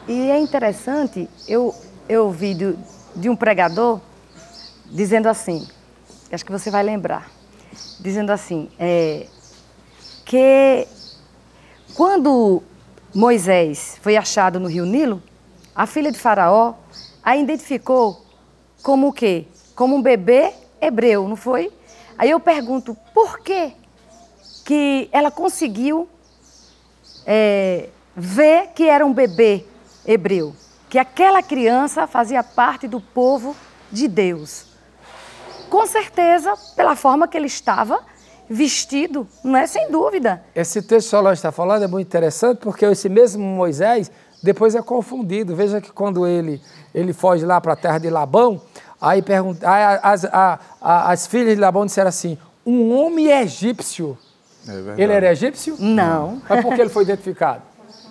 E 0.07 0.31
é 0.31 0.39
interessante, 0.39 1.29
eu, 1.47 1.75
eu 2.09 2.27
ouvi 2.27 2.55
de, 2.55 2.77
de 3.17 3.29
um 3.29 3.37
pregador 3.37 4.01
dizendo 4.87 5.29
assim, 5.29 5.67
acho 6.31 6.45
que 6.45 6.53
você 6.53 6.71
vai 6.71 6.83
lembrar, 6.83 7.31
dizendo 8.01 8.31
assim, 8.31 8.71
é, 8.79 9.27
que 10.25 10.87
quando 11.95 12.63
Moisés 13.15 13.97
foi 14.03 14.17
achado 14.17 14.61
no 14.61 14.69
rio 14.69 14.85
Nilo, 14.85 15.23
a 15.75 15.87
filha 15.87 16.13
de 16.13 16.19
Faraó 16.19 16.75
a 17.23 17.37
identificou 17.37 18.25
como 18.83 19.09
o 19.09 19.13
quê? 19.13 19.47
Como 19.79 19.95
um 19.95 20.03
bebê 20.03 20.53
hebreu, 20.81 21.29
não 21.29 21.37
foi? 21.37 21.73
Aí 22.19 22.29
eu 22.29 22.41
pergunto, 22.41 22.97
por 23.15 23.39
que, 23.39 23.73
que 24.65 25.09
ela 25.13 25.31
conseguiu 25.31 26.09
é, 27.25 27.89
ver 28.17 28.71
que 28.75 28.89
era 28.89 29.07
um 29.07 29.15
bebê 29.15 29.65
hebreu? 30.05 30.53
Que 30.91 30.99
aquela 30.99 31.45
criança 31.45 32.09
fazia 32.09 32.43
parte 32.43 32.89
do 32.89 33.01
povo 33.01 33.55
de 33.89 34.09
Deus. 34.09 34.67
Com 35.71 35.87
certeza, 35.87 36.55
pela 36.75 36.97
forma 36.97 37.29
que 37.29 37.37
ele 37.37 37.47
estava 37.47 38.01
vestido, 38.51 39.29
não 39.45 39.57
é? 39.57 39.69
Sem 39.69 39.93
dúvida. 39.93 40.43
Esse 40.57 40.83
texto 40.83 41.11
que 41.11 41.17
o 41.17 41.31
está 41.31 41.53
falando 41.53 41.85
é 41.85 41.87
muito 41.87 42.09
interessante 42.09 42.59
porque 42.59 42.85
esse 42.85 43.09
mesmo 43.09 43.45
Moisés 43.45 44.11
depois 44.43 44.75
é 44.75 44.83
confundido. 44.83 45.55
Veja 45.55 45.81
que 45.81 45.93
quando 45.93 46.27
ele, 46.27 46.61
ele 46.93 47.13
foge 47.13 47.47
lá 47.47 47.61
para 47.61 47.75
a 47.75 47.77
terra 47.77 47.99
de 47.99 48.11
Labão, 48.11 48.61
Aí, 49.01 49.23
pergunta, 49.23 49.71
aí 49.71 49.99
as, 50.03 50.25
a, 50.25 50.59
a, 50.81 51.13
as 51.13 51.27
filhas 51.27 51.55
de 51.55 51.61
Labão 51.61 51.87
disseram 51.87 52.09
assim: 52.09 52.37
um 52.67 52.95
homem 52.95 53.29
egípcio. 53.29 54.19
É 54.67 55.03
ele 55.03 55.13
era 55.13 55.31
egípcio? 55.33 55.77
Não. 55.79 56.43
Mas 56.49 56.63
por 56.63 56.75
que 56.75 56.81
ele 56.81 56.91
foi 56.91 57.05
identificado? 57.05 57.63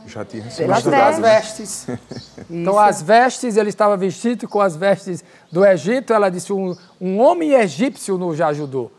Já 0.08 0.24
tinha 0.24 0.44
Pelas 0.44 0.88
as 0.88 1.20
vestes. 1.20 1.88
então, 2.50 2.80
as 2.80 3.02
vestes, 3.02 3.58
ele 3.58 3.70
estava 3.70 3.98
vestido 3.98 4.48
com 4.48 4.62
as 4.62 4.76
vestes 4.76 5.24
do 5.52 5.66
Egito. 5.66 6.14
Ela 6.14 6.30
disse: 6.30 6.54
um, 6.54 6.76
um 7.00 7.20
homem 7.20 7.52
egípcio 7.54 8.18
nos 8.18 8.40
ajudou. 8.40 8.92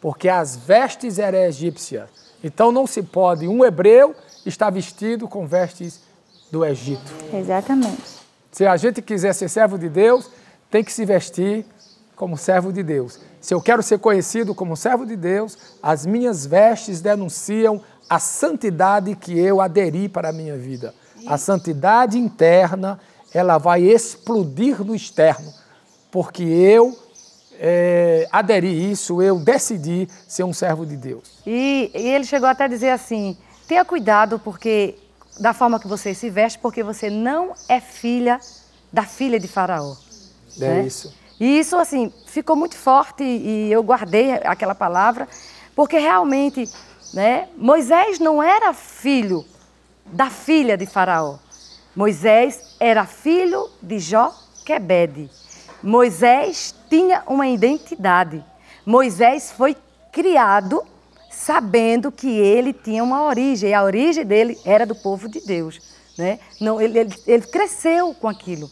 Porque 0.00 0.28
as 0.28 0.56
vestes 0.56 1.18
eram 1.18 1.38
egípcias. 1.38 2.08
Então, 2.42 2.72
não 2.72 2.86
se 2.86 3.02
pode 3.02 3.46
um 3.46 3.64
hebreu 3.64 4.14
estar 4.46 4.70
vestido 4.70 5.28
com 5.28 5.46
vestes 5.46 6.00
do 6.50 6.64
Egito. 6.64 7.12
Exatamente. 7.34 8.16
Se 8.50 8.64
a 8.64 8.76
gente 8.76 9.02
quiser 9.02 9.34
ser 9.34 9.48
servo 9.48 9.78
de 9.78 9.88
Deus, 9.88 10.30
tem 10.76 10.84
que 10.84 10.92
se 10.92 11.06
vestir 11.06 11.64
como 12.14 12.36
servo 12.36 12.70
de 12.70 12.82
Deus. 12.82 13.18
Se 13.40 13.54
eu 13.54 13.62
quero 13.62 13.82
ser 13.82 13.98
conhecido 13.98 14.54
como 14.54 14.76
servo 14.76 15.06
de 15.06 15.16
Deus, 15.16 15.56
as 15.82 16.04
minhas 16.04 16.44
vestes 16.44 17.00
denunciam 17.00 17.80
a 18.10 18.18
santidade 18.18 19.16
que 19.16 19.38
eu 19.38 19.62
aderi 19.62 20.06
para 20.06 20.28
a 20.28 20.32
minha 20.34 20.54
vida. 20.54 20.94
A 21.26 21.38
santidade 21.38 22.18
interna, 22.18 23.00
ela 23.32 23.56
vai 23.56 23.84
explodir 23.84 24.84
no 24.84 24.94
externo, 24.94 25.50
porque 26.10 26.42
eu 26.42 26.94
é, 27.58 28.28
aderi 28.30 28.90
isso, 28.92 29.22
eu 29.22 29.38
decidi 29.38 30.06
ser 30.28 30.44
um 30.44 30.52
servo 30.52 30.84
de 30.84 30.94
Deus. 30.98 31.38
E, 31.46 31.90
e 31.94 32.08
ele 32.08 32.26
chegou 32.26 32.50
até 32.50 32.64
a 32.64 32.68
dizer 32.68 32.90
assim: 32.90 33.34
tenha 33.66 33.82
cuidado 33.82 34.38
porque 34.38 34.98
da 35.40 35.54
forma 35.54 35.80
que 35.80 35.88
você 35.88 36.12
se 36.12 36.28
veste, 36.28 36.58
porque 36.58 36.82
você 36.82 37.08
não 37.08 37.54
é 37.66 37.80
filha 37.80 38.38
da 38.92 39.04
filha 39.04 39.40
de 39.40 39.48
Faraó. 39.48 39.96
É 40.60 40.68
né? 40.68 40.86
isso. 40.86 41.14
E 41.38 41.58
isso, 41.58 41.76
assim, 41.76 42.12
ficou 42.26 42.56
muito 42.56 42.76
forte 42.76 43.22
e 43.22 43.70
eu 43.70 43.82
guardei 43.82 44.32
aquela 44.32 44.74
palavra, 44.74 45.28
porque 45.74 45.98
realmente, 45.98 46.68
né, 47.12 47.48
Moisés 47.56 48.18
não 48.18 48.42
era 48.42 48.72
filho 48.72 49.44
da 50.06 50.30
filha 50.30 50.76
de 50.76 50.86
Faraó. 50.86 51.36
Moisés 51.94 52.76
era 52.80 53.04
filho 53.04 53.68
de 53.82 53.98
Joquebede. 53.98 55.30
Moisés 55.82 56.74
tinha 56.88 57.22
uma 57.26 57.46
identidade. 57.46 58.42
Moisés 58.84 59.52
foi 59.52 59.76
criado 60.10 60.82
sabendo 61.30 62.10
que 62.10 62.28
ele 62.28 62.72
tinha 62.72 63.04
uma 63.04 63.24
origem, 63.24 63.70
e 63.70 63.74
a 63.74 63.82
origem 63.82 64.24
dele 64.24 64.58
era 64.64 64.86
do 64.86 64.94
povo 64.94 65.28
de 65.28 65.40
Deus. 65.40 65.80
Né? 66.16 66.38
Não, 66.58 66.80
ele, 66.80 66.98
ele, 66.98 67.14
ele 67.26 67.46
cresceu 67.46 68.14
com 68.14 68.26
aquilo. 68.26 68.70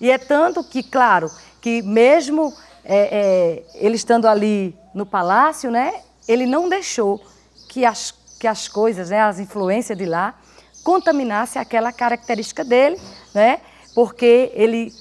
E 0.00 0.10
é 0.10 0.18
tanto 0.18 0.62
que, 0.64 0.82
claro, 0.82 1.30
que 1.60 1.82
mesmo 1.82 2.52
é, 2.84 2.96
é, 2.96 3.62
ele 3.74 3.96
estando 3.96 4.26
ali 4.26 4.76
no 4.94 5.06
palácio, 5.06 5.70
né, 5.70 6.02
ele 6.28 6.46
não 6.46 6.68
deixou 6.68 7.20
que 7.68 7.84
as, 7.84 8.12
que 8.38 8.46
as 8.46 8.68
coisas, 8.68 9.10
né, 9.10 9.20
as 9.20 9.38
influências 9.38 9.96
de 9.96 10.04
lá, 10.04 10.34
contaminassem 10.82 11.60
aquela 11.60 11.92
característica 11.92 12.62
dele, 12.62 13.00
né, 13.34 13.60
porque 13.94 14.52
ele 14.54 14.92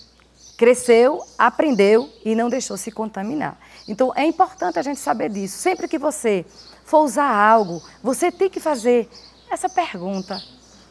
cresceu, 0.58 1.22
aprendeu 1.38 2.10
e 2.24 2.36
não 2.36 2.50
deixou 2.50 2.78
se 2.78 2.91
contaminar. 2.91 3.58
Então 3.88 4.14
é 4.16 4.26
importante 4.26 4.80
a 4.80 4.82
gente 4.82 5.00
saber 5.00 5.30
disso. 5.30 5.58
Sempre 5.58 5.88
que 5.88 5.98
você 5.98 6.46
for 6.86 7.00
usar 7.00 7.30
algo, 7.30 7.82
você 8.02 8.32
tem 8.32 8.50
que 8.50 8.60
fazer 8.60 9.10
essa 9.52 9.68
pergunta, 9.68 10.41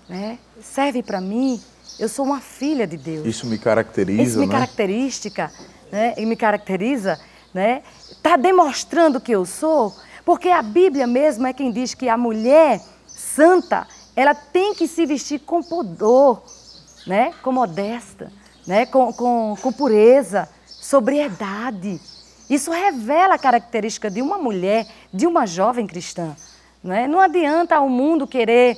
né? 0.09 0.39
Serve 0.61 1.03
para 1.03 1.21
mim? 1.21 1.63
Eu 1.99 2.09
sou 2.09 2.25
uma 2.25 2.41
filha 2.41 2.87
de 2.87 2.97
Deus. 2.97 3.27
Isso 3.27 3.47
me 3.47 3.59
caracteriza, 3.59 4.23
Isso 4.23 4.39
me 4.39 4.47
né? 4.47 4.53
característica, 4.53 5.53
né? 5.91 6.15
E 6.17 6.27
me 6.27 6.37
caracteriza, 6.37 7.21
né? 7.53 7.83
Está 8.11 8.37
demonstrando 8.37 9.21
que 9.21 9.33
eu 9.33 9.45
sou, 9.45 9.95
porque 10.25 10.49
a 10.49 10.63
Bíblia 10.63 11.07
mesmo 11.07 11.47
é 11.47 11.53
quem 11.53 11.71
diz 11.71 11.95
que 11.95 12.09
a 12.09 12.17
mulher 12.17 12.81
santa, 13.07 13.87
ela 14.17 14.35
tem 14.35 14.75
que 14.75 14.89
se 14.89 15.07
vestir 15.07 15.41
com 15.41 15.63
pudor, 15.63 16.43
né? 17.07 17.33
Com 17.43 17.53
modesta, 17.53 18.33
né? 18.67 18.87
Com, 18.87 19.13
com, 19.13 19.57
com 19.61 19.73
pureza, 19.73 20.49
sobriedade. 20.67 22.01
Isso 22.49 22.71
revela 22.71 23.35
a 23.35 23.39
característica 23.39 24.11
de 24.11 24.21
uma 24.21 24.39
mulher, 24.39 24.87
de 25.13 25.27
uma 25.27 25.47
jovem 25.47 25.87
cristã. 25.87 26.37
Não, 26.83 26.95
é? 26.95 27.07
não 27.07 27.21
adianta 27.21 27.81
o 27.81 27.89
mundo 27.89 28.27
querer 28.27 28.77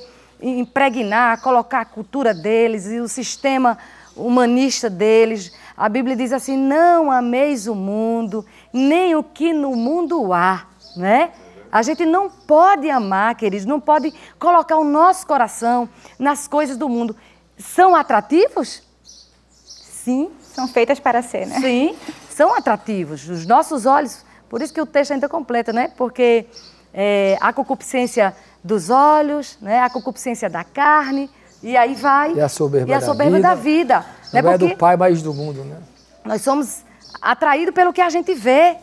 impregnar, 0.49 1.41
colocar 1.41 1.81
a 1.81 1.85
cultura 1.85 2.33
deles 2.33 2.85
e 2.87 2.99
o 2.99 3.07
sistema 3.07 3.77
humanista 4.15 4.89
deles. 4.89 5.51
A 5.75 5.89
Bíblia 5.89 6.15
diz 6.15 6.31
assim: 6.31 6.55
não 6.55 7.11
ameis 7.11 7.67
o 7.67 7.75
mundo, 7.75 8.45
nem 8.71 9.15
o 9.15 9.23
que 9.23 9.53
no 9.53 9.75
mundo 9.75 10.31
há. 10.33 10.67
Né? 10.95 11.31
A 11.71 11.81
gente 11.81 12.05
não 12.05 12.29
pode 12.29 12.89
amar, 12.89 13.35
queridos, 13.35 13.65
não 13.65 13.79
pode 13.79 14.13
colocar 14.39 14.77
o 14.77 14.83
nosso 14.83 15.25
coração 15.27 15.89
nas 16.17 16.47
coisas 16.47 16.77
do 16.77 16.87
mundo. 16.87 17.15
São 17.57 17.95
atrativos? 17.95 18.83
Sim. 19.03 20.29
São 20.41 20.69
feitas 20.69 21.01
para 21.01 21.21
ser, 21.21 21.47
né? 21.47 21.59
Sim, 21.59 21.97
são 22.29 22.55
atrativos. 22.55 23.27
Os 23.27 23.45
nossos 23.45 23.85
olhos, 23.85 24.23
por 24.47 24.61
isso 24.61 24.73
que 24.73 24.79
o 24.79 24.85
texto 24.85 25.11
ainda 25.11 25.27
completa, 25.27 25.73
né? 25.73 25.91
Porque 25.97 26.45
é, 26.93 27.37
a 27.41 27.51
concupiscência 27.51 28.33
dos 28.65 28.89
olhos, 28.89 29.59
né? 29.61 29.81
a 29.81 29.89
concupiscência 29.91 30.49
da 30.49 30.63
carne, 30.63 31.29
e 31.61 31.77
aí 31.77 31.93
vai. 31.93 32.33
E 32.33 32.41
a 32.41 32.49
soberba, 32.49 32.89
e 32.89 32.93
a 32.95 32.99
soberba 32.99 33.39
da 33.39 33.53
vida. 33.53 33.99
Da 34.33 34.41
vida 34.41 34.41
não 34.41 34.49
né? 34.49 34.55
é 34.55 34.57
do 34.57 34.75
pai, 34.75 34.97
mas 34.97 35.21
do 35.21 35.31
mundo, 35.35 35.63
né? 35.63 35.77
Nós 36.25 36.41
somos 36.41 36.83
atraídos 37.21 37.75
pelo 37.75 37.93
que 37.93 38.01
a 38.01 38.09
gente 38.09 38.33
vê, 38.33 38.77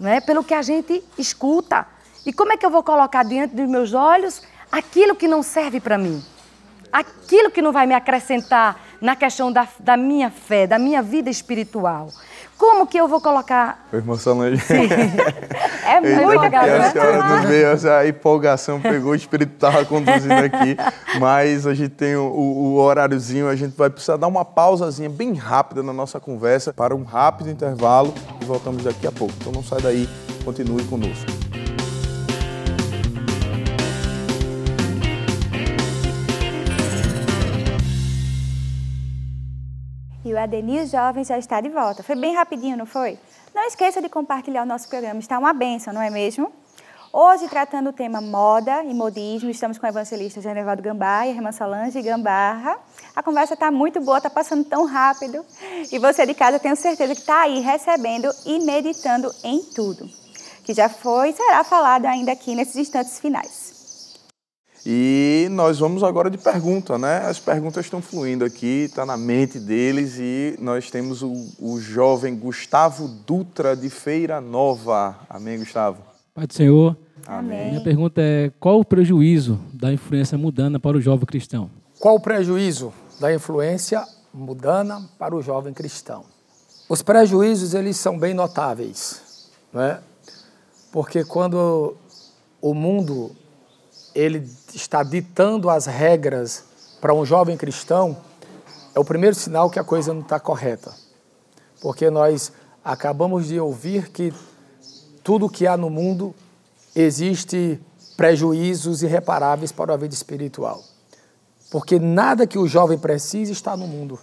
né? 0.00 0.22
pelo 0.22 0.42
que 0.42 0.54
a 0.54 0.62
gente 0.62 1.04
escuta. 1.18 1.86
E 2.24 2.32
como 2.32 2.54
é 2.54 2.56
que 2.56 2.64
eu 2.64 2.70
vou 2.70 2.82
colocar 2.82 3.22
diante 3.22 3.54
dos 3.54 3.68
meus 3.68 3.92
olhos 3.92 4.42
aquilo 4.72 5.14
que 5.14 5.28
não 5.28 5.42
serve 5.42 5.78
para 5.78 5.98
mim? 5.98 6.24
Aquilo 6.90 7.50
que 7.50 7.60
não 7.60 7.70
vai 7.70 7.86
me 7.86 7.94
acrescentar 7.94 8.80
na 8.98 9.14
questão 9.14 9.52
da, 9.52 9.68
da 9.78 9.94
minha 9.94 10.30
fé, 10.30 10.66
da 10.66 10.78
minha 10.78 11.02
vida 11.02 11.28
espiritual. 11.28 12.08
Como 12.58 12.88
que 12.88 12.98
eu 12.98 13.06
vou 13.06 13.20
colocar. 13.20 13.86
Foi 13.88 14.02
Solange. 14.18 14.60
é 15.86 16.00
muito 16.00 16.40
legal, 16.40 16.66
né? 16.66 16.78
A 16.78 16.90
senhora 16.90 17.18
não 17.18 17.42
veio, 17.46 17.68
essa 17.68 18.06
empolgação 18.06 18.80
pegou, 18.80 19.12
o 19.12 19.14
espírito 19.14 19.54
estava 19.54 19.84
conduzindo 19.84 20.32
aqui, 20.32 20.76
mas 21.20 21.68
a 21.68 21.72
gente 21.72 21.90
tem 21.90 22.16
o, 22.16 22.24
o, 22.24 22.74
horáriozinho, 22.74 23.48
a 23.48 23.54
gente 23.54 23.76
vai 23.76 23.88
precisar 23.88 24.16
dar 24.16 24.26
uma 24.26 24.44
pausazinha 24.44 25.08
bem 25.08 25.34
rápida 25.34 25.84
na 25.84 25.92
nossa 25.92 26.18
conversa 26.18 26.74
para 26.74 26.96
um 26.96 27.04
rápido 27.04 27.48
intervalo 27.48 28.12
e 28.40 28.44
voltamos 28.44 28.82
daqui 28.82 29.06
a 29.06 29.12
pouco. 29.12 29.32
Então 29.40 29.52
não 29.52 29.62
sai 29.62 29.80
daí, 29.80 30.08
continue 30.44 30.82
conosco. 30.84 31.37
E 40.28 40.34
o 40.34 40.38
Adenir 40.38 40.86
Jovem 40.86 41.24
já 41.24 41.38
está 41.38 41.58
de 41.58 41.70
volta. 41.70 42.02
Foi 42.02 42.14
bem 42.14 42.34
rapidinho, 42.34 42.76
não 42.76 42.84
foi? 42.84 43.18
Não 43.54 43.64
esqueça 43.64 44.02
de 44.02 44.10
compartilhar 44.10 44.62
o 44.62 44.66
nosso 44.66 44.86
programa, 44.86 45.18
está 45.18 45.38
uma 45.38 45.54
benção, 45.54 45.90
não 45.90 46.02
é 46.02 46.10
mesmo? 46.10 46.52
Hoje, 47.10 47.48
tratando 47.48 47.88
o 47.88 47.92
tema 47.94 48.20
moda 48.20 48.84
e 48.84 48.92
modismo, 48.92 49.48
estamos 49.48 49.78
com 49.78 49.86
o 49.86 49.88
evangelista 49.88 50.42
Genevaldo 50.42 50.82
Gambá 50.82 51.24
e 51.24 51.30
a 51.30 51.32
irmã 51.32 51.50
Solange 51.50 52.02
Gambarra. 52.02 52.76
A 53.16 53.22
conversa 53.22 53.54
está 53.54 53.70
muito 53.70 54.02
boa, 54.02 54.18
está 54.18 54.28
passando 54.28 54.66
tão 54.66 54.84
rápido. 54.84 55.42
E 55.90 55.98
você 55.98 56.26
de 56.26 56.34
casa, 56.34 56.58
tenho 56.58 56.76
certeza 56.76 57.14
que 57.14 57.20
está 57.20 57.44
aí 57.44 57.60
recebendo 57.60 58.30
e 58.44 58.58
meditando 58.58 59.34
em 59.42 59.62
tudo. 59.74 60.10
Que 60.62 60.74
já 60.74 60.90
foi 60.90 61.30
e 61.30 61.32
será 61.32 61.64
falado 61.64 62.04
ainda 62.04 62.32
aqui 62.32 62.54
nesses 62.54 62.76
instantes 62.76 63.18
finais. 63.18 63.77
E 64.86 65.48
nós 65.50 65.78
vamos 65.78 66.02
agora 66.02 66.30
de 66.30 66.38
pergunta, 66.38 66.98
né? 66.98 67.18
As 67.26 67.38
perguntas 67.38 67.84
estão 67.84 68.00
fluindo 68.00 68.44
aqui, 68.44 68.84
está 68.84 69.04
na 69.04 69.16
mente 69.16 69.58
deles 69.58 70.16
e 70.18 70.56
nós 70.60 70.90
temos 70.90 71.22
o, 71.22 71.32
o, 71.58 71.80
jovem 71.80 72.36
Gustavo 72.36 73.08
Dutra 73.08 73.76
de 73.76 73.90
Feira 73.90 74.40
Nova. 74.40 75.18
Amém, 75.28 75.58
Gustavo? 75.58 75.98
Pai 76.34 76.46
do 76.46 76.54
Senhor. 76.54 76.96
Amém. 77.26 77.70
Minha 77.70 77.82
pergunta 77.82 78.20
é: 78.20 78.52
qual 78.60 78.80
o 78.80 78.84
prejuízo 78.84 79.60
da 79.72 79.92
influência 79.92 80.38
mudana 80.38 80.78
para 80.78 80.96
o 80.96 81.00
jovem 81.00 81.26
cristão? 81.26 81.70
Qual 81.98 82.14
o 82.14 82.20
prejuízo 82.20 82.92
da 83.20 83.34
influência 83.34 84.04
mudana 84.32 85.02
para 85.18 85.34
o 85.34 85.42
jovem 85.42 85.74
cristão? 85.74 86.24
Os 86.88 87.02
prejuízos 87.02 87.74
eles 87.74 87.96
são 87.96 88.18
bem 88.18 88.32
notáveis, 88.32 89.50
né? 89.72 89.98
Porque 90.90 91.24
quando 91.24 91.96
o 92.62 92.72
mundo 92.72 93.32
ele 94.18 94.50
está 94.74 95.04
ditando 95.04 95.70
as 95.70 95.86
regras 95.86 96.64
para 97.00 97.14
um 97.14 97.24
jovem 97.24 97.56
cristão, 97.56 98.16
é 98.92 98.98
o 98.98 99.04
primeiro 99.04 99.36
sinal 99.36 99.70
que 99.70 99.78
a 99.78 99.84
coisa 99.84 100.12
não 100.12 100.22
está 100.22 100.40
correta. 100.40 100.92
Porque 101.80 102.10
nós 102.10 102.52
acabamos 102.84 103.46
de 103.46 103.60
ouvir 103.60 104.08
que 104.10 104.34
tudo 105.22 105.48
que 105.48 105.68
há 105.68 105.76
no 105.76 105.88
mundo 105.88 106.34
existe 106.96 107.80
prejuízos 108.16 109.04
irreparáveis 109.04 109.70
para 109.70 109.94
a 109.94 109.96
vida 109.96 110.14
espiritual. 110.14 110.82
Porque 111.70 112.00
nada 112.00 112.44
que 112.44 112.58
o 112.58 112.66
jovem 112.66 112.98
precise 112.98 113.52
está 113.52 113.76
no 113.76 113.86
mundo. 113.86 114.18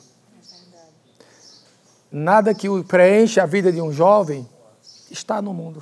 Nada 2.11 2.53
que 2.53 2.67
preenche 2.83 3.39
a 3.39 3.45
vida 3.45 3.71
de 3.71 3.79
um 3.79 3.93
jovem 3.93 4.45
está 5.09 5.41
no 5.41 5.53
mundo. 5.53 5.81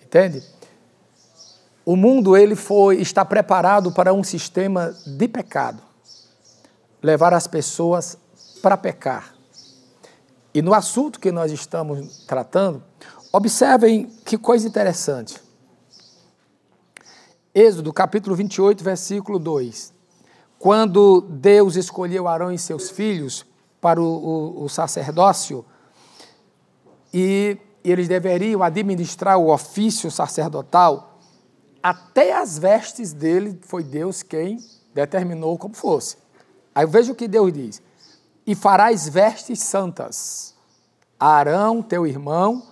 Entende? 0.00 0.44
O 1.84 1.96
mundo 1.96 2.34
ele 2.34 2.56
foi 2.56 2.96
está 2.96 3.24
preparado 3.24 3.92
para 3.92 4.12
um 4.14 4.24
sistema 4.24 4.94
de 5.06 5.28
pecado, 5.28 5.82
levar 7.02 7.34
as 7.34 7.46
pessoas 7.46 8.16
para 8.62 8.76
pecar. 8.76 9.34
E 10.54 10.62
no 10.62 10.72
assunto 10.72 11.20
que 11.20 11.30
nós 11.30 11.52
estamos 11.52 12.24
tratando, 12.26 12.82
observem 13.30 14.06
que 14.24 14.38
coisa 14.38 14.66
interessante. 14.66 15.38
Êxodo 17.54 17.92
capítulo 17.92 18.34
28, 18.34 18.82
versículo 18.82 19.38
2. 19.38 19.92
Quando 20.58 21.20
Deus 21.20 21.76
escolheu 21.76 22.26
Arão 22.26 22.50
e 22.50 22.58
seus 22.58 22.88
filhos 22.88 23.44
para 23.78 24.00
o, 24.00 24.04
o, 24.04 24.64
o 24.64 24.68
sacerdócio, 24.70 25.66
e 27.12 27.58
eles 27.84 28.08
deveriam 28.08 28.62
administrar 28.62 29.36
o 29.36 29.52
ofício 29.52 30.10
sacerdotal, 30.10 31.13
até 31.84 32.32
as 32.32 32.58
vestes 32.58 33.12
dele 33.12 33.60
foi 33.60 33.84
Deus 33.84 34.22
quem 34.22 34.58
determinou 34.94 35.58
como 35.58 35.74
fosse. 35.74 36.16
Aí 36.74 36.86
veja 36.86 37.12
o 37.12 37.14
que 37.14 37.28
Deus 37.28 37.52
diz: 37.52 37.82
E 38.46 38.54
farás 38.54 39.06
vestes 39.06 39.60
santas 39.60 40.54
Arão, 41.20 41.82
teu 41.82 42.06
irmão, 42.06 42.62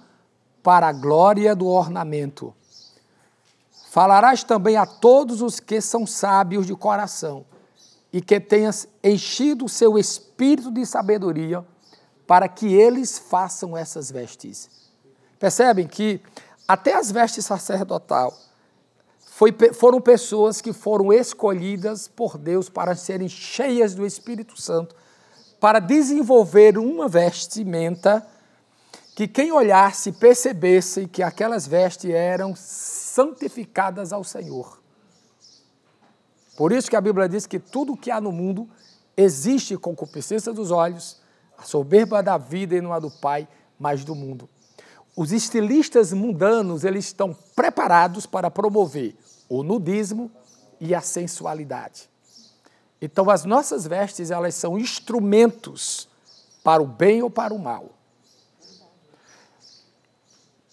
para 0.62 0.88
a 0.88 0.92
glória 0.94 1.54
do 1.54 1.66
ornamento. 1.66 2.54
Falarás 3.90 4.42
também 4.42 4.78
a 4.78 4.86
todos 4.86 5.42
os 5.42 5.60
que 5.60 5.82
são 5.82 6.06
sábios 6.06 6.66
de 6.66 6.74
coração 6.74 7.44
e 8.10 8.22
que 8.22 8.40
tenhas 8.40 8.88
enchido 9.04 9.66
o 9.66 9.68
seu 9.68 9.98
espírito 9.98 10.70
de 10.70 10.86
sabedoria 10.86 11.62
para 12.26 12.48
que 12.48 12.72
eles 12.72 13.18
façam 13.18 13.76
essas 13.76 14.10
vestes. 14.10 14.70
Percebem 15.38 15.86
que 15.86 16.22
até 16.66 16.94
as 16.94 17.10
vestes 17.10 17.44
sacerdotal 17.44 18.32
foi, 19.42 19.72
foram 19.72 20.00
pessoas 20.00 20.60
que 20.60 20.72
foram 20.72 21.12
escolhidas 21.12 22.06
por 22.06 22.38
Deus 22.38 22.68
para 22.68 22.94
serem 22.94 23.28
cheias 23.28 23.92
do 23.92 24.06
Espírito 24.06 24.60
Santo, 24.60 24.94
para 25.58 25.80
desenvolver 25.80 26.78
uma 26.78 27.08
vestimenta 27.08 28.24
que 29.16 29.26
quem 29.26 29.50
olhasse 29.50 30.12
percebesse 30.12 31.08
que 31.08 31.24
aquelas 31.24 31.66
vestes 31.66 32.12
eram 32.12 32.54
santificadas 32.54 34.12
ao 34.12 34.22
Senhor. 34.22 34.80
Por 36.56 36.70
isso 36.70 36.88
que 36.88 36.94
a 36.94 37.00
Bíblia 37.00 37.28
diz 37.28 37.44
que 37.44 37.58
tudo 37.58 37.96
que 37.96 38.12
há 38.12 38.20
no 38.20 38.30
mundo 38.30 38.70
existe 39.16 39.76
concupiscência 39.76 40.52
dos 40.52 40.70
olhos, 40.70 41.20
a 41.58 41.64
soberba 41.64 42.22
da 42.22 42.38
vida 42.38 42.76
e 42.76 42.80
não 42.80 42.92
a 42.92 43.00
do 43.00 43.10
Pai, 43.10 43.48
mas 43.76 44.04
do 44.04 44.14
mundo. 44.14 44.48
Os 45.16 45.32
estilistas 45.32 46.12
mundanos, 46.12 46.84
eles 46.84 47.06
estão 47.06 47.36
preparados 47.56 48.24
para 48.24 48.48
promover 48.48 49.16
o 49.58 49.62
nudismo 49.62 50.30
e 50.80 50.94
a 50.94 51.02
sensualidade. 51.02 52.08
Então, 53.02 53.28
as 53.28 53.44
nossas 53.44 53.86
vestes, 53.86 54.30
elas 54.30 54.54
são 54.54 54.78
instrumentos 54.78 56.08
para 56.64 56.82
o 56.82 56.86
bem 56.86 57.22
ou 57.22 57.28
para 57.28 57.52
o 57.52 57.58
mal. 57.58 57.90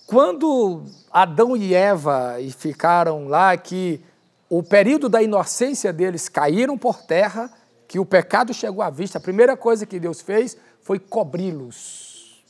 Quando 0.08 0.86
Adão 1.12 1.58
e 1.58 1.74
Eva 1.74 2.38
ficaram 2.58 3.28
lá, 3.28 3.58
que 3.58 4.02
o 4.50 4.64
período 4.64 5.10
da 5.10 5.22
inocência 5.22 5.92
deles 5.92 6.30
caíram 6.30 6.78
por 6.78 7.02
terra, 7.02 7.52
que 7.86 8.00
o 8.00 8.06
pecado 8.06 8.54
chegou 8.54 8.82
à 8.82 8.90
vista, 8.90 9.18
a 9.18 9.22
primeira 9.22 9.58
coisa 9.58 9.86
que 9.86 10.00
Deus 10.00 10.22
fez 10.22 10.56
foi 10.82 11.00
cobri-los 11.00 12.46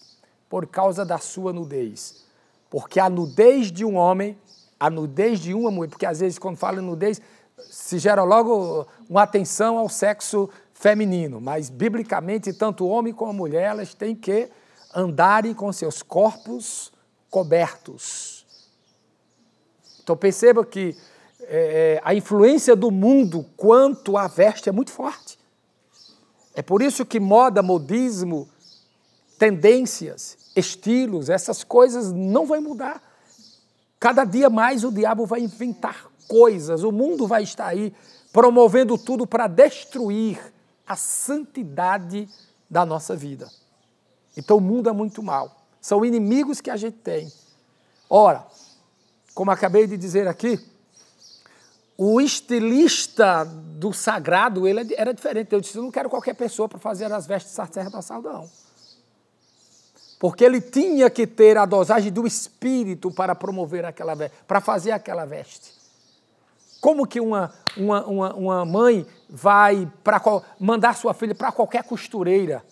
por 0.48 0.68
causa 0.68 1.04
da 1.04 1.18
sua 1.18 1.52
nudez. 1.52 2.24
Porque 2.70 3.00
a 3.00 3.10
nudez 3.10 3.72
de 3.72 3.84
um 3.84 3.96
homem, 3.96 4.38
a 4.80 4.90
nudez 4.90 5.40
de 5.40 5.54
uma 5.54 5.70
mulher, 5.70 5.90
porque 5.90 6.06
às 6.06 6.20
vezes 6.20 6.40
quando 6.40 6.58
fala 6.58 6.82
nudez, 6.82 7.22
se 7.70 8.00
gera 8.00 8.24
logo 8.24 8.88
uma 9.10 9.24
atenção 9.24 9.78
ao 9.78 9.90
sexo 9.90 10.50
feminino, 10.74 11.42
mas 11.42 11.70
biblicamente 11.70 12.54
tanto 12.54 12.86
o 12.86 12.90
homem 12.90 13.14
como 13.14 13.32
a 13.32 13.34
mulher, 13.34 13.64
elas 13.64 13.94
têm 13.94 14.16
que 14.16 14.50
andarem 14.96 15.54
com 15.54 15.72
seus 15.74 16.02
corpos 16.02 16.92
cobertos. 17.30 18.46
Então 20.02 20.16
perceba 20.16 20.66
que 20.66 20.96
é, 21.42 22.02
a 22.04 22.14
influência 22.14 22.76
do 22.76 22.90
mundo 22.90 23.46
quanto 23.58 24.18
à 24.18 24.28
veste 24.28 24.70
é 24.70 24.72
muito 24.72 24.92
forte. 24.92 25.38
É 26.56 26.62
por 26.62 26.82
isso 26.82 27.06
que 27.06 27.20
moda, 27.20 27.62
modismo, 27.62 28.50
tendências, 29.38 30.38
estilos, 30.56 31.30
essas 31.30 31.64
coisas 31.64 32.12
não 32.12 32.46
vão 32.46 32.62
mudar. 32.62 33.02
Cada 34.00 34.24
dia 34.24 34.50
mais 34.50 34.84
o 34.84 34.92
diabo 34.92 35.26
vai 35.26 35.42
inventar 35.42 36.08
coisas, 36.28 36.84
o 36.84 36.92
mundo 36.92 37.28
vai 37.28 37.44
estar 37.44 37.68
aí 37.68 37.94
promovendo 38.32 38.98
tudo 38.98 39.28
para 39.28 39.48
destruir 39.48 40.40
a 40.88 40.96
santidade 40.96 42.30
da 42.70 42.86
nossa 42.86 43.16
vida. 43.16 43.50
Então 44.38 44.58
o 44.58 44.62
mundo 44.62 44.90
é 44.90 44.94
muito 44.94 45.22
mal. 45.22 45.66
São 45.82 46.06
inimigos 46.06 46.62
que 46.62 46.70
a 46.70 46.78
gente 46.78 46.98
tem. 46.98 47.32
Ora, 48.10 48.46
como 49.34 49.52
acabei 49.52 49.86
de 49.86 49.98
dizer 49.98 50.28
aqui, 50.28 50.60
o 51.98 52.22
estilista 52.22 53.44
do 53.44 53.92
sagrado 53.92 54.68
ele 54.68 54.94
era 54.96 55.14
diferente. 55.14 55.52
Eu 55.52 55.60
disse: 55.60 55.78
eu 55.78 55.84
não 55.84 55.92
quero 55.92 56.10
qualquer 56.10 56.36
pessoa 56.36 56.70
para 56.70 56.80
fazer 56.80 57.12
as 57.12 57.28
vestes 57.28 57.52
sacerdotais, 57.52 58.10
não 58.24 58.50
porque 60.20 60.44
ele 60.44 60.60
tinha 60.60 61.10
que 61.10 61.26
ter 61.26 61.58
a 61.58 61.66
dosagem 61.66 62.12
do 62.12 62.28
espírito 62.28 63.10
para 63.10 63.34
promover 63.34 63.86
aquela 63.86 64.16
para 64.46 64.60
fazer 64.60 64.92
aquela 64.92 65.24
veste. 65.26 65.80
Como 66.82 67.08
que 67.08 67.20
uma, 67.20 67.54
uma, 67.76 68.06
uma, 68.06 68.34
uma 68.34 68.66
mãe 68.66 69.08
vai 69.30 69.90
para 70.04 70.22
mandar 70.60 70.96
sua 70.96 71.14
filha 71.14 71.34
para 71.34 71.52
qualquer 71.52 71.84
costureira? 71.84 72.64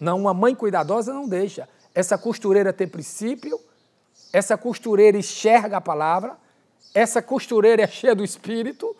Não, 0.00 0.18
uma 0.18 0.32
mãe 0.32 0.54
cuidadosa 0.54 1.12
não 1.12 1.28
deixa. 1.28 1.68
Essa 1.94 2.16
costureira 2.16 2.72
tem 2.72 2.88
princípio, 2.88 3.60
essa 4.32 4.56
costureira 4.56 5.18
enxerga 5.18 5.76
a 5.76 5.80
palavra, 5.80 6.36
essa 6.94 7.20
costureira 7.20 7.82
é 7.82 7.86
cheia 7.86 8.14
do 8.14 8.24
espírito, 8.24 8.96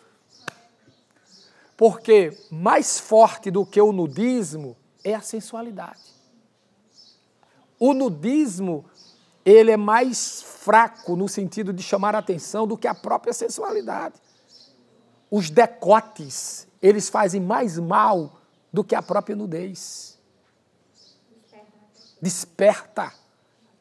porque 1.75 2.37
mais 2.49 2.99
forte 2.99 3.49
do 3.51 3.65
que 3.65 3.81
o 3.81 3.91
nudismo 3.91 4.77
é 5.03 5.13
a 5.13 5.21
sensualidade. 5.21 6.12
O 7.85 7.93
nudismo, 7.93 8.85
ele 9.43 9.69
é 9.69 9.75
mais 9.75 10.41
fraco 10.41 11.17
no 11.17 11.27
sentido 11.27 11.73
de 11.73 11.83
chamar 11.83 12.15
a 12.15 12.19
atenção 12.19 12.65
do 12.65 12.77
que 12.77 12.87
a 12.87 12.95
própria 12.95 13.33
sensualidade. 13.33 14.15
Os 15.29 15.49
decotes, 15.49 16.65
eles 16.81 17.09
fazem 17.09 17.41
mais 17.41 17.77
mal 17.77 18.39
do 18.71 18.85
que 18.85 18.95
a 18.95 19.01
própria 19.01 19.35
nudez. 19.35 20.17
Desperta 22.21 23.11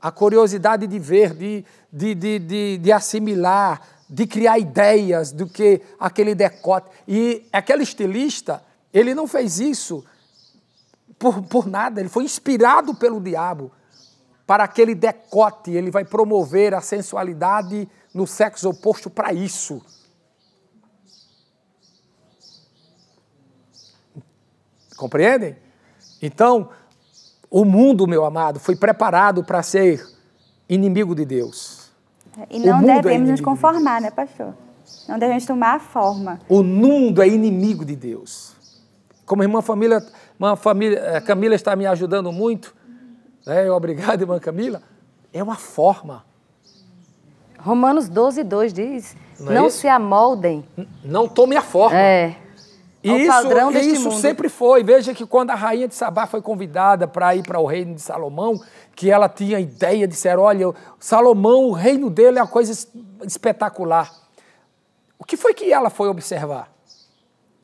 a 0.00 0.11
curiosidade 0.11 0.88
de 0.88 0.98
ver, 0.98 1.32
de, 1.32 1.64
de, 1.92 2.12
de, 2.16 2.38
de, 2.40 2.78
de 2.78 2.90
assimilar, 2.90 3.86
de 4.11 4.26
criar 4.26 4.59
ideias 4.59 5.30
do 5.30 5.46
que 5.46 5.80
aquele 6.00 6.34
decote. 6.34 6.88
E 7.07 7.46
aquele 7.53 7.84
estilista, 7.84 8.64
ele 8.92 9.14
não 9.14 9.28
fez 9.28 9.61
isso 9.61 10.05
por, 11.20 11.40
por 11.42 11.68
nada, 11.68 12.00
ele 12.00 12.09
foi 12.09 12.24
inspirado 12.24 12.96
pelo 12.96 13.20
diabo 13.20 13.70
para 14.53 14.64
aquele 14.64 14.94
decote, 14.94 15.70
ele 15.70 15.90
vai 15.90 16.05
promover 16.05 16.74
a 16.74 16.82
sensualidade 16.82 17.88
no 18.12 18.26
sexo 18.26 18.68
oposto 18.68 19.09
para 19.09 19.32
isso. 19.32 19.80
Compreendem? 24.94 25.57
Então, 26.20 26.68
o 27.50 27.64
mundo, 27.64 28.07
meu 28.07 28.26
amado, 28.26 28.61
foi 28.61 28.76
preparado 28.76 29.42
para 29.42 29.62
ser 29.62 30.07
inimigo 30.68 31.14
de 31.14 31.24
Deus. 31.24 31.90
E 32.50 32.59
não 32.59 32.80
é 32.80 33.00
devemos 33.00 33.30
é 33.30 33.32
nos 33.32 33.40
conformar, 33.40 34.00
de 34.00 34.03
né, 34.03 34.11
pastor? 34.11 34.53
Não 35.09 35.18
devemos 35.18 35.46
tomar 35.46 35.76
a 35.76 35.80
forma. 35.80 36.38
O 36.46 36.62
mundo 36.62 37.22
é 37.22 37.26
inimigo 37.26 37.86
de 37.86 37.96
Deus. 37.96 38.55
Como 39.24 39.42
irmã 39.42 39.62
família, 39.62 40.07
irmã 40.34 40.57
família 40.57 40.98
eh, 40.98 41.20
Camila 41.22 41.55
está 41.55 41.74
me 41.74 41.86
ajudando 41.86 42.30
muito, 42.30 42.74
né? 43.47 43.70
Obrigado, 43.70 44.22
irmã 44.22 44.38
Camila. 44.38 44.82
É 45.32 45.43
uma 45.43 45.57
forma. 45.57 46.24
Romanos 47.59 48.09
12, 48.09 48.43
2 48.45 48.72
diz: 48.72 49.16
Não, 49.38 49.53
é 49.53 49.55
não 49.55 49.70
se 49.70 49.88
amoldem. 49.88 50.66
Não 51.05 51.28
tome 51.28 51.57
a 51.57 51.62
forma. 51.62 51.97
É. 51.97 52.36
Isso, 53.03 53.26
padrão 53.26 53.72
deste 53.72 53.93
isso 53.93 54.11
mundo. 54.11 54.20
sempre 54.20 54.49
foi. 54.49 54.84
Veja 54.84 55.12
que 55.12 55.26
quando 55.26 55.51
a 55.51 55.57
rainha 55.57 55.88
de 55.88 55.95
Sabá 55.95 56.26
foi 56.26 56.40
convidada 56.40 57.09
para 57.09 57.34
ir 57.34 57.43
para 57.43 57.59
o 57.59 57.66
reino 57.66 57.97
de 57.97 58.01
Salomão, 58.01 58.61
que 58.95 59.11
ela 59.11 59.28
tinha 59.28 59.59
ideia 59.59 60.07
de 60.07 60.14
ser, 60.14 60.38
olha, 60.38 60.72
Salomão, 61.01 61.64
o 61.64 61.72
reino 61.72 62.09
dele 62.09 62.38
é 62.38 62.43
uma 62.43 62.49
coisa 62.49 62.72
espetacular. 63.24 64.12
O 65.18 65.24
que 65.24 65.36
foi 65.36 65.53
que 65.53 65.72
ela 65.72 65.90
foi 65.90 66.09
observar? 66.09 66.72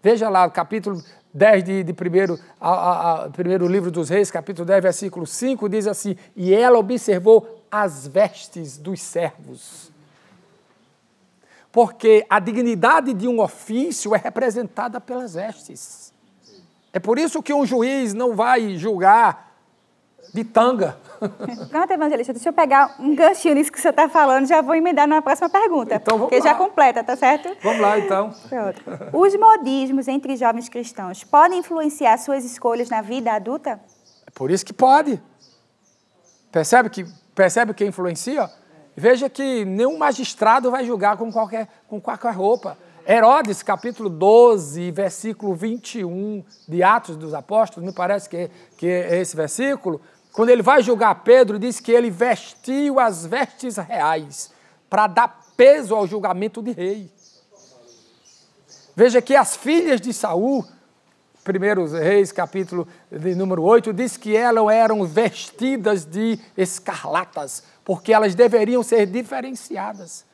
Veja 0.03 0.29
lá, 0.29 0.47
o 0.47 0.51
capítulo 0.51 1.01
10 1.39 1.65
de, 1.65 1.85
de 1.85 1.93
primeiro, 1.93 2.39
a, 2.61 3.25
a, 3.25 3.31
primeiro 3.31 3.69
livro 3.69 3.91
dos 3.91 4.09
reis, 4.09 4.31
capítulo 4.31 4.67
10, 4.67 4.83
versículo 4.83 5.27
5, 5.27 5.69
diz 5.69 5.87
assim, 5.87 6.17
e 6.35 6.53
ela 6.53 6.79
observou 6.79 7.65
as 7.71 8.07
vestes 8.09 8.77
dos 8.77 9.01
servos. 9.01 9.93
Porque 11.71 12.27
a 12.29 12.41
dignidade 12.41 13.15
de 13.15 13.29
um 13.29 13.41
ofício 13.41 14.15
é 14.15 14.19
representada 14.19 15.01
pelas 15.01 15.35
vestes. 15.35 16.13
É 16.93 16.99
por 16.99 17.19
isso 17.19 17.43
que 17.43 17.55
um 17.55 17.65
juiz 17.65 18.13
não 18.13 18.35
vai 18.35 18.77
julgar 18.77 19.55
de 20.35 20.43
tanga. 20.43 20.99
Pronto, 21.69 21.91
evangelista, 21.91 22.33
deixa 22.33 22.49
eu 22.49 22.53
pegar 22.53 22.97
um 22.99 23.15
ganchinho 23.15 23.55
nisso 23.55 23.73
que 23.73 23.81
você 23.81 23.91
está 23.91 24.09
falando, 24.09 24.47
já 24.47 24.63
vou 24.63 24.75
emendar 24.75 25.07
na 25.07 25.21
próxima 25.21 25.49
pergunta. 25.49 25.97
Então 25.97 26.19
porque 26.19 26.39
lá. 26.39 26.45
já 26.45 26.55
completa, 26.55 27.03
tá 27.03 27.17
certo? 27.17 27.57
Vamos 27.63 27.81
lá, 27.81 27.99
então. 27.99 28.33
Pronto. 28.49 28.83
Os 29.13 29.35
modismos 29.37 30.09
entre 30.09 30.37
jovens 30.37 30.69
cristãos 30.69 31.25
podem 31.25 31.59
influenciar 31.59 32.17
suas 32.19 32.45
escolhas 32.45 32.89
na 32.89 33.03
vida 33.03 33.33
adulta? 33.33 33.81
É 34.27 34.31
por 34.31 34.51
isso 34.51 34.65
que 34.65 34.73
pode. 34.73 35.21
Percebe 36.51 36.91
que 36.91 37.07
percebe 37.35 37.75
que 37.75 37.85
influencia? 37.85 38.51
Veja 38.97 39.31
que 39.31 39.65
nenhum 39.65 39.97
magistrado 39.97 40.71
vai 40.71 40.85
julgar 40.85 41.17
com 41.17 41.31
qualquer, 41.31 41.69
com 41.87 42.01
qualquer 42.01 42.35
roupa. 42.35 42.77
Herodes, 43.07 43.63
capítulo 43.63 44.11
12, 44.11 44.91
versículo 44.91 45.55
21 45.55 46.45
de 46.69 46.83
Atos 46.83 47.17
dos 47.17 47.33
Apóstolos, 47.33 47.89
me 47.89 47.95
parece 47.95 48.29
que, 48.29 48.37
é, 48.37 48.51
que 48.77 48.87
é 48.87 49.21
esse 49.21 49.35
versículo, 49.35 50.01
quando 50.33 50.51
ele 50.51 50.63
vai 50.63 50.83
julgar 50.83 51.15
Pedro, 51.23 51.59
diz 51.59 51.81
que 51.81 51.93
ele 51.93 52.11
vestiu 52.11 53.01
as 53.01 53.27
vestes 53.27 53.77
reais 53.77 54.51
para 54.89 55.07
dar 55.07 55.47
peso 55.57 55.95
ao 55.95 56.07
julgamento 56.07 56.63
de 56.63 56.73
rei. 56.73 57.11
Veja 58.95 59.23
que 59.23 59.35
as 59.35 59.57
filhas 59.57 60.01
de 60.01 60.13
Saul, 60.13 60.67
primeiros 61.45 61.93
reis, 61.93 62.33
capítulo 62.33 62.87
de 63.11 63.35
número 63.35 63.63
8, 63.63 63.93
diz 63.93 64.17
que 64.17 64.37
elas 64.37 64.73
eram 64.73 65.05
vestidas 65.05 66.05
de 66.05 66.39
escarlatas, 66.57 67.63
porque 67.85 68.13
elas 68.13 68.35
deveriam 68.35 68.83
ser 68.83 69.07
diferenciadas. 69.07 70.25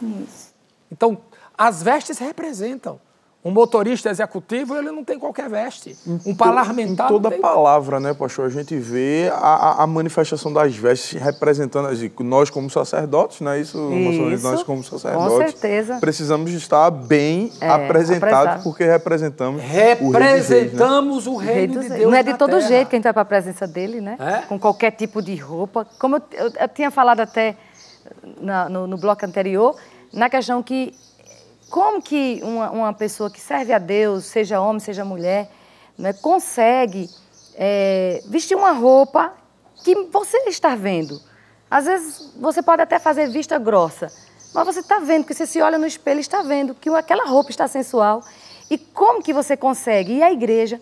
Isso. 0.00 0.52
Então, 0.90 1.22
as 1.56 1.82
vestes 1.82 2.18
representam. 2.18 3.00
Um 3.44 3.50
motorista 3.50 4.08
executivo, 4.08 4.76
ele 4.76 4.92
não 4.92 5.02
tem 5.02 5.18
qualquer 5.18 5.48
veste. 5.48 5.98
Um 6.24 6.32
parlamentar. 6.32 7.06
Em 7.06 7.08
toda 7.08 7.28
tem... 7.28 7.40
palavra, 7.40 7.98
né, 7.98 8.14
pastor? 8.14 8.46
A 8.46 8.48
gente 8.48 8.76
vê 8.76 9.32
a, 9.34 9.82
a 9.82 9.86
manifestação 9.86 10.52
das 10.52 10.76
vestes 10.76 11.20
representando 11.20 11.88
assim, 11.88 12.08
nós 12.20 12.50
como 12.50 12.70
sacerdotes, 12.70 13.40
né? 13.40 13.60
Isso, 13.60 13.78
Isso 13.92 14.44
nós 14.44 14.62
como 14.62 14.84
sacerdotes. 14.84 15.32
Com 15.32 15.38
certeza. 15.38 15.98
Precisamos 15.98 16.52
estar 16.52 16.88
bem 16.92 17.50
é, 17.60 17.68
apresentados, 17.68 18.36
apresentado. 18.36 18.62
porque 18.62 18.84
representamos. 18.84 19.60
Representamos 19.60 21.26
o 21.26 21.34
reino 21.34 21.80
de 21.80 21.88
Deus. 21.88 21.88
Reino 21.88 21.94
de 21.94 21.98
Deus 21.98 22.10
não 22.12 22.18
é 22.18 22.22
de 22.22 22.34
todo 22.34 22.50
terra. 22.50 22.68
jeito 22.68 22.88
que 22.90 22.94
a 22.94 22.98
gente 22.98 23.04
vai 23.04 23.12
para 23.12 23.22
a 23.22 23.24
presença 23.24 23.66
dele, 23.66 24.00
né? 24.00 24.16
É? 24.20 24.46
Com 24.46 24.56
qualquer 24.56 24.92
tipo 24.92 25.20
de 25.20 25.34
roupa. 25.34 25.84
Como 25.98 26.14
eu, 26.14 26.22
eu, 26.32 26.52
eu 26.60 26.68
tinha 26.68 26.92
falado 26.92 27.18
até 27.18 27.56
na, 28.40 28.68
no, 28.68 28.86
no 28.86 28.96
bloco 28.96 29.26
anterior, 29.26 29.74
na 30.12 30.30
questão 30.30 30.62
que 30.62 30.94
como 31.72 32.02
que 32.02 32.38
uma, 32.42 32.70
uma, 32.70 32.92
pessoa 32.92 33.30
que 33.30 33.40
serve 33.40 33.72
a 33.72 33.78
Deus, 33.78 34.26
seja 34.26 34.60
homem, 34.60 34.78
seja 34.78 35.06
mulher, 35.06 35.50
né, 35.96 36.12
consegue 36.12 37.08
é, 37.54 38.22
vestir 38.26 38.54
uma 38.54 38.72
roupa 38.72 39.32
que 39.82 39.94
você 40.12 40.36
está 40.50 40.74
vendo? 40.74 41.18
Às 41.70 41.86
vezes 41.86 42.30
você 42.38 42.62
pode 42.62 42.82
até 42.82 42.98
fazer 42.98 43.30
vista 43.30 43.58
grossa, 43.58 44.12
mas 44.54 44.66
você 44.66 44.80
está 44.80 44.98
vendo, 44.98 45.24
que 45.24 45.32
você 45.32 45.46
se 45.46 45.62
olha 45.62 45.78
no 45.78 45.86
espelho 45.86 46.20
está 46.20 46.42
vendo 46.42 46.74
que 46.74 46.90
aquela 46.90 47.24
roupa 47.24 47.48
está 47.48 47.66
sensual. 47.66 48.22
E 48.70 48.76
como 48.76 49.22
que 49.22 49.32
você 49.32 49.56
consegue 49.56 50.12
ir 50.12 50.22
à 50.22 50.30
igreja 50.30 50.78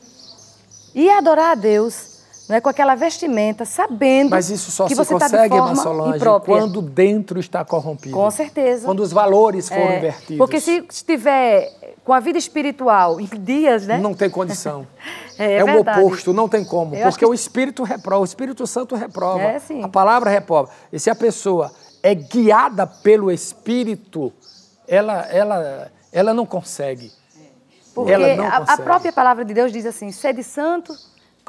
e 0.92 1.08
adorar 1.08 1.52
a 1.52 1.54
Deus 1.54 2.09
né, 2.50 2.60
com 2.60 2.68
aquela 2.68 2.94
vestimenta, 2.96 3.64
sabendo 3.64 4.30
Mas 4.30 4.50
isso 4.50 4.70
só 4.72 4.84
que 4.84 4.90
se 4.90 4.96
você 4.96 5.14
consegue, 5.14 5.36
tá 5.36 5.42
de 5.48 5.56
forma 5.56 5.76
Solange, 5.76 6.16
imprópria. 6.16 6.58
quando 6.58 6.82
dentro 6.82 7.38
está 7.38 7.64
corrompido. 7.64 8.14
Com 8.14 8.30
certeza. 8.30 8.84
Quando 8.84 9.00
os 9.00 9.12
valores 9.12 9.68
foram 9.68 9.82
É, 9.82 9.98
invertidos. 9.98 10.36
Porque 10.38 10.60
se 10.60 10.84
estiver 10.90 11.72
com 12.04 12.12
a 12.12 12.18
vida 12.18 12.36
espiritual 12.38 13.20
em 13.20 13.26
dias, 13.26 13.86
né? 13.86 13.98
Não 13.98 14.12
tem 14.14 14.28
condição. 14.28 14.86
É, 15.38 15.56
é 15.56 15.62
o 15.64 15.66
verdade. 15.66 16.00
oposto, 16.02 16.34
não 16.34 16.46
tem 16.50 16.62
como. 16.62 16.94
Eu 16.94 17.04
Porque 17.08 17.20
que- 17.24 17.30
o 17.30 17.32
Espírito 17.32 17.82
reprova, 17.82 18.20
o 18.20 18.24
Espírito 18.26 18.66
Santo 18.66 18.94
reprova. 18.94 19.40
É. 19.40 19.58
A 19.82 19.88
palavra 19.88 20.28
reprova. 20.28 20.68
E 20.92 21.00
se 21.00 21.08
a 21.08 21.14
pessoa 21.14 21.72
é 22.02 22.14
guiada 22.14 22.86
pelo 22.86 23.30
Espírito, 23.30 24.30
ela, 24.86 25.22
ela, 25.30 25.90
ela 26.12 26.34
não 26.34 26.44
consegue. 26.44 27.10
Porque 27.94 28.12
ela 28.12 28.36
não 28.36 28.44
a, 28.44 28.48
a 28.48 28.60
consegue. 28.60 28.82
própria 28.82 29.12
palavra 29.14 29.42
de 29.46 29.54
Deus 29.54 29.72
diz 29.72 29.86
assim: 29.86 30.12
sede 30.12 30.44
santo, 30.44 30.92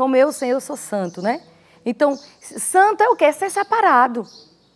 como 0.02 0.16
eu, 0.16 0.32
Senhor, 0.32 0.60
sou 0.60 0.76
santo, 0.76 1.22
né? 1.22 1.42
Então, 1.86 2.18
santo 2.42 3.04
é 3.04 3.10
o 3.10 3.16
quê? 3.16 3.26
É 3.26 3.32
ser 3.32 3.52
separado. 3.52 4.26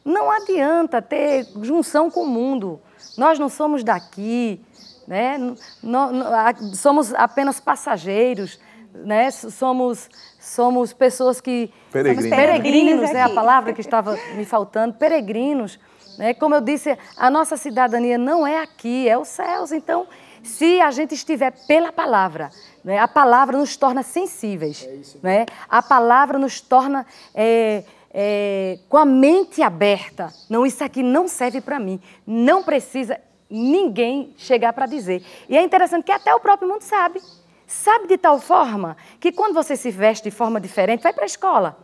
Não 0.05 0.30
adianta 0.30 1.01
ter 1.01 1.47
junção 1.63 2.11
com 2.11 2.21
o 2.21 2.28
mundo. 2.28 2.80
Nós 3.17 3.39
não 3.39 3.49
somos 3.49 3.84
daqui, 3.84 4.61
né? 5.07 5.36
N- 5.39 5.55
nó- 5.82 6.11
nó- 6.11 6.28
a- 6.28 6.53
somos 6.76 7.11
apenas 7.15 7.59
passageiros, 7.59 8.59
né? 8.93 9.32
Somos, 9.32 10.07
somos 10.39 10.93
pessoas 10.93 11.41
que 11.41 11.73
Peregrinos. 11.91 12.30
peregrinos 12.38 13.09
é 13.09 13.23
a 13.23 13.30
palavra 13.30 13.73
que 13.73 13.82
estava 13.82 14.15
me 14.36 14.45
faltando, 14.45 14.93
peregrinos. 14.93 15.80
Né? 16.19 16.36
Como 16.36 16.53
eu 16.53 16.61
disse, 16.61 16.95
a 17.17 17.32
nossa 17.32 17.57
cidadania 17.57 18.19
não 18.19 18.45
é 18.45 18.59
aqui, 18.61 19.09
é 19.09 19.17
os 19.17 19.28
céus. 19.30 19.71
Então, 19.71 20.05
se 20.45 20.79
a 20.79 20.91
gente 20.91 21.15
estiver 21.15 21.51
pela 21.67 21.91
palavra, 21.91 22.51
né? 22.83 22.99
a 22.99 23.07
palavra 23.07 23.57
nos 23.57 23.75
torna 23.75 24.03
sensíveis. 24.03 24.87
né? 25.21 25.45
A 25.67 25.81
palavra 25.81 26.37
nos 26.37 26.61
torna 26.61 27.05
é, 27.33 27.83
é, 28.13 28.79
com 28.87 28.97
a 28.97 29.05
mente 29.05 29.61
aberta. 29.61 30.31
Não, 30.49 30.65
isso 30.65 30.83
aqui 30.83 31.03
não 31.03 31.27
serve 31.27 31.59
para 31.59 31.79
mim. 31.79 31.99
Não 32.25 32.63
precisa 32.63 33.19
ninguém 33.49 34.33
chegar 34.37 34.71
para 34.73 34.85
dizer. 34.85 35.23
E 35.49 35.57
é 35.57 35.61
interessante 35.61 36.03
que 36.05 36.11
até 36.11 36.33
o 36.33 36.39
próprio 36.39 36.69
mundo 36.69 36.81
sabe. 36.81 37.21
Sabe 37.67 38.07
de 38.07 38.17
tal 38.17 38.39
forma 38.39 38.95
que 39.19 39.31
quando 39.31 39.53
você 39.53 39.75
se 39.75 39.89
veste 39.89 40.29
de 40.29 40.35
forma 40.35 40.61
diferente, 40.61 41.01
vai 41.01 41.11
para 41.11 41.23
a 41.23 41.25
escola. 41.25 41.77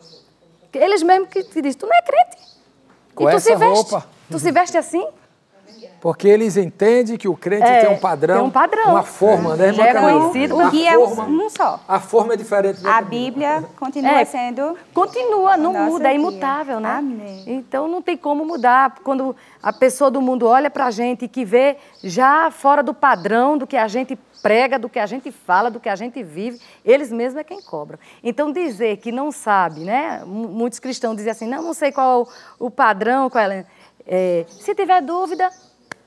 Eles 0.73 1.03
mesmos 1.03 1.29
que 1.29 1.43
te 1.43 1.61
dizem, 1.61 1.79
tu 1.79 1.87
não 1.87 1.95
é 1.95 2.01
crente. 2.01 2.37
Com 3.15 3.27
e 3.27 3.31
tu 3.31 3.37
essa 3.37 3.49
se 3.49 3.55
veste. 3.55 3.91
roupa. 3.91 4.07
Tu 4.29 4.39
se 4.39 4.51
veste 4.51 4.77
assim? 4.77 5.05
Porque 5.99 6.27
eles 6.27 6.57
entendem 6.57 7.17
que 7.17 7.27
o 7.27 7.35
crente 7.35 7.63
É, 7.63 7.85
tem 7.85 7.95
um 7.95 7.99
padrão. 7.99 8.35
tem 8.37 8.43
um 8.45 8.49
padrão. 8.51 8.89
Uma 8.91 9.03
forma, 9.03 9.55
né, 9.55 9.67
irmã 9.67 9.83
Já 9.83 9.89
é 9.89 9.93
conhecido 10.01 10.59
A 10.59 10.67
O 10.67 10.71
guia 10.71 10.93
é 10.93 10.97
um, 10.97 11.49
só. 11.49 11.79
A 11.87 11.99
forma 11.99 12.33
é 12.33 12.37
diferente. 12.37 12.85
A? 12.85 13.01
Bíblia 13.01 13.63
continua 13.79 14.21
É. 14.21 14.25
sendo. 14.25 14.77
Continua, 14.93 15.57
não 15.57 15.73
muda, 15.73 16.09
é 16.11 16.15
imutável, 16.15 16.79
né? 16.79 16.89
Amém. 16.97 17.43
Então 17.47 17.87
não 17.87 18.01
tem 18.01 18.17
como 18.17 18.43
mudar. 18.45 18.95
Quando 19.03 19.35
a 19.61 19.71
pessoa 19.71 20.09
do 20.09 20.21
mundo 20.21 20.47
olha 20.47 20.69
pra 20.69 20.89
gente 20.91 21.25
e 21.25 21.27
que 21.27 21.45
vê 21.45 21.77
já 22.03 22.49
fora 22.51 22.81
do 22.81 22.93
padrão 22.93 23.57
do 23.57 23.67
que 23.67 23.77
a 23.77 23.87
gente 23.87 24.17
prega, 24.41 24.79
do 24.79 24.89
que 24.89 24.97
a 24.97 25.05
gente 25.05 25.31
fala, 25.31 25.69
do 25.69 25.79
que 25.79 25.87
a 25.87 25.95
gente 25.95 26.23
vive, 26.23 26.59
eles 26.83 27.11
mesmos 27.11 27.39
é 27.39 27.43
quem 27.43 27.61
cobram. 27.61 27.99
Então 28.23 28.51
dizer 28.51 28.97
que 28.97 29.11
não 29.11 29.31
sabe, 29.31 29.81
né? 29.81 30.23
Muitos 30.25 30.79
cristãos 30.79 31.15
dizem 31.15 31.31
assim, 31.31 31.47
não, 31.47 31.61
não 31.61 31.73
sei 31.75 31.91
qual 31.91 32.27
o, 32.59 32.65
o 32.67 32.71
padrão, 32.71 33.29
qual 33.29 33.43
é. 33.51 33.65
É, 34.07 34.45
se 34.49 34.73
tiver 34.73 34.99
dúvida, 35.01 35.47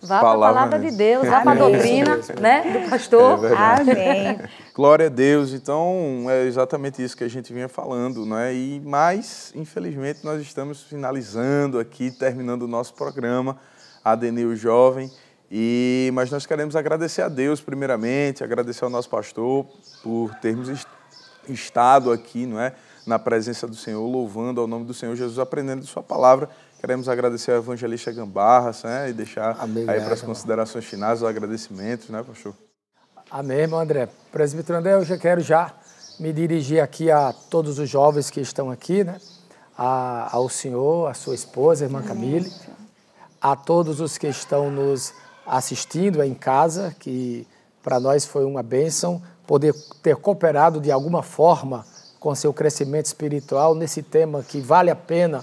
vá 0.05 0.19
para 0.21 0.29
a 0.29 0.33
Palavra 0.33 0.55
palavra 0.71 0.91
de. 0.91 0.97
Deus, 0.97 1.27
vá 1.29 1.41
para 1.41 1.53
a 1.53 1.55
doutrina, 1.55 2.21
né? 2.41 2.63
Do 2.85 2.91
pastor. 2.91 3.45
É. 3.45 3.55
Amém. 3.57 4.39
Glória 4.75 5.07
a 5.07 5.09
Deus. 5.09 5.53
Então, 5.53 6.27
é 6.29 6.45
exatamente 6.45 7.03
isso 7.03 7.17
que 7.17 7.25
a 7.25 7.29
gente 7.29 7.53
vinha 7.53 7.69
falando, 7.69 8.25
né? 8.27 8.55
E 8.55 8.81
mas, 8.85 9.53
infelizmente, 9.55 10.25
nós 10.25 10.41
estamos 10.41 10.83
finalizando 10.83 11.79
aqui, 11.79 12.11
terminando 12.11 12.63
o 12.63 12.69
nosso 12.69 12.95
programa, 12.95 13.57
Adenil 14.05 14.55
Jovem. 14.57 15.11
E 15.51 16.11
mas 16.15 16.31
nós 16.31 16.47
queremos 16.47 16.75
agradecer 16.75 17.23
a 17.23 17.29
Deus 17.29 17.61
primeiramente, 17.61 18.43
agradecer 18.43 18.85
ao 18.85 18.91
nosso 18.91 19.09
pastor 19.09 19.67
por 20.03 20.35
termos 20.37 20.69
est- 20.69 20.89
estado 21.49 22.11
aqui, 22.11 22.47
não 22.47 22.59
é? 22.59 22.73
Na 23.07 23.19
presença 23.19 23.67
do 23.67 23.77
Senhor, 23.77 24.05
louvando 24.07 24.61
ao 24.61 24.67
nome 24.67 24.85
do 24.87 24.95
Senhor 24.95 25.15
Jesus, 25.15 25.39
aprendendo 25.39 25.83
de 25.83 25.87
sua 25.87 26.03
palavra. 26.03 26.49
Queremos 26.85 27.09
agradecer 27.09 27.51
ao 27.53 27.57
evangelista 27.57 28.13
Gambarras, 28.13 28.83
né? 28.83 29.09
E 29.09 29.15
deixar 29.15 29.57
Amém, 29.59 29.89
aí 29.89 30.03
para 30.03 30.13
as 30.13 30.21
considerações 30.21 30.85
finais, 30.85 31.23
os 31.23 31.27
agradecimentos, 31.27 32.11
né, 32.11 32.23
pastor? 32.23 32.55
Amém, 33.31 33.61
irmão 33.61 33.81
André. 33.81 34.07
Presbítero 34.31 34.77
André, 34.77 34.93
eu 34.93 35.03
já 35.03 35.17
quero 35.17 35.41
já 35.41 35.73
me 36.21 36.31
dirigir 36.31 36.83
aqui 36.83 37.11
a 37.11 37.33
todos 37.49 37.79
os 37.79 37.89
jovens 37.89 38.29
que 38.29 38.39
estão 38.39 38.71
aqui, 38.71 39.03
né? 39.03 39.19
A- 39.79 40.29
ao 40.31 40.47
senhor, 40.51 41.09
a 41.11 41.15
sua 41.15 41.35
esposa, 41.35 41.87
a 41.87 41.87
irmã 41.87 42.03
Camille, 42.03 42.53
a 43.41 43.57
todos 43.57 43.99
os 43.99 44.19
que 44.19 44.27
estão 44.27 44.71
nos 44.71 45.15
assistindo 45.47 46.23
em 46.23 46.35
casa, 46.35 46.95
que 47.01 47.49
para 47.83 47.99
nós 47.99 48.27
foi 48.27 48.45
uma 48.45 48.63
bênção 48.63 49.23
poder 49.47 49.73
ter 50.03 50.17
cooperado 50.17 50.83
de 50.83 50.93
alguma 50.93 51.23
forma 51.23 51.87
com 52.21 52.35
seu 52.35 52.53
crescimento 52.53 53.07
espiritual 53.07 53.75
nesse 53.75 54.03
tema 54.03 54.43
que 54.43 54.61
vale 54.61 54.91
a 54.91 54.97
pena 54.97 55.43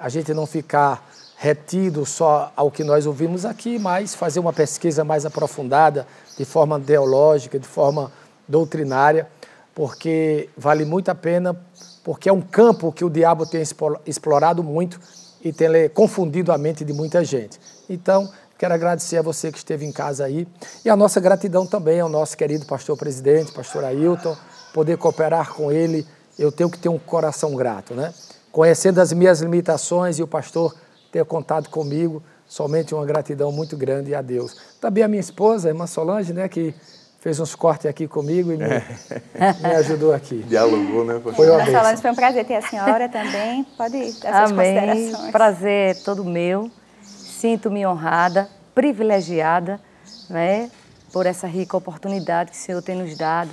a 0.00 0.08
gente 0.08 0.32
não 0.32 0.46
ficar 0.46 1.06
retido 1.36 2.04
só 2.06 2.50
ao 2.56 2.70
que 2.70 2.82
nós 2.82 3.06
ouvimos 3.06 3.44
aqui, 3.44 3.78
mas 3.78 4.14
fazer 4.14 4.40
uma 4.40 4.52
pesquisa 4.52 5.04
mais 5.04 5.26
aprofundada, 5.26 6.06
de 6.36 6.44
forma 6.44 6.80
teológica, 6.80 7.58
de 7.58 7.66
forma 7.66 8.10
doutrinária, 8.48 9.28
porque 9.74 10.48
vale 10.56 10.84
muito 10.84 11.10
a 11.10 11.14
pena, 11.14 11.54
porque 12.02 12.28
é 12.28 12.32
um 12.32 12.40
campo 12.40 12.90
que 12.90 13.04
o 13.04 13.10
diabo 13.10 13.44
tem 13.46 13.62
explorado 14.06 14.64
muito 14.64 14.98
e 15.44 15.52
tem 15.52 15.88
confundido 15.90 16.50
a 16.50 16.58
mente 16.58 16.84
de 16.84 16.92
muita 16.92 17.24
gente. 17.24 17.60
Então, 17.88 18.30
quero 18.58 18.74
agradecer 18.74 19.18
a 19.18 19.22
você 19.22 19.52
que 19.52 19.58
esteve 19.58 19.84
em 19.86 19.92
casa 19.92 20.24
aí 20.24 20.48
e 20.84 20.90
a 20.90 20.96
nossa 20.96 21.20
gratidão 21.20 21.66
também 21.66 22.00
ao 22.00 22.08
nosso 22.08 22.36
querido 22.36 22.66
pastor 22.66 22.96
presidente, 22.96 23.52
pastor 23.52 23.84
Ailton, 23.84 24.36
poder 24.72 24.96
cooperar 24.96 25.52
com 25.52 25.70
ele, 25.70 26.06
eu 26.38 26.50
tenho 26.50 26.70
que 26.70 26.78
ter 26.78 26.88
um 26.88 26.98
coração 26.98 27.54
grato, 27.54 27.94
né? 27.94 28.12
Conhecendo 28.52 29.00
as 29.00 29.12
minhas 29.12 29.40
limitações 29.40 30.18
e 30.18 30.22
o 30.22 30.26
pastor 30.26 30.74
ter 31.10 31.24
contado 31.24 31.68
comigo, 31.68 32.22
somente 32.46 32.94
uma 32.94 33.06
gratidão 33.06 33.52
muito 33.52 33.76
grande 33.76 34.14
a 34.14 34.22
Deus. 34.22 34.56
Também 34.80 35.04
a 35.04 35.08
minha 35.08 35.20
esposa, 35.20 35.68
a 35.68 35.70
irmã 35.70 35.86
Solange, 35.86 36.32
né, 36.32 36.48
que 36.48 36.74
fez 37.20 37.38
uns 37.38 37.54
cortes 37.54 37.86
aqui 37.86 38.08
comigo 38.08 38.50
e 38.50 38.56
me, 38.56 38.64
me 39.62 39.74
ajudou 39.76 40.12
aqui. 40.12 40.42
Dialogou, 40.42 41.04
né, 41.04 41.14
pastor? 41.14 41.34
Foi 41.34 41.48
uma 41.48 41.58
bênção. 41.58 41.80
Solange, 41.80 42.02
foi 42.02 42.10
um 42.10 42.14
prazer 42.14 42.44
ter 42.44 42.56
a 42.56 42.62
senhora 42.62 43.08
também. 43.08 43.64
Pode 43.76 43.98
dar 44.20 44.48
suas 44.48 44.52
Amém. 44.52 44.74
considerações. 44.74 45.30
Prazer 45.30 45.90
é 45.90 45.94
todo 45.94 46.24
meu. 46.24 46.70
Sinto-me 47.02 47.86
honrada, 47.86 48.48
privilegiada, 48.74 49.80
né, 50.28 50.70
por 51.12 51.26
essa 51.26 51.46
rica 51.46 51.76
oportunidade 51.76 52.50
que 52.50 52.56
o 52.56 52.60
Senhor 52.60 52.82
tem 52.82 52.96
nos 52.96 53.16
dado 53.16 53.50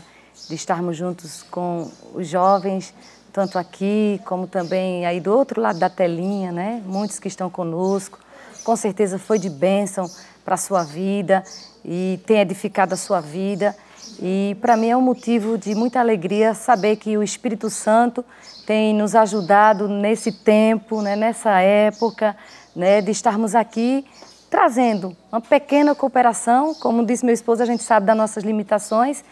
de 0.48 0.56
estarmos 0.56 0.96
juntos 0.96 1.44
com 1.44 1.90
os 2.14 2.28
jovens, 2.28 2.94
tanto 3.38 3.60
aqui 3.60 4.20
como 4.26 4.48
também 4.48 5.06
aí 5.06 5.20
do 5.20 5.32
outro 5.32 5.62
lado 5.62 5.78
da 5.78 5.92
telinha, 5.92 6.52
né? 6.52 6.82
Muitos 6.88 7.20
que 7.20 7.28
estão 7.28 7.52
conosco. 7.52 8.18
Com 8.64 8.76
certeza 8.76 9.20
foi 9.20 9.38
de 9.38 9.48
bênção 9.48 10.10
para 10.44 10.56
a 10.56 10.58
sua 10.58 10.82
vida 10.82 11.44
e 11.86 12.20
tem 12.26 12.40
edificado 12.40 12.96
a 12.96 12.98
sua 12.98 13.22
vida. 13.22 13.76
E 14.20 14.58
para 14.60 14.76
mim 14.76 14.90
é 14.90 14.98
um 14.98 15.04
motivo 15.04 15.56
de 15.56 15.76
muita 15.76 16.00
alegria 16.00 16.56
saber 16.56 16.96
que 16.96 17.16
o 17.16 17.22
Espírito 17.22 17.70
Santo 17.70 18.26
tem 18.66 18.92
nos 18.92 19.14
ajudado 19.14 19.88
nesse 19.88 20.32
tempo, 20.32 21.04
né, 21.04 21.16
nessa 21.16 21.62
época, 21.62 22.36
né, 22.76 23.02
de 23.02 23.12
estarmos 23.12 23.54
aqui 23.54 24.04
trazendo 24.50 25.16
uma 25.32 25.42
pequena 25.42 25.94
cooperação. 25.94 26.74
Como 26.74 27.06
disse 27.06 27.24
meu 27.24 27.36
esposo, 27.36 27.62
a 27.62 27.68
gente 27.68 27.84
sabe 27.84 28.08
das 28.08 28.18
nossas 28.18 28.44
limitações, 28.44 29.24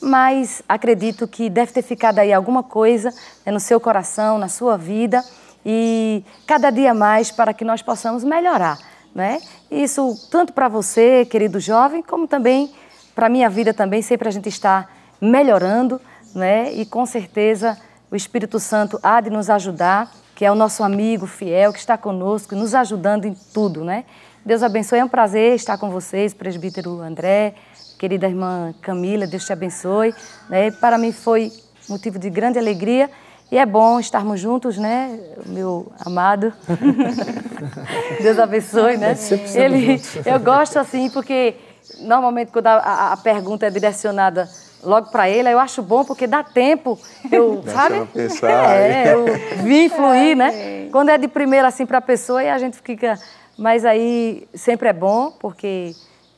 mas 0.00 0.62
acredito 0.68 1.26
que 1.26 1.48
deve 1.48 1.72
ter 1.72 1.82
ficado 1.82 2.18
aí 2.18 2.32
alguma 2.32 2.62
coisa 2.62 3.10
né, 3.44 3.52
no 3.52 3.60
seu 3.60 3.80
coração, 3.80 4.38
na 4.38 4.48
sua 4.48 4.76
vida 4.76 5.24
e 5.64 6.22
cada 6.46 6.70
dia 6.70 6.92
mais 6.92 7.30
para 7.30 7.54
que 7.54 7.64
nós 7.64 7.82
possamos 7.82 8.22
melhorar. 8.22 8.78
Né? 9.14 9.40
Isso 9.70 10.14
tanto 10.30 10.52
para 10.52 10.68
você, 10.68 11.24
querido 11.24 11.60
jovem, 11.60 12.02
como 12.02 12.26
também 12.26 12.72
para 13.14 13.28
minha 13.28 13.48
vida 13.48 13.72
também, 13.72 14.02
sempre 14.02 14.28
a 14.28 14.30
gente 14.30 14.48
está 14.48 14.88
melhorando 15.20 16.00
né? 16.34 16.72
e 16.72 16.84
com 16.84 17.06
certeza 17.06 17.78
o 18.10 18.16
Espírito 18.16 18.58
Santo 18.58 18.98
há 19.02 19.20
de 19.20 19.30
nos 19.30 19.48
ajudar, 19.48 20.10
que 20.34 20.44
é 20.44 20.50
o 20.50 20.54
nosso 20.54 20.82
amigo 20.82 21.26
fiel, 21.26 21.72
que 21.72 21.78
está 21.78 21.96
conosco, 21.96 22.56
nos 22.56 22.74
ajudando 22.74 23.24
em 23.24 23.34
tudo. 23.52 23.84
Né? 23.84 24.04
Deus 24.44 24.62
abençoe, 24.62 24.98
é 24.98 25.04
um 25.04 25.08
prazer 25.08 25.54
estar 25.54 25.78
com 25.78 25.90
vocês, 25.90 26.34
presbítero 26.34 27.00
André, 27.00 27.54
querida 27.98 28.26
irmã 28.26 28.74
Camila, 28.80 29.26
Deus 29.26 29.44
te 29.44 29.52
abençoe. 29.52 30.14
Né? 30.48 30.70
Para 30.70 30.98
mim 30.98 31.12
foi 31.12 31.52
motivo 31.88 32.18
de 32.18 32.30
grande 32.30 32.58
alegria 32.58 33.10
e 33.50 33.58
é 33.58 33.66
bom 33.66 34.00
estarmos 34.00 34.40
juntos, 34.40 34.78
né, 34.78 35.18
meu 35.46 35.92
amado. 36.04 36.52
Deus 38.20 38.38
abençoe, 38.38 38.96
né? 38.96 39.14
Ele, 39.54 40.00
eu 40.26 40.40
gosto 40.40 40.78
assim 40.78 41.10
porque 41.10 41.54
normalmente 42.00 42.50
quando 42.50 42.66
a, 42.66 43.12
a 43.12 43.16
pergunta 43.16 43.66
é 43.66 43.70
direcionada 43.70 44.48
logo 44.82 45.10
para 45.10 45.28
ele, 45.28 45.48
eu 45.48 45.58
acho 45.58 45.82
bom 45.82 46.04
porque 46.04 46.26
dá 46.26 46.42
tempo, 46.42 46.98
eu, 47.30 47.62
sabe? 47.66 48.04
Pensar. 48.06 48.74
É, 48.74 49.14
eu 49.14 49.24
vim 49.62 49.88
fluir, 49.88 50.36
né? 50.36 50.88
Quando 50.90 51.10
é 51.10 51.18
de 51.18 51.28
primeira 51.28 51.68
assim 51.68 51.86
para 51.86 51.98
a 51.98 52.02
pessoa 52.02 52.42
e 52.42 52.48
a 52.48 52.58
gente 52.58 52.78
fica, 52.82 53.18
mas 53.56 53.84
aí 53.84 54.48
sempre 54.54 54.88
é 54.88 54.92
bom 54.92 55.30
porque 55.38 55.94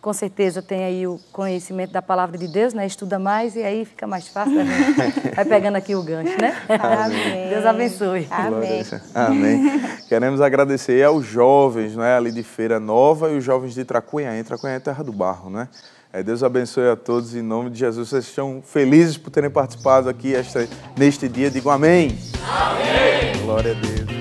com 0.06 0.12
certeza 0.12 0.62
tem 0.62 0.84
aí 0.84 1.04
o 1.04 1.18
conhecimento 1.32 1.90
da 1.90 2.00
palavra 2.00 2.38
de 2.38 2.46
Deus, 2.46 2.72
né? 2.72 2.86
Estuda 2.86 3.18
mais 3.18 3.56
e 3.56 3.62
aí 3.64 3.84
fica 3.84 4.06
mais 4.06 4.28
fácil, 4.28 4.54
né? 4.54 4.94
vai 5.34 5.44
pegando 5.44 5.74
aqui 5.74 5.96
o 5.96 6.02
gancho, 6.04 6.40
né? 6.40 6.56
Amém. 6.78 7.48
Deus 7.48 7.66
abençoe. 7.66 8.28
Amém. 8.30 8.84
Amém. 9.12 9.82
Queremos 10.08 10.40
agradecer 10.40 11.02
aos 11.02 11.26
jovens, 11.26 11.96
né, 11.96 12.16
ali 12.16 12.30
de 12.30 12.44
Feira 12.44 12.78
Nova 12.78 13.32
e 13.32 13.38
os 13.38 13.42
jovens 13.42 13.74
de 13.74 13.84
Tracunhaém. 13.84 14.44
Tracunhaém 14.44 14.76
é 14.76 14.80
terra 14.80 15.02
do 15.02 15.12
barro, 15.12 15.50
né? 15.50 15.66
É, 16.12 16.22
Deus 16.22 16.44
abençoe 16.44 16.88
a 16.88 16.94
todos 16.94 17.34
em 17.34 17.42
nome 17.42 17.70
de 17.70 17.80
Jesus. 17.80 18.08
Vocês 18.08 18.26
estão 18.26 18.62
felizes 18.64 19.18
por 19.18 19.30
terem 19.30 19.50
participado 19.50 20.08
aqui 20.08 20.36
esta, 20.36 20.68
neste 20.96 21.28
dia. 21.28 21.50
Digo 21.50 21.68
amém. 21.68 22.16
Amém. 22.48 23.42
Glória 23.44 23.72
a 23.72 23.74
Deus. 23.74 24.15